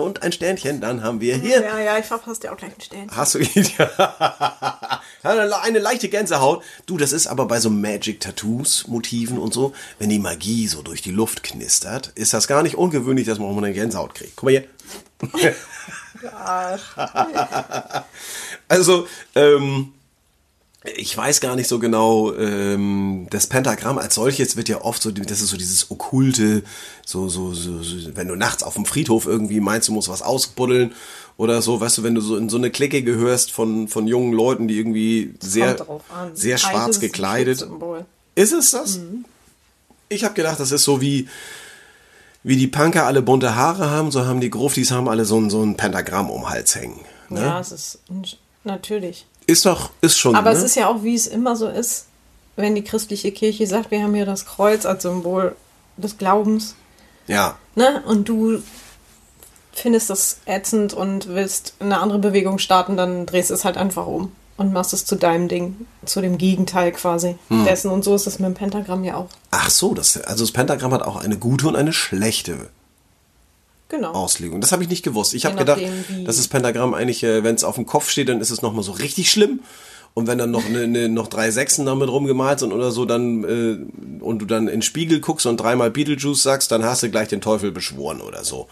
Und 0.03 0.23
ein 0.23 0.31
Sternchen, 0.31 0.81
dann 0.81 1.03
haben 1.03 1.21
wir 1.21 1.35
hier. 1.35 1.61
Ja, 1.61 1.79
ja, 1.79 1.97
ich 1.97 2.05
verpasste 2.05 2.47
ja 2.47 2.53
auch 2.53 2.57
gleich 2.57 2.73
ein 2.75 2.81
Sternchen. 2.81 3.15
Hast 3.15 3.35
du 3.35 3.39
ihn? 3.39 3.67
eine 5.23 5.79
leichte 5.79 6.09
Gänsehaut. 6.09 6.63
Du, 6.85 6.97
das 6.97 7.13
ist 7.13 7.27
aber 7.27 7.45
bei 7.45 7.59
so 7.59 7.69
Magic-Tattoos, 7.69 8.87
Motiven 8.87 9.37
und 9.37 9.53
so, 9.53 9.73
wenn 9.99 10.09
die 10.09 10.19
Magie 10.19 10.67
so 10.67 10.81
durch 10.81 11.01
die 11.01 11.11
Luft 11.11 11.43
knistert, 11.43 12.11
ist 12.15 12.33
das 12.33 12.47
gar 12.47 12.63
nicht 12.63 12.75
ungewöhnlich, 12.75 13.27
dass 13.27 13.39
man 13.39 13.49
auch 13.49 13.53
mal 13.53 13.63
eine 13.63 13.73
Gänsehaut 13.73 14.15
kriegt. 14.15 14.35
Guck 14.35 14.45
mal 14.45 14.51
hier. 14.51 14.63
also, 18.67 19.07
ähm, 19.35 19.93
ich 20.83 21.15
weiß 21.15 21.39
gar 21.39 21.55
nicht 21.55 21.67
so 21.67 21.79
genau, 21.79 22.33
ähm, 22.33 23.27
das 23.29 23.47
Pentagramm 23.47 23.97
als 23.97 24.15
solches 24.15 24.57
wird 24.57 24.67
ja 24.67 24.81
oft 24.81 25.01
so, 25.01 25.11
das 25.11 25.41
ist 25.41 25.49
so 25.49 25.57
dieses 25.57 25.89
okkulte, 25.89 26.63
so, 27.05 27.29
so, 27.29 27.53
so, 27.53 27.81
so 27.81 28.15
wenn 28.15 28.27
du 28.27 28.35
nachts 28.35 28.63
auf 28.63 28.73
dem 28.73 28.85
Friedhof 28.85 29.25
irgendwie 29.25 29.61
meinst, 29.61 29.87
du 29.87 29.93
musst 29.93 30.09
was 30.09 30.21
ausbuddeln 30.21 30.93
oder 31.37 31.61
so, 31.61 31.79
weißt 31.79 31.99
du, 31.99 32.03
wenn 32.03 32.15
du 32.15 32.21
so 32.21 32.35
in 32.35 32.49
so 32.49 32.57
eine 32.57 32.69
Clique 32.69 33.01
gehörst 33.01 33.51
von, 33.51 33.87
von 33.87 34.07
jungen 34.07 34.33
Leuten, 34.33 34.67
die 34.67 34.77
irgendwie 34.77 35.33
sehr, 35.41 35.77
sehr 36.33 36.57
schwarz 36.57 36.99
gekleidet. 36.99 37.65
Ist 38.35 38.51
es 38.51 38.71
das? 38.71 38.97
Mhm. 38.97 39.25
Ich 40.09 40.25
habe 40.25 40.33
gedacht, 40.33 40.59
das 40.59 40.71
ist 40.71 40.83
so 40.83 40.99
wie, 40.99 41.29
wie 42.43 42.57
die 42.57 42.67
Punker 42.67 43.05
alle 43.05 43.21
bunte 43.21 43.55
Haare 43.55 43.89
haben, 43.89 44.11
so 44.11 44.25
haben 44.25 44.41
die 44.41 44.49
Gruftis 44.49 44.91
haben 44.91 45.07
alle 45.07 45.23
so 45.23 45.39
ein, 45.39 45.49
so 45.49 45.63
ein 45.63 45.77
Pentagramm 45.77 46.29
um 46.29 46.41
den 46.41 46.49
Hals 46.49 46.75
hängen. 46.75 46.99
Ne? 47.29 47.41
Ja, 47.41 47.59
es 47.59 47.71
ist 47.71 47.99
natürlich. 48.65 49.25
Ist 49.45 49.65
doch, 49.65 49.91
ist 50.01 50.17
schon. 50.17 50.35
Aber 50.35 50.51
ne? 50.51 50.57
es 50.57 50.63
ist 50.63 50.75
ja 50.75 50.87
auch, 50.87 51.03
wie 51.03 51.15
es 51.15 51.27
immer 51.27 51.55
so 51.55 51.67
ist, 51.67 52.05
wenn 52.55 52.75
die 52.75 52.83
christliche 52.83 53.31
Kirche 53.31 53.67
sagt, 53.67 53.91
wir 53.91 54.01
haben 54.03 54.13
hier 54.13 54.25
das 54.25 54.45
Kreuz 54.45 54.85
als 54.85 55.03
Symbol 55.03 55.55
des 55.97 56.17
Glaubens. 56.17 56.75
Ja. 57.27 57.57
Ne? 57.75 58.03
Und 58.05 58.29
du 58.29 58.61
findest 59.71 60.09
das 60.09 60.37
ätzend 60.45 60.93
und 60.93 61.29
willst 61.29 61.73
eine 61.79 61.99
andere 61.99 62.19
Bewegung 62.19 62.59
starten, 62.59 62.95
dann 62.95 63.25
drehst 63.25 63.49
du 63.49 63.55
es 63.55 63.65
halt 63.65 63.77
einfach 63.77 64.05
um 64.05 64.31
und 64.55 64.71
machst 64.71 64.93
es 64.93 65.05
zu 65.05 65.15
deinem 65.15 65.47
Ding, 65.47 65.87
zu 66.05 66.21
dem 66.21 66.37
Gegenteil 66.37 66.91
quasi 66.91 67.37
hm. 67.49 67.65
dessen. 67.65 67.89
Und 67.89 68.03
so 68.03 68.13
ist 68.15 68.27
es 68.27 68.39
mit 68.39 68.47
dem 68.47 68.53
Pentagramm 68.53 69.03
ja 69.03 69.15
auch. 69.15 69.29
Ach 69.51 69.69
so, 69.69 69.93
das, 69.93 70.17
also 70.21 70.43
das 70.43 70.51
Pentagramm 70.51 70.93
hat 70.93 71.01
auch 71.01 71.17
eine 71.17 71.37
gute 71.37 71.67
und 71.67 71.75
eine 71.75 71.93
schlechte 71.93 72.69
genau. 73.93 74.11
Auslegung. 74.11 74.59
Das 74.59 74.71
habe 74.71 74.83
ich 74.83 74.89
nicht 74.89 75.03
gewusst. 75.03 75.33
Ich 75.33 75.45
habe 75.45 75.55
gedacht, 75.55 75.81
dass 76.25 76.37
das 76.37 76.47
Pentagramm 76.47 76.93
eigentlich, 76.93 77.23
äh, 77.23 77.43
wenn 77.43 77.55
es 77.55 77.63
auf 77.63 77.75
dem 77.75 77.85
Kopf 77.85 78.09
steht, 78.09 78.27
dann 78.27 78.41
ist 78.41 78.49
es 78.49 78.61
nochmal 78.61 78.83
so 78.83 78.91
richtig 78.91 79.29
schlimm. 79.29 79.61
Und 80.15 80.27
wenn 80.27 80.37
dann 80.37 80.51
noch, 80.51 80.67
ne, 80.67 80.87
ne, 80.87 81.09
noch 81.09 81.27
drei 81.27 81.49
Sechsen 81.49 81.85
damit 81.85 82.09
rumgemalt 82.09 82.59
sind 82.59 82.71
oder 82.71 82.91
so, 82.91 83.05
dann 83.05 83.43
äh, 83.43 84.23
und 84.23 84.39
du 84.39 84.45
dann 84.45 84.67
in 84.67 84.75
den 84.77 84.81
Spiegel 84.81 85.19
guckst 85.19 85.45
und 85.45 85.57
dreimal 85.57 85.89
Beetlejuice 85.89 86.41
sagst, 86.41 86.71
dann 86.71 86.83
hast 86.83 87.03
du 87.03 87.09
gleich 87.09 87.27
den 87.29 87.41
Teufel 87.41 87.71
beschworen 87.71 88.21
oder 88.21 88.43
so. 88.43 88.67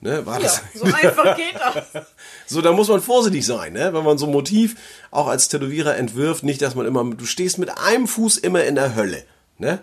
Ne, 0.00 0.26
war 0.26 0.38
das? 0.38 0.62
Ja, 0.74 0.80
so 0.80 0.84
einfach 0.84 1.36
geht 1.36 1.54
das. 1.54 2.04
so, 2.46 2.60
da 2.60 2.72
muss 2.72 2.88
man 2.88 3.00
vorsichtig 3.00 3.46
sein, 3.46 3.72
ne? 3.72 3.94
wenn 3.94 4.04
man 4.04 4.18
so 4.18 4.26
ein 4.26 4.32
Motiv 4.32 4.76
auch 5.10 5.26
als 5.26 5.48
Tätowierer 5.48 5.96
entwirft, 5.96 6.44
nicht, 6.44 6.60
dass 6.60 6.74
man 6.74 6.84
immer, 6.84 7.02
du 7.02 7.24
stehst 7.24 7.56
mit 7.56 7.70
einem 7.78 8.06
Fuß 8.06 8.36
immer 8.36 8.64
in 8.64 8.74
der 8.74 8.94
Hölle. 8.94 9.24
Ne? 9.56 9.80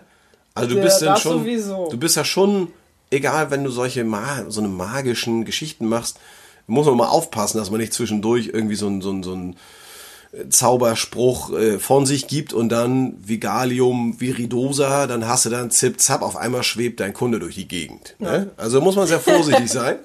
Also 0.54 0.70
du 0.70 0.76
ja, 0.76 0.84
bist 0.84 1.02
dann 1.02 1.16
schon, 1.16 1.40
sowieso. 1.40 1.88
du 1.90 1.98
bist 1.98 2.16
ja 2.16 2.24
schon 2.24 2.68
egal, 3.14 3.50
wenn 3.50 3.64
du 3.64 3.70
solche 3.70 4.06
so 4.48 4.60
eine 4.60 4.68
magischen 4.68 5.44
Geschichten 5.44 5.86
machst, 5.86 6.18
muss 6.66 6.86
man 6.86 6.96
mal 6.96 7.08
aufpassen, 7.08 7.58
dass 7.58 7.70
man 7.70 7.80
nicht 7.80 7.92
zwischendurch 7.92 8.50
irgendwie 8.52 8.74
so 8.74 8.88
ein, 8.88 9.00
so 9.00 9.10
ein, 9.10 9.22
so 9.22 9.34
ein 9.34 9.56
äh, 10.32 10.48
Zauberspruch 10.48 11.52
äh, 11.52 11.78
von 11.78 12.06
sich 12.06 12.26
gibt 12.26 12.52
und 12.52 12.70
dann 12.70 13.16
Vigalium 13.26 14.20
viridosa, 14.20 15.06
dann 15.06 15.28
hast 15.28 15.44
du 15.44 15.50
dann 15.50 15.70
zip 15.70 16.00
zap, 16.00 16.22
auf 16.22 16.36
einmal 16.36 16.62
schwebt 16.62 17.00
dein 17.00 17.12
Kunde 17.12 17.38
durch 17.38 17.56
die 17.56 17.68
Gegend. 17.68 18.16
Ne? 18.18 18.26
Ja. 18.26 18.38
Ne? 18.38 18.50
Also 18.56 18.80
muss 18.80 18.96
man 18.96 19.06
sehr 19.06 19.20
vorsichtig 19.20 19.70
sein. 19.70 19.98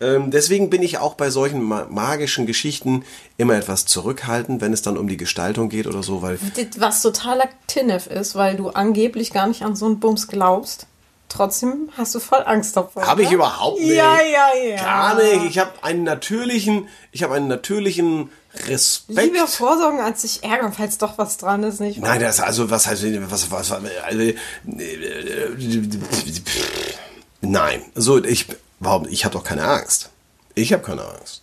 Ähm, 0.00 0.30
deswegen 0.30 0.70
bin 0.70 0.82
ich 0.82 0.98
auch 0.98 1.14
bei 1.14 1.30
solchen 1.30 1.62
magischen 1.62 2.46
Geschichten 2.46 3.04
immer 3.36 3.54
etwas 3.54 3.86
zurückhaltend, 3.86 4.60
wenn 4.60 4.72
es 4.72 4.82
dann 4.82 4.98
um 4.98 5.06
die 5.06 5.16
Gestaltung 5.16 5.68
geht 5.68 5.86
oder 5.86 6.02
so, 6.02 6.20
weil. 6.20 6.38
Was 6.78 7.00
totaler 7.00 7.48
Tinnef 7.68 8.08
ist, 8.08 8.34
weil 8.34 8.56
du 8.56 8.70
angeblich 8.70 9.32
gar 9.32 9.46
nicht 9.46 9.62
an 9.62 9.76
so 9.76 9.86
einen 9.86 10.00
Bums 10.00 10.26
glaubst. 10.26 10.88
Trotzdem 11.34 11.90
hast 11.96 12.14
du 12.14 12.20
voll 12.20 12.42
Angst 12.46 12.76
davor. 12.76 13.04
Habe 13.04 13.22
ich 13.24 13.32
überhaupt 13.32 13.80
nicht. 13.80 13.94
Ja, 13.94 14.20
ja, 14.22 14.54
ja. 14.54 14.76
Gar 14.76 15.16
nicht. 15.16 15.46
Ich 15.46 15.58
habe 15.58 15.72
einen 15.82 16.04
natürlichen, 16.04 16.88
ich 17.10 17.24
habe 17.24 17.34
einen 17.34 17.48
natürlichen 17.48 18.30
Respekt. 18.68 19.32
Lieber 19.32 19.48
vorsorgen, 19.48 19.98
als 19.98 20.22
sich 20.22 20.44
ärgern, 20.44 20.72
falls 20.72 20.98
doch 20.98 21.18
was 21.18 21.36
dran 21.36 21.64
ist, 21.64 21.80
nicht? 21.80 22.00
Nein, 22.00 22.20
das 22.20 22.38
also 22.38 22.70
was 22.70 22.86
heißt 22.86 23.02
was 23.28 23.50
was, 23.50 23.70
was 23.70 23.72
also, 23.72 24.32
Nein, 27.40 27.82
so 27.96 28.22
ich 28.22 28.46
warum 28.78 29.08
ich 29.08 29.24
habe 29.24 29.32
doch 29.32 29.44
keine 29.44 29.64
Angst. 29.64 30.10
Ich 30.54 30.72
habe 30.72 30.84
keine 30.84 31.02
Angst. 31.04 31.42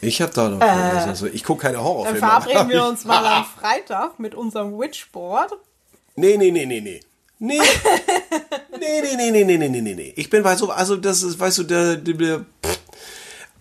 Ich 0.00 0.22
habe 0.22 0.32
da 0.32 0.48
doch, 0.48 0.60
äh, 0.60 0.64
also, 0.64 1.26
ich 1.26 1.42
gucke 1.42 1.62
keine 1.62 1.82
Horrorfilme. 1.82 2.20
Dann 2.20 2.42
verabreden 2.42 2.68
wir 2.68 2.84
uns 2.88 3.04
mal 3.04 3.24
am 3.26 3.44
Freitag 3.44 4.20
mit 4.20 4.36
unserem 4.36 4.78
Witchboard. 4.78 5.52
Nee, 6.14 6.36
nee, 6.36 6.52
nee, 6.52 6.66
nee, 6.66 6.80
nee. 6.80 7.00
Nee. 7.42 7.58
nee, 8.78 9.00
nee, 9.02 9.16
nee, 9.16 9.44
nee, 9.44 9.56
nee, 9.58 9.68
nee, 9.68 9.80
nee, 9.80 9.94
nee. 9.94 10.12
Ich 10.14 10.30
bin 10.30 10.44
bei 10.44 10.54
so, 10.54 10.70
also 10.70 10.96
das 10.96 11.24
ist, 11.24 11.40
weißt 11.40 11.58
du, 11.58 11.62
der, 11.64 11.96
der, 11.96 12.14
der 12.14 12.38
pff, 12.64 12.78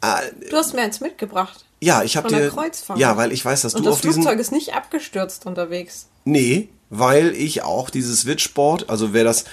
äh, 0.02 0.50
Du 0.52 0.56
hast 0.56 0.76
mir 0.76 0.82
eins 0.82 1.00
mitgebracht. 1.00 1.66
Ja, 1.80 2.04
ich 2.04 2.16
habe 2.16 2.28
dir. 2.28 2.54
Ja, 2.96 3.18
weil 3.18 3.32
ich 3.32 3.44
weiß, 3.44 3.64
dass 3.64 3.74
Und 3.74 3.88
du 3.88 3.90
auf 3.90 4.00
diesen. 4.02 4.18
Das 4.18 4.26
Flugzeug 4.26 4.40
ist 4.40 4.52
nicht 4.52 4.76
abgestürzt 4.76 5.48
unterwegs. 5.48 6.10
Nee, 6.26 6.70
weil 6.92 7.34
ich 7.34 7.64
auch 7.64 7.90
dieses 7.90 8.28
Witchboard, 8.28 8.88
also 8.88 9.14
wer 9.14 9.24
das, 9.24 9.46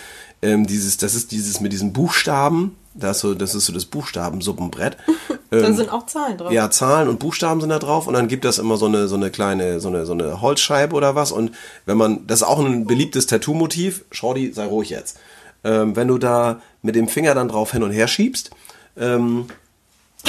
ähm, 0.42 0.66
dieses, 0.66 0.98
das 0.98 1.14
ist 1.14 1.32
dieses 1.32 1.60
mit 1.60 1.72
diesen 1.72 1.94
Buchstaben, 1.94 2.76
das, 2.98 3.20
so, 3.20 3.34
das 3.34 3.54
ist 3.54 3.66
so 3.66 3.72
das 3.72 3.84
Buchstabensuppenbrett. 3.84 4.96
dann 5.50 5.64
ähm, 5.64 5.76
sind 5.76 5.90
auch 5.90 6.06
Zahlen 6.06 6.36
drauf. 6.36 6.52
Ja, 6.52 6.70
Zahlen 6.70 7.08
und 7.08 7.18
Buchstaben 7.18 7.60
sind 7.60 7.70
da 7.70 7.78
drauf 7.78 8.06
und 8.06 8.14
dann 8.14 8.28
gibt 8.28 8.44
das 8.44 8.58
immer 8.58 8.76
so 8.76 8.86
eine, 8.86 9.08
so 9.08 9.16
eine 9.16 9.30
kleine, 9.30 9.80
so 9.80 9.88
eine, 9.88 10.04
so 10.04 10.12
eine 10.12 10.40
Holzscheibe 10.40 10.94
oder 10.94 11.14
was. 11.14 11.32
Und 11.32 11.52
wenn 11.86 11.96
man, 11.96 12.26
das 12.26 12.40
ist 12.40 12.46
auch 12.46 12.58
ein 12.58 12.86
beliebtes 12.86 13.26
Tattoo-Motiv, 13.26 14.04
Shorty, 14.10 14.52
sei 14.52 14.66
ruhig 14.66 14.90
jetzt. 14.90 15.18
Ähm, 15.64 15.96
wenn 15.96 16.08
du 16.08 16.18
da 16.18 16.60
mit 16.82 16.94
dem 16.94 17.08
Finger 17.08 17.34
dann 17.34 17.48
drauf 17.48 17.72
hin 17.72 17.82
und 17.82 17.92
her 17.92 18.08
schiebst, 18.08 18.50
ähm, 18.96 19.46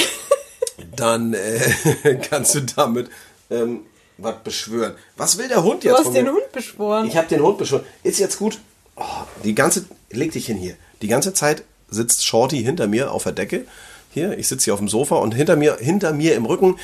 dann 0.96 1.34
äh, 1.34 2.16
kannst 2.30 2.56
du 2.56 2.62
damit 2.62 3.10
ähm, 3.50 3.82
was 4.18 4.36
beschwören. 4.44 4.94
Was 5.18 5.38
will 5.38 5.48
der 5.48 5.64
Hund 5.64 5.84
jetzt? 5.84 6.00
Du 6.00 6.06
hast 6.06 6.14
den 6.14 6.30
Hund 6.30 6.52
beschworen. 6.52 7.08
Ich 7.08 7.18
habe 7.18 7.28
den 7.28 7.42
Hund 7.42 7.58
beschworen. 7.58 7.84
Ist 8.04 8.20
jetzt 8.20 8.38
gut. 8.38 8.60
Oh, 8.96 9.04
die 9.44 9.56
ganze, 9.56 9.86
leg 10.12 10.32
dich 10.32 10.46
hin 10.46 10.58
hier. 10.58 10.76
Die 11.02 11.08
ganze 11.08 11.34
Zeit 11.34 11.64
sitzt 11.92 12.26
Shorty 12.26 12.64
hinter 12.64 12.88
mir 12.88 13.12
auf 13.12 13.24
der 13.24 13.34
Decke. 13.34 13.66
Hier, 14.12 14.38
ich 14.38 14.48
sitze 14.48 14.66
hier 14.66 14.74
auf 14.74 14.80
dem 14.80 14.90
Sofa 14.90 15.16
und 15.16 15.34
hinter 15.34 15.56
mir, 15.56 15.78
hinter 15.80 16.14
mir 16.14 16.36
im 16.36 16.46
Rücken 16.46 16.78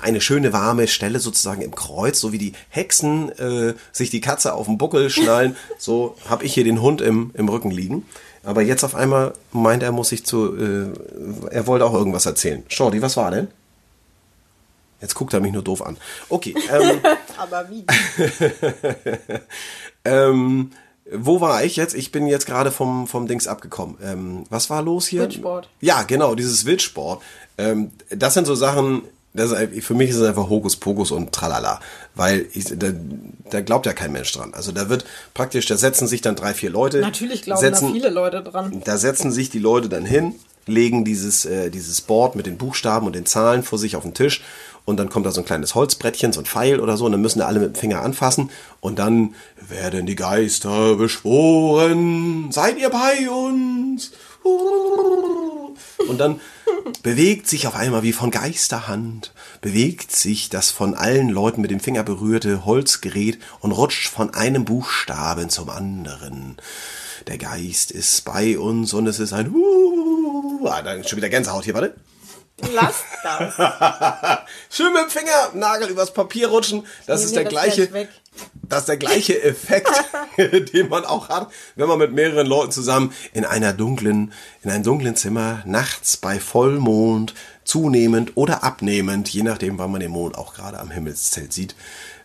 eine 0.00 0.20
schöne 0.20 0.52
warme 0.52 0.88
Stelle 0.88 1.18
sozusagen 1.18 1.62
im 1.62 1.74
Kreuz, 1.74 2.20
so 2.20 2.32
wie 2.32 2.38
die 2.38 2.52
Hexen 2.68 3.30
äh, 3.38 3.74
sich 3.92 4.10
die 4.10 4.20
Katze 4.20 4.54
auf 4.54 4.66
den 4.66 4.78
Buckel 4.78 5.10
schnallen, 5.10 5.56
so 5.78 6.16
habe 6.28 6.44
ich 6.44 6.54
hier 6.54 6.64
den 6.64 6.80
Hund 6.80 7.00
im, 7.00 7.30
im 7.34 7.48
Rücken 7.48 7.70
liegen. 7.70 8.06
Aber 8.42 8.62
jetzt 8.62 8.84
auf 8.84 8.94
einmal 8.94 9.34
meint 9.52 9.82
er, 9.82 9.92
muss 9.92 10.08
sich 10.08 10.24
zu, 10.24 10.56
äh, 10.56 10.86
er 11.50 11.66
wollte 11.66 11.84
auch 11.84 11.92
irgendwas 11.92 12.24
erzählen. 12.24 12.62
Shorty, 12.68 13.02
was 13.02 13.16
war 13.16 13.30
denn? 13.30 13.48
Jetzt 15.00 15.14
guckt 15.14 15.32
er 15.32 15.40
mich 15.40 15.52
nur 15.52 15.62
doof 15.62 15.82
an. 15.82 15.96
Okay. 16.28 16.54
Ähm, 16.70 17.00
Aber 17.38 17.68
wie? 17.70 17.84
ähm, 20.04 20.70
wo 21.12 21.40
war 21.40 21.64
ich 21.64 21.76
jetzt? 21.76 21.94
Ich 21.94 22.12
bin 22.12 22.26
jetzt 22.26 22.46
gerade 22.46 22.70
vom, 22.70 23.06
vom 23.06 23.26
Dings 23.26 23.46
abgekommen. 23.46 23.96
Ähm, 24.02 24.44
was 24.50 24.70
war 24.70 24.82
los 24.82 25.06
hier? 25.06 25.22
Wildsport. 25.22 25.68
Ja, 25.80 26.02
genau, 26.02 26.34
dieses 26.34 26.64
Wildsport. 26.64 27.22
Ähm, 27.58 27.90
das 28.10 28.34
sind 28.34 28.46
so 28.46 28.54
Sachen, 28.54 29.02
das 29.32 29.52
ist, 29.52 29.84
für 29.84 29.94
mich 29.94 30.10
ist 30.10 30.16
es 30.16 30.28
einfach 30.28 30.48
Hokuspokus 30.48 31.10
und 31.10 31.32
Tralala. 31.32 31.80
Weil 32.14 32.46
ich, 32.52 32.64
da, 32.76 32.88
da 33.50 33.60
glaubt 33.60 33.86
ja 33.86 33.92
kein 33.92 34.12
Mensch 34.12 34.32
dran. 34.32 34.54
Also 34.54 34.72
da 34.72 34.88
wird 34.88 35.04
praktisch, 35.34 35.66
da 35.66 35.76
setzen 35.76 36.06
sich 36.06 36.20
dann 36.20 36.36
drei, 36.36 36.54
vier 36.54 36.70
Leute. 36.70 37.00
Natürlich 37.00 37.42
glauben 37.42 37.60
setzen, 37.60 37.88
da 37.88 37.92
viele 37.92 38.10
Leute 38.10 38.42
dran. 38.42 38.82
Da 38.84 38.96
setzen 38.98 39.32
sich 39.32 39.50
die 39.50 39.58
Leute 39.58 39.88
dann 39.88 40.04
hin, 40.04 40.34
legen 40.66 41.04
dieses, 41.04 41.44
äh, 41.44 41.70
dieses 41.70 42.00
Board 42.00 42.36
mit 42.36 42.46
den 42.46 42.58
Buchstaben 42.58 43.06
und 43.06 43.14
den 43.14 43.26
Zahlen 43.26 43.62
vor 43.62 43.78
sich 43.78 43.96
auf 43.96 44.02
den 44.02 44.14
Tisch 44.14 44.42
und 44.84 44.96
dann 44.96 45.08
kommt 45.08 45.26
da 45.26 45.30
so 45.30 45.40
ein 45.40 45.46
kleines 45.46 45.74
Holzbrettchen, 45.74 46.32
so 46.32 46.40
ein 46.40 46.46
Pfeil 46.46 46.80
oder 46.80 46.96
so, 46.96 47.06
und 47.06 47.12
dann 47.12 47.20
müssen 47.20 47.40
da 47.40 47.46
alle 47.46 47.60
mit 47.60 47.76
dem 47.76 47.80
Finger 47.80 48.02
anfassen 48.02 48.50
und 48.80 48.98
dann 48.98 49.34
werden 49.68 50.06
die 50.06 50.16
Geister 50.16 50.96
beschworen. 50.96 52.50
Seid 52.52 52.78
ihr 52.78 52.90
bei 52.90 53.28
uns? 53.30 54.12
Und 56.08 56.18
dann 56.18 56.40
bewegt 57.02 57.46
sich 57.46 57.66
auf 57.66 57.74
einmal 57.74 58.02
wie 58.02 58.12
von 58.12 58.30
Geisterhand, 58.30 59.32
bewegt 59.60 60.12
sich 60.12 60.48
das 60.48 60.70
von 60.70 60.94
allen 60.94 61.28
Leuten 61.28 61.60
mit 61.60 61.70
dem 61.70 61.80
Finger 61.80 62.02
berührte 62.02 62.64
Holzgerät 62.64 63.38
und 63.60 63.72
rutscht 63.72 64.08
von 64.08 64.34
einem 64.34 64.64
Buchstaben 64.64 65.50
zum 65.50 65.68
anderen. 65.68 66.56
Der 67.26 67.38
Geist 67.38 67.90
ist 67.90 68.24
bei 68.24 68.58
uns 68.58 68.94
und 68.94 69.06
es 69.06 69.18
ist 69.20 69.32
ein 69.32 69.54
Ah, 70.64 70.82
dann 70.82 71.04
schon 71.04 71.16
wieder 71.16 71.28
Gänsehaut 71.28 71.64
hier, 71.64 71.74
warte. 71.74 71.94
Lass 72.72 73.04
das. 73.22 73.54
Schön 74.70 74.92
mit 74.92 75.02
dem 75.02 75.10
Finger, 75.10 75.50
Nagel 75.54 75.88
übers 75.88 76.12
Papier 76.12 76.48
rutschen. 76.48 76.86
Das 77.06 77.24
ist 77.24 77.34
der 77.34 77.44
das 77.44 77.52
gleiche. 77.52 78.08
das 78.62 78.80
ist 78.80 78.88
der 78.88 78.96
gleiche 78.96 79.42
Effekt, 79.42 79.90
den 80.72 80.88
man 80.88 81.04
auch 81.04 81.28
hat, 81.28 81.50
wenn 81.76 81.88
man 81.88 81.98
mit 81.98 82.12
mehreren 82.12 82.46
Leuten 82.46 82.72
zusammen 82.72 83.12
in 83.32 83.44
einer 83.44 83.72
dunklen, 83.72 84.32
in 84.62 84.70
einem 84.70 84.84
dunklen 84.84 85.16
Zimmer 85.16 85.62
nachts 85.64 86.16
bei 86.16 86.38
Vollmond 86.38 87.34
zunehmend 87.64 88.32
oder 88.36 88.64
abnehmend, 88.64 89.28
je 89.28 89.42
nachdem, 89.42 89.78
wann 89.78 89.92
man 89.92 90.00
den 90.00 90.10
Mond 90.10 90.36
auch 90.36 90.54
gerade 90.54 90.78
am 90.78 90.90
Himmelszelt 90.90 91.52
sieht, 91.52 91.74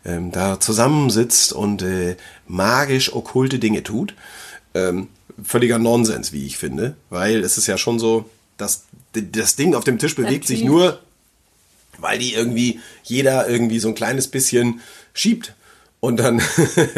ähm, 0.06 0.32
da 0.32 0.60
zusammensitzt 0.60 1.54
und 1.54 1.82
äh, 1.82 2.16
magisch 2.48 3.14
okkulte 3.14 3.60
Dinge 3.60 3.84
tut. 3.84 4.16
Ähm, 4.74 5.10
völliger 5.44 5.80
Nonsens, 5.80 6.32
wie 6.32 6.46
ich 6.46 6.58
finde, 6.58 6.96
weil 7.10 7.44
es 7.44 7.58
ist 7.58 7.68
ja 7.68 7.78
schon 7.78 8.00
so, 8.00 8.30
dass 8.58 8.86
das 9.14 9.56
Ding 9.56 9.76
auf 9.76 9.84
dem 9.84 9.99
Tisch 9.99 10.16
bewegt 10.16 10.47
sich 10.47 10.64
nur, 10.64 10.99
weil 11.97 12.20
die 12.20 12.34
irgendwie 12.34 12.80
jeder 13.03 13.47
irgendwie 13.47 13.80
so 13.80 13.89
ein 13.89 13.95
kleines 13.95 14.28
bisschen 14.28 14.82
schiebt. 15.14 15.53
Und 16.01 16.18
dann, 16.18 16.39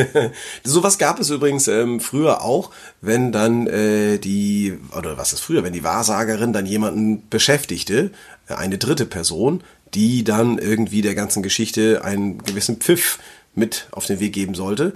sowas 0.63 0.97
gab 0.97 1.19
es 1.19 1.29
übrigens 1.29 1.67
ähm, 1.69 2.01
früher 2.01 2.41
auch, 2.41 2.71
wenn 2.99 3.31
dann 3.31 3.67
äh, 3.67 4.17
die, 4.17 4.77
oder 4.97 5.17
was 5.17 5.31
ist 5.31 5.39
früher, 5.39 5.63
wenn 5.63 5.71
die 5.71 5.83
Wahrsagerin 5.83 6.51
dann 6.51 6.65
jemanden 6.65 7.23
beschäftigte, 7.29 8.11
äh, 8.49 8.55
eine 8.55 8.77
dritte 8.77 9.05
Person, 9.05 9.63
die 9.93 10.25
dann 10.25 10.57
irgendwie 10.57 11.01
der 11.01 11.15
ganzen 11.15 11.41
Geschichte 11.41 12.03
einen 12.03 12.43
gewissen 12.43 12.77
Pfiff 12.77 13.19
mit 13.55 13.87
auf 13.91 14.05
den 14.05 14.19
Weg 14.19 14.33
geben 14.33 14.55
sollte. 14.55 14.93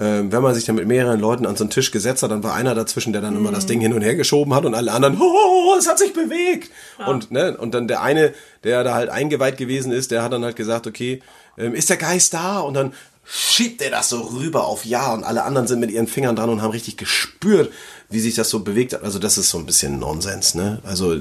Ähm, 0.00 0.32
wenn 0.32 0.42
man 0.42 0.54
sich 0.54 0.64
dann 0.64 0.74
mit 0.74 0.88
mehreren 0.88 1.20
Leuten 1.20 1.46
an 1.46 1.54
so 1.54 1.62
einen 1.62 1.70
Tisch 1.70 1.92
gesetzt 1.92 2.24
hat, 2.24 2.32
dann 2.32 2.42
war 2.42 2.54
einer 2.54 2.74
dazwischen, 2.74 3.12
der 3.12 3.22
dann 3.22 3.36
immer 3.36 3.52
das 3.52 3.66
Ding 3.66 3.80
hin 3.80 3.92
und 3.92 4.02
her 4.02 4.16
geschoben 4.16 4.52
hat 4.52 4.64
und 4.64 4.74
alle 4.74 4.90
anderen, 4.90 5.20
oh, 5.20 5.76
es 5.78 5.88
hat 5.88 6.00
sich 6.00 6.12
bewegt. 6.12 6.70
Ja. 6.98 7.06
Und, 7.06 7.30
ne, 7.30 7.56
und 7.56 7.74
dann 7.74 7.86
der 7.86 8.02
eine, 8.02 8.34
der 8.64 8.82
da 8.82 8.94
halt 8.94 9.08
eingeweiht 9.08 9.56
gewesen 9.56 9.92
ist, 9.92 10.10
der 10.10 10.24
hat 10.24 10.32
dann 10.32 10.44
halt 10.44 10.56
gesagt, 10.56 10.88
okay, 10.88 11.22
ähm, 11.56 11.74
ist 11.74 11.90
der 11.90 11.96
Geist 11.96 12.34
da? 12.34 12.58
Und 12.58 12.74
dann 12.74 12.92
schiebt 13.24 13.82
er 13.82 13.90
das 13.90 14.08
so 14.08 14.20
rüber 14.20 14.66
auf 14.66 14.84
Ja 14.84 15.12
und 15.14 15.24
alle 15.24 15.44
anderen 15.44 15.66
sind 15.66 15.80
mit 15.80 15.90
ihren 15.90 16.06
Fingern 16.06 16.36
dran 16.36 16.50
und 16.50 16.60
haben 16.60 16.72
richtig 16.72 16.96
gespürt, 16.96 17.72
wie 18.10 18.20
sich 18.20 18.34
das 18.34 18.50
so 18.50 18.60
bewegt 18.60 18.92
hat. 18.94 19.02
Also 19.02 19.18
das 19.18 19.38
ist 19.38 19.50
so 19.50 19.58
ein 19.58 19.66
bisschen 19.66 19.98
Nonsens, 19.98 20.54
ne? 20.54 20.80
Also 20.84 21.18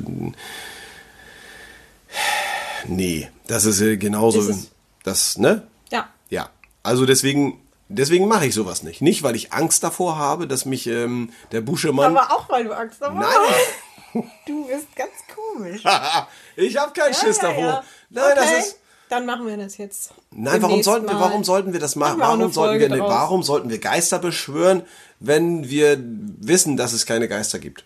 nee, 2.88 3.30
das 3.48 3.66
ist 3.66 3.82
äh, 3.82 3.98
genauso 3.98 4.42
ist 4.42 4.72
das, 5.04 5.38
ne? 5.38 5.64
Ja. 5.92 6.10
Ja. 6.30 6.50
Also 6.82 7.06
deswegen 7.06 7.60
Deswegen 7.96 8.28
mache 8.28 8.48
ich 8.48 8.54
sowas 8.54 8.84
nicht. 8.84 9.02
Nicht, 9.02 9.24
weil 9.24 9.36
ich 9.36 9.54
Angst 9.54 9.84
davor 9.84 10.18
habe, 10.18 10.48
dass 10.48 10.66
mich 10.66 10.88
ähm, 10.88 11.32
der 11.52 11.62
Buschemann. 11.62 12.18
Aber 12.18 12.32
auch, 12.34 12.50
weil 12.50 12.66
du 12.66 12.76
Angst 12.76 13.02
davor 13.02 13.20
Nein. 13.20 13.30
hast. 13.30 14.16
Du 14.46 14.68
bist 14.68 14.96
ganz 14.96 15.10
komisch. 15.36 15.84
ich 16.56 16.78
habe 16.78 16.94
keinen 16.94 17.14
Ja, 17.14 17.20
Schiss 17.20 17.38
ja, 17.38 17.50
davor. 17.50 17.64
ja. 17.64 17.84
Nein, 18.12 18.24
okay. 18.26 18.36
das 18.36 18.52
ist. 18.66 18.80
Dann 19.10 19.26
machen 19.26 19.48
wir 19.48 19.58
das 19.58 19.78
jetzt. 19.78 20.14
Nein, 20.30 20.62
warum 20.62 20.84
sollten, 20.84 21.08
wir, 21.08 21.20
warum 21.20 21.44
sollten 21.44 21.74
wir 21.74 21.80
das 21.80 21.96
machen? 21.96 22.20
Warum 22.20 22.52
sollten, 22.52 22.80
wir, 22.80 22.90
draus. 22.90 23.10
warum 23.10 23.42
sollten 23.42 23.72
wir 23.72 23.80
Geister 23.80 24.20
beschwören, 24.20 24.84
wenn 25.20 25.68
wir 25.68 25.98
wissen, 26.00 26.78
dass 26.78 26.94
es 26.94 27.08
keine 27.08 27.28
Geister 27.28 27.58
gibt? 27.58 27.86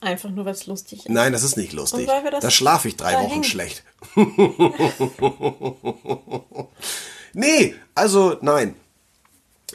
Einfach 0.00 0.30
nur, 0.30 0.46
was 0.46 0.66
lustig 0.66 1.00
ist. 1.00 1.08
Nein, 1.10 1.32
das 1.32 1.42
ist 1.42 1.56
nicht 1.56 1.74
lustig. 1.74 2.08
Weil 2.08 2.30
das 2.30 2.40
da 2.40 2.50
schlafe 2.50 2.88
ich 2.88 2.96
drei 2.96 3.12
da 3.12 3.22
Wochen 3.22 3.44
schlecht. 3.44 3.84
nee, 7.34 7.74
also 7.94 8.38
nein. 8.40 8.76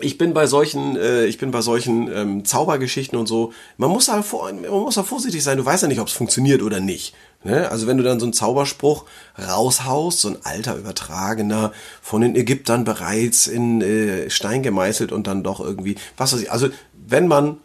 Ich 0.01 0.17
bin 0.17 0.33
bei 0.33 0.47
solchen, 0.47 0.95
äh, 0.95 1.25
ich 1.25 1.37
bin 1.37 1.51
bei 1.51 1.61
solchen 1.61 2.11
ähm, 2.11 2.45
Zaubergeschichten 2.45 3.17
und 3.17 3.27
so. 3.27 3.53
Man 3.77 3.89
muss 3.89 4.05
da 4.05 4.21
vor, 4.21 4.51
man 4.51 4.69
muss 4.69 4.95
da 4.95 5.03
vorsichtig 5.03 5.43
sein. 5.43 5.57
Du 5.57 5.65
weißt 5.65 5.83
ja 5.83 5.87
nicht, 5.87 5.99
ob 5.99 6.07
es 6.07 6.13
funktioniert 6.13 6.61
oder 6.61 6.79
nicht. 6.79 7.13
Ne? 7.43 7.69
Also 7.69 7.87
wenn 7.87 7.97
du 7.97 8.03
dann 8.03 8.19
so 8.19 8.25
einen 8.25 8.33
Zauberspruch 8.33 9.05
raushaust, 9.37 10.19
so 10.19 10.29
ein 10.29 10.37
alter 10.43 10.75
übertragener 10.75 11.71
von 12.01 12.21
den 12.21 12.35
Ägyptern 12.35 12.83
bereits 12.83 13.47
in 13.47 13.81
äh, 13.81 14.29
Stein 14.29 14.63
gemeißelt 14.63 15.11
und 15.11 15.27
dann 15.27 15.43
doch 15.43 15.59
irgendwie, 15.59 15.95
was 16.17 16.33
weiß 16.33 16.41
ich. 16.41 16.51
Also 16.51 16.69
wenn 16.93 17.27
man 17.27 17.57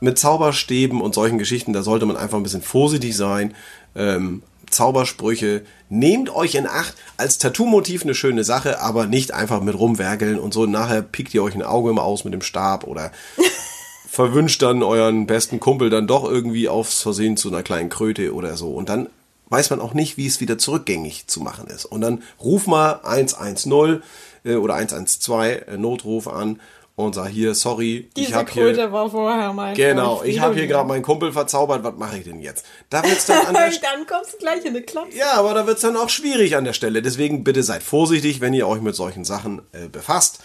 mit 0.00 0.18
Zauberstäben 0.18 1.00
und 1.00 1.14
solchen 1.14 1.38
Geschichten, 1.38 1.72
da 1.72 1.82
sollte 1.82 2.06
man 2.06 2.16
einfach 2.16 2.36
ein 2.36 2.42
bisschen 2.42 2.62
vorsichtig 2.62 3.16
sein. 3.16 3.54
Ähm, 3.94 4.42
Zaubersprüche, 4.74 5.62
nehmt 5.88 6.28
euch 6.34 6.54
in 6.54 6.66
Acht. 6.66 6.94
Als 7.16 7.38
Tattoo-Motiv 7.38 8.02
eine 8.02 8.14
schöne 8.14 8.44
Sache, 8.44 8.80
aber 8.80 9.06
nicht 9.06 9.32
einfach 9.32 9.60
mit 9.62 9.78
rumwerkeln 9.78 10.38
und 10.38 10.52
so. 10.52 10.66
Nachher 10.66 11.02
piekt 11.02 11.34
ihr 11.34 11.42
euch 11.42 11.54
ein 11.54 11.62
Auge 11.62 11.90
immer 11.90 12.02
aus 12.02 12.24
mit 12.24 12.34
dem 12.34 12.42
Stab 12.42 12.84
oder 12.84 13.12
verwünscht 14.08 14.62
dann 14.62 14.82
euren 14.82 15.26
besten 15.26 15.60
Kumpel 15.60 15.90
dann 15.90 16.06
doch 16.06 16.24
irgendwie 16.24 16.68
aufs 16.68 17.02
Versehen 17.02 17.36
zu 17.36 17.48
einer 17.48 17.62
kleinen 17.62 17.88
Kröte 17.88 18.34
oder 18.34 18.56
so. 18.56 18.72
Und 18.72 18.88
dann 18.88 19.08
weiß 19.48 19.70
man 19.70 19.80
auch 19.80 19.94
nicht, 19.94 20.16
wie 20.16 20.26
es 20.26 20.40
wieder 20.40 20.58
zurückgängig 20.58 21.26
zu 21.26 21.40
machen 21.40 21.66
ist. 21.68 21.84
Und 21.84 22.00
dann 22.00 22.22
ruf 22.40 22.66
mal 22.66 23.00
110 23.02 24.02
äh, 24.44 24.54
oder 24.56 24.74
112 24.74 25.68
äh, 25.68 25.76
Notruf 25.76 26.28
an 26.28 26.60
und 26.96 27.14
sag 27.14 27.28
hier, 27.28 27.54
sorry, 27.54 28.08
ich 28.14 28.26
Diese 28.26 28.36
habe 28.36 28.50
hier 28.50 28.62
Kröte 28.62 28.92
war 28.92 29.10
vorher 29.10 29.52
mein 29.52 29.74
Genau, 29.74 30.22
ich 30.22 30.38
habe 30.38 30.54
hier 30.54 30.68
gerade 30.68 30.86
meinen 30.86 31.02
Kumpel 31.02 31.32
verzaubert, 31.32 31.82
was 31.82 31.94
mache 31.96 32.18
ich 32.18 32.24
denn 32.24 32.40
jetzt? 32.40 32.64
Da 32.88 33.02
wird's 33.02 33.26
dann 33.26 33.46
an 33.46 33.54
der 33.54 33.70
dann 33.82 34.06
kommst 34.06 34.34
du 34.34 34.38
gleich 34.38 34.64
in 34.64 34.68
eine 34.68 34.82
Klappe. 34.82 35.14
Ja, 35.16 35.32
aber 35.32 35.54
da 35.54 35.66
wird's 35.66 35.80
dann 35.80 35.96
auch 35.96 36.08
schwierig 36.08 36.56
an 36.56 36.64
der 36.64 36.72
Stelle. 36.72 37.02
Deswegen 37.02 37.42
bitte 37.42 37.64
seid 37.64 37.82
vorsichtig, 37.82 38.40
wenn 38.40 38.54
ihr 38.54 38.68
euch 38.68 38.80
mit 38.80 38.94
solchen 38.94 39.24
Sachen 39.24 39.62
äh, 39.72 39.88
befasst. 39.88 40.38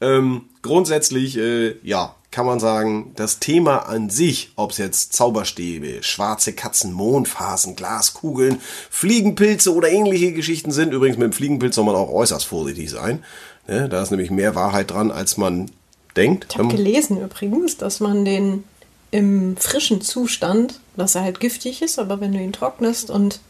Ähm, 0.00 0.50
grundsätzlich, 0.60 1.38
äh, 1.38 1.76
ja, 1.82 2.14
kann 2.30 2.44
man 2.44 2.58
sagen, 2.58 3.12
das 3.14 3.38
Thema 3.38 3.88
an 3.88 4.10
sich, 4.10 4.52
ob 4.56 4.72
es 4.72 4.78
jetzt 4.78 5.14
Zauberstäbe, 5.14 6.02
schwarze 6.02 6.52
Katzen, 6.52 6.92
Mondphasen, 6.92 7.76
Glaskugeln, 7.76 8.60
Fliegenpilze 8.90 9.72
oder 9.72 9.88
ähnliche 9.88 10.32
Geschichten 10.32 10.72
sind. 10.72 10.92
Übrigens 10.92 11.16
mit 11.16 11.26
dem 11.26 11.32
Fliegenpilz 11.32 11.76
soll 11.76 11.84
man 11.84 11.94
auch 11.94 12.10
äußerst 12.10 12.44
vorsichtig 12.44 12.90
sein. 12.90 13.24
Ne? 13.68 13.88
Da 13.88 14.02
ist 14.02 14.10
nämlich 14.10 14.32
mehr 14.32 14.54
Wahrheit 14.54 14.90
dran, 14.90 15.10
als 15.12 15.36
man 15.36 15.70
denkt. 16.16 16.46
Ich 16.50 16.58
habe 16.58 16.68
gelesen 16.68 17.20
übrigens, 17.22 17.76
dass 17.76 18.00
man 18.00 18.24
den 18.24 18.64
im 19.10 19.56
frischen 19.56 20.00
Zustand, 20.00 20.80
dass 20.96 21.14
er 21.14 21.22
halt 21.22 21.38
giftig 21.40 21.82
ist, 21.82 21.98
aber 21.98 22.20
wenn 22.20 22.32
du 22.32 22.38
ihn 22.40 22.52
trocknest 22.52 23.10
und 23.10 23.40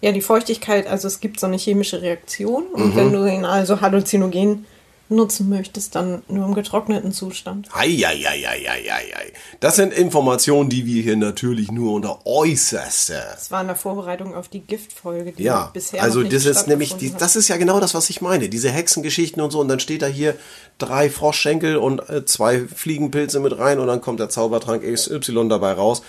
ja, 0.00 0.12
die 0.12 0.20
Feuchtigkeit, 0.20 0.86
also 0.86 1.06
es 1.08 1.20
gibt 1.20 1.40
so 1.40 1.46
eine 1.46 1.56
chemische 1.56 2.02
Reaktion 2.02 2.64
und 2.66 2.92
Mhm. 2.92 2.96
wenn 2.96 3.12
du 3.12 3.26
ihn 3.26 3.44
also 3.44 3.80
halluzinogen 3.80 4.66
nutzen 5.08 5.48
möchtest, 5.48 5.94
dann 5.94 6.22
nur 6.28 6.46
im 6.46 6.54
getrockneten 6.54 7.12
Zustand. 7.12 7.68
Eieieiei. 7.72 9.32
Das 9.60 9.76
sind 9.76 9.92
Informationen, 9.92 10.68
die 10.68 10.84
wir 10.84 11.02
hier 11.02 11.16
natürlich 11.16 11.70
nur 11.70 11.92
unter 11.94 12.26
äußerster. 12.26 13.22
Das 13.34 13.50
war 13.50 13.60
in 13.60 13.68
der 13.68 13.76
Vorbereitung 13.76 14.34
auf 14.34 14.48
die 14.48 14.60
Giftfolge, 14.60 15.32
die 15.32 15.44
Ja, 15.44 15.70
bisher 15.72 16.02
also 16.02 16.22
das 16.22 16.44
ist 16.44 16.66
nämlich, 16.66 16.94
die, 16.96 17.12
das 17.12 17.36
ist 17.36 17.48
ja 17.48 17.56
genau 17.56 17.78
das, 17.78 17.94
was 17.94 18.10
ich 18.10 18.20
meine. 18.20 18.48
Diese 18.48 18.70
Hexengeschichten 18.70 19.40
und 19.40 19.50
so. 19.50 19.60
Und 19.60 19.68
dann 19.68 19.80
steht 19.80 20.02
da 20.02 20.06
hier 20.06 20.34
drei 20.78 21.08
Froschschenkel 21.08 21.76
und 21.76 22.08
äh, 22.08 22.24
zwei 22.24 22.60
Fliegenpilze 22.66 23.38
mit 23.40 23.58
rein 23.58 23.78
und 23.78 23.86
dann 23.86 24.00
kommt 24.00 24.20
der 24.20 24.28
Zaubertrank 24.28 24.82
XY 24.82 25.48
dabei 25.48 25.72
raus. 25.72 26.02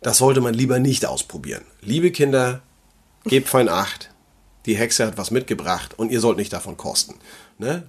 Das 0.00 0.18
sollte 0.18 0.40
man 0.40 0.54
lieber 0.54 0.78
nicht 0.78 1.06
ausprobieren. 1.06 1.62
Liebe 1.80 2.12
Kinder, 2.12 2.62
gebt 3.24 3.48
fein 3.48 3.68
Acht. 3.68 4.10
Die 4.68 4.76
Hexe 4.76 5.06
hat 5.06 5.16
was 5.16 5.30
mitgebracht 5.30 5.98
und 5.98 6.12
ihr 6.12 6.20
sollt 6.20 6.36
nicht 6.36 6.52
davon 6.52 6.76
kosten. 6.76 7.14
Ne? 7.56 7.84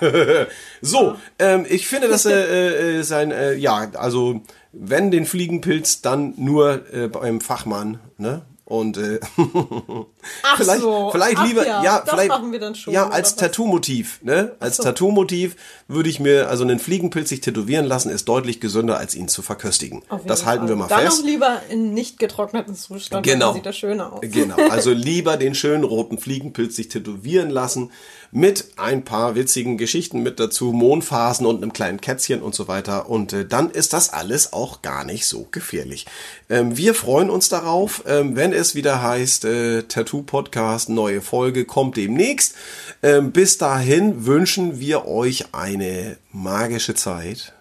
so, 0.80 1.16
ähm, 1.38 1.66
ich 1.68 1.86
finde, 1.86 2.08
dass 2.08 2.24
äh, 2.24 2.98
äh, 2.98 3.02
sein, 3.02 3.30
äh, 3.30 3.52
ja, 3.54 3.90
also 3.92 4.40
wenn 4.72 5.10
den 5.10 5.26
Fliegenpilz, 5.26 6.00
dann 6.00 6.32
nur 6.38 6.90
äh, 6.94 7.08
beim 7.08 7.42
Fachmann, 7.42 8.00
ne? 8.16 8.42
Und 8.68 8.98
äh, 8.98 9.18
Ach 10.42 10.56
vielleicht, 10.58 10.82
so, 10.82 11.08
vielleicht 11.10 11.38
ach 11.38 11.46
lieber, 11.46 11.66
ja, 11.66 11.82
ja, 11.82 12.04
vielleicht, 12.06 12.28
machen 12.28 12.52
wir 12.52 12.60
dann 12.60 12.74
schon, 12.74 12.92
ja, 12.92 13.08
als? 13.08 13.34
Tattoo-Motiv, 13.34 14.20
ne? 14.22 14.56
Als 14.60 14.76
so. 14.76 14.82
Tattoo-Motiv 14.82 15.56
würde 15.88 16.10
ich 16.10 16.20
mir, 16.20 16.50
also 16.50 16.64
einen 16.64 16.78
Fliegenpilz 16.78 17.30
sich 17.30 17.40
tätowieren 17.40 17.86
lassen, 17.86 18.10
ist 18.10 18.28
deutlich 18.28 18.60
gesünder, 18.60 18.98
als 18.98 19.14
ihn 19.14 19.28
zu 19.28 19.40
verköstigen. 19.40 20.02
Das 20.26 20.44
halten 20.44 20.64
Fall. 20.64 20.68
wir 20.68 20.76
mal 20.76 20.88
Dann 20.88 21.00
fest. 21.00 21.20
auch 21.20 21.24
lieber 21.24 21.62
in 21.70 21.94
nicht 21.94 22.18
getrockneten 22.18 22.74
Zustand, 22.74 23.24
Genau. 23.24 23.46
dann 23.46 23.54
sieht 23.54 23.64
das 23.64 23.76
schöner 23.78 24.12
aus. 24.12 24.20
Genau, 24.20 24.56
also 24.68 24.90
lieber 24.92 25.38
den 25.38 25.54
schönen 25.54 25.84
roten 25.84 26.18
Fliegenpilz 26.18 26.76
sich 26.76 26.88
tätowieren 26.88 27.48
lassen 27.48 27.90
mit 28.30 28.72
ein 28.76 29.04
paar 29.04 29.34
witzigen 29.34 29.78
Geschichten 29.78 30.22
mit 30.22 30.38
dazu, 30.38 30.72
Mondphasen 30.72 31.46
und 31.46 31.62
einem 31.62 31.72
kleinen 31.72 32.00
Kätzchen 32.00 32.42
und 32.42 32.54
so 32.54 32.68
weiter. 32.68 33.08
Und 33.08 33.32
äh, 33.32 33.46
dann 33.46 33.70
ist 33.70 33.92
das 33.92 34.12
alles 34.12 34.52
auch 34.52 34.82
gar 34.82 35.04
nicht 35.04 35.26
so 35.26 35.48
gefährlich. 35.50 36.06
Ähm, 36.50 36.76
wir 36.76 36.94
freuen 36.94 37.30
uns 37.30 37.48
darauf, 37.48 38.04
ähm, 38.06 38.36
wenn 38.36 38.52
es 38.52 38.74
wieder 38.74 39.02
heißt 39.02 39.44
äh, 39.44 39.82
Tattoo 39.84 40.22
Podcast, 40.22 40.88
neue 40.88 41.20
Folge 41.20 41.64
kommt 41.64 41.96
demnächst. 41.96 42.54
Ähm, 43.02 43.32
bis 43.32 43.58
dahin 43.58 44.26
wünschen 44.26 44.78
wir 44.80 45.06
euch 45.06 45.54
eine 45.54 46.16
magische 46.30 46.94
Zeit. 46.94 47.54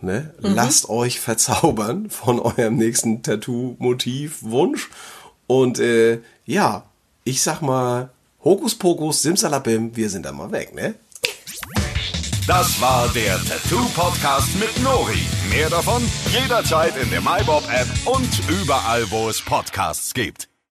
Ne? 0.00 0.34
Lasst 0.38 0.88
euch 0.88 1.20
verzaubern 1.20 2.10
von 2.10 2.40
eurem 2.40 2.76
nächsten 2.76 3.22
Tattoo-Motiv-Wunsch. 3.22 4.90
Und 5.46 5.78
äh, 5.78 6.20
ja, 6.44 6.84
ich 7.24 7.42
sag 7.42 7.60
mal, 7.62 8.10
Hokus 8.44 8.74
Pokus, 8.74 9.22
Simsalabim, 9.22 9.94
wir 9.94 10.10
sind 10.10 10.26
da 10.26 10.32
mal 10.32 10.50
weg, 10.50 10.74
ne? 10.74 10.96
Das 12.48 12.80
war 12.80 13.08
der 13.14 13.38
Tattoo 13.44 13.84
Podcast 13.94 14.58
mit 14.58 14.82
Nori. 14.82 15.22
Mehr 15.48 15.70
davon 15.70 16.02
jederzeit 16.26 16.96
in 16.96 17.08
der 17.10 17.20
MyBob 17.20 17.62
App 17.70 17.86
und 18.04 18.28
überall, 18.50 19.08
wo 19.12 19.28
es 19.28 19.40
Podcasts 19.40 20.12
gibt. 20.12 20.51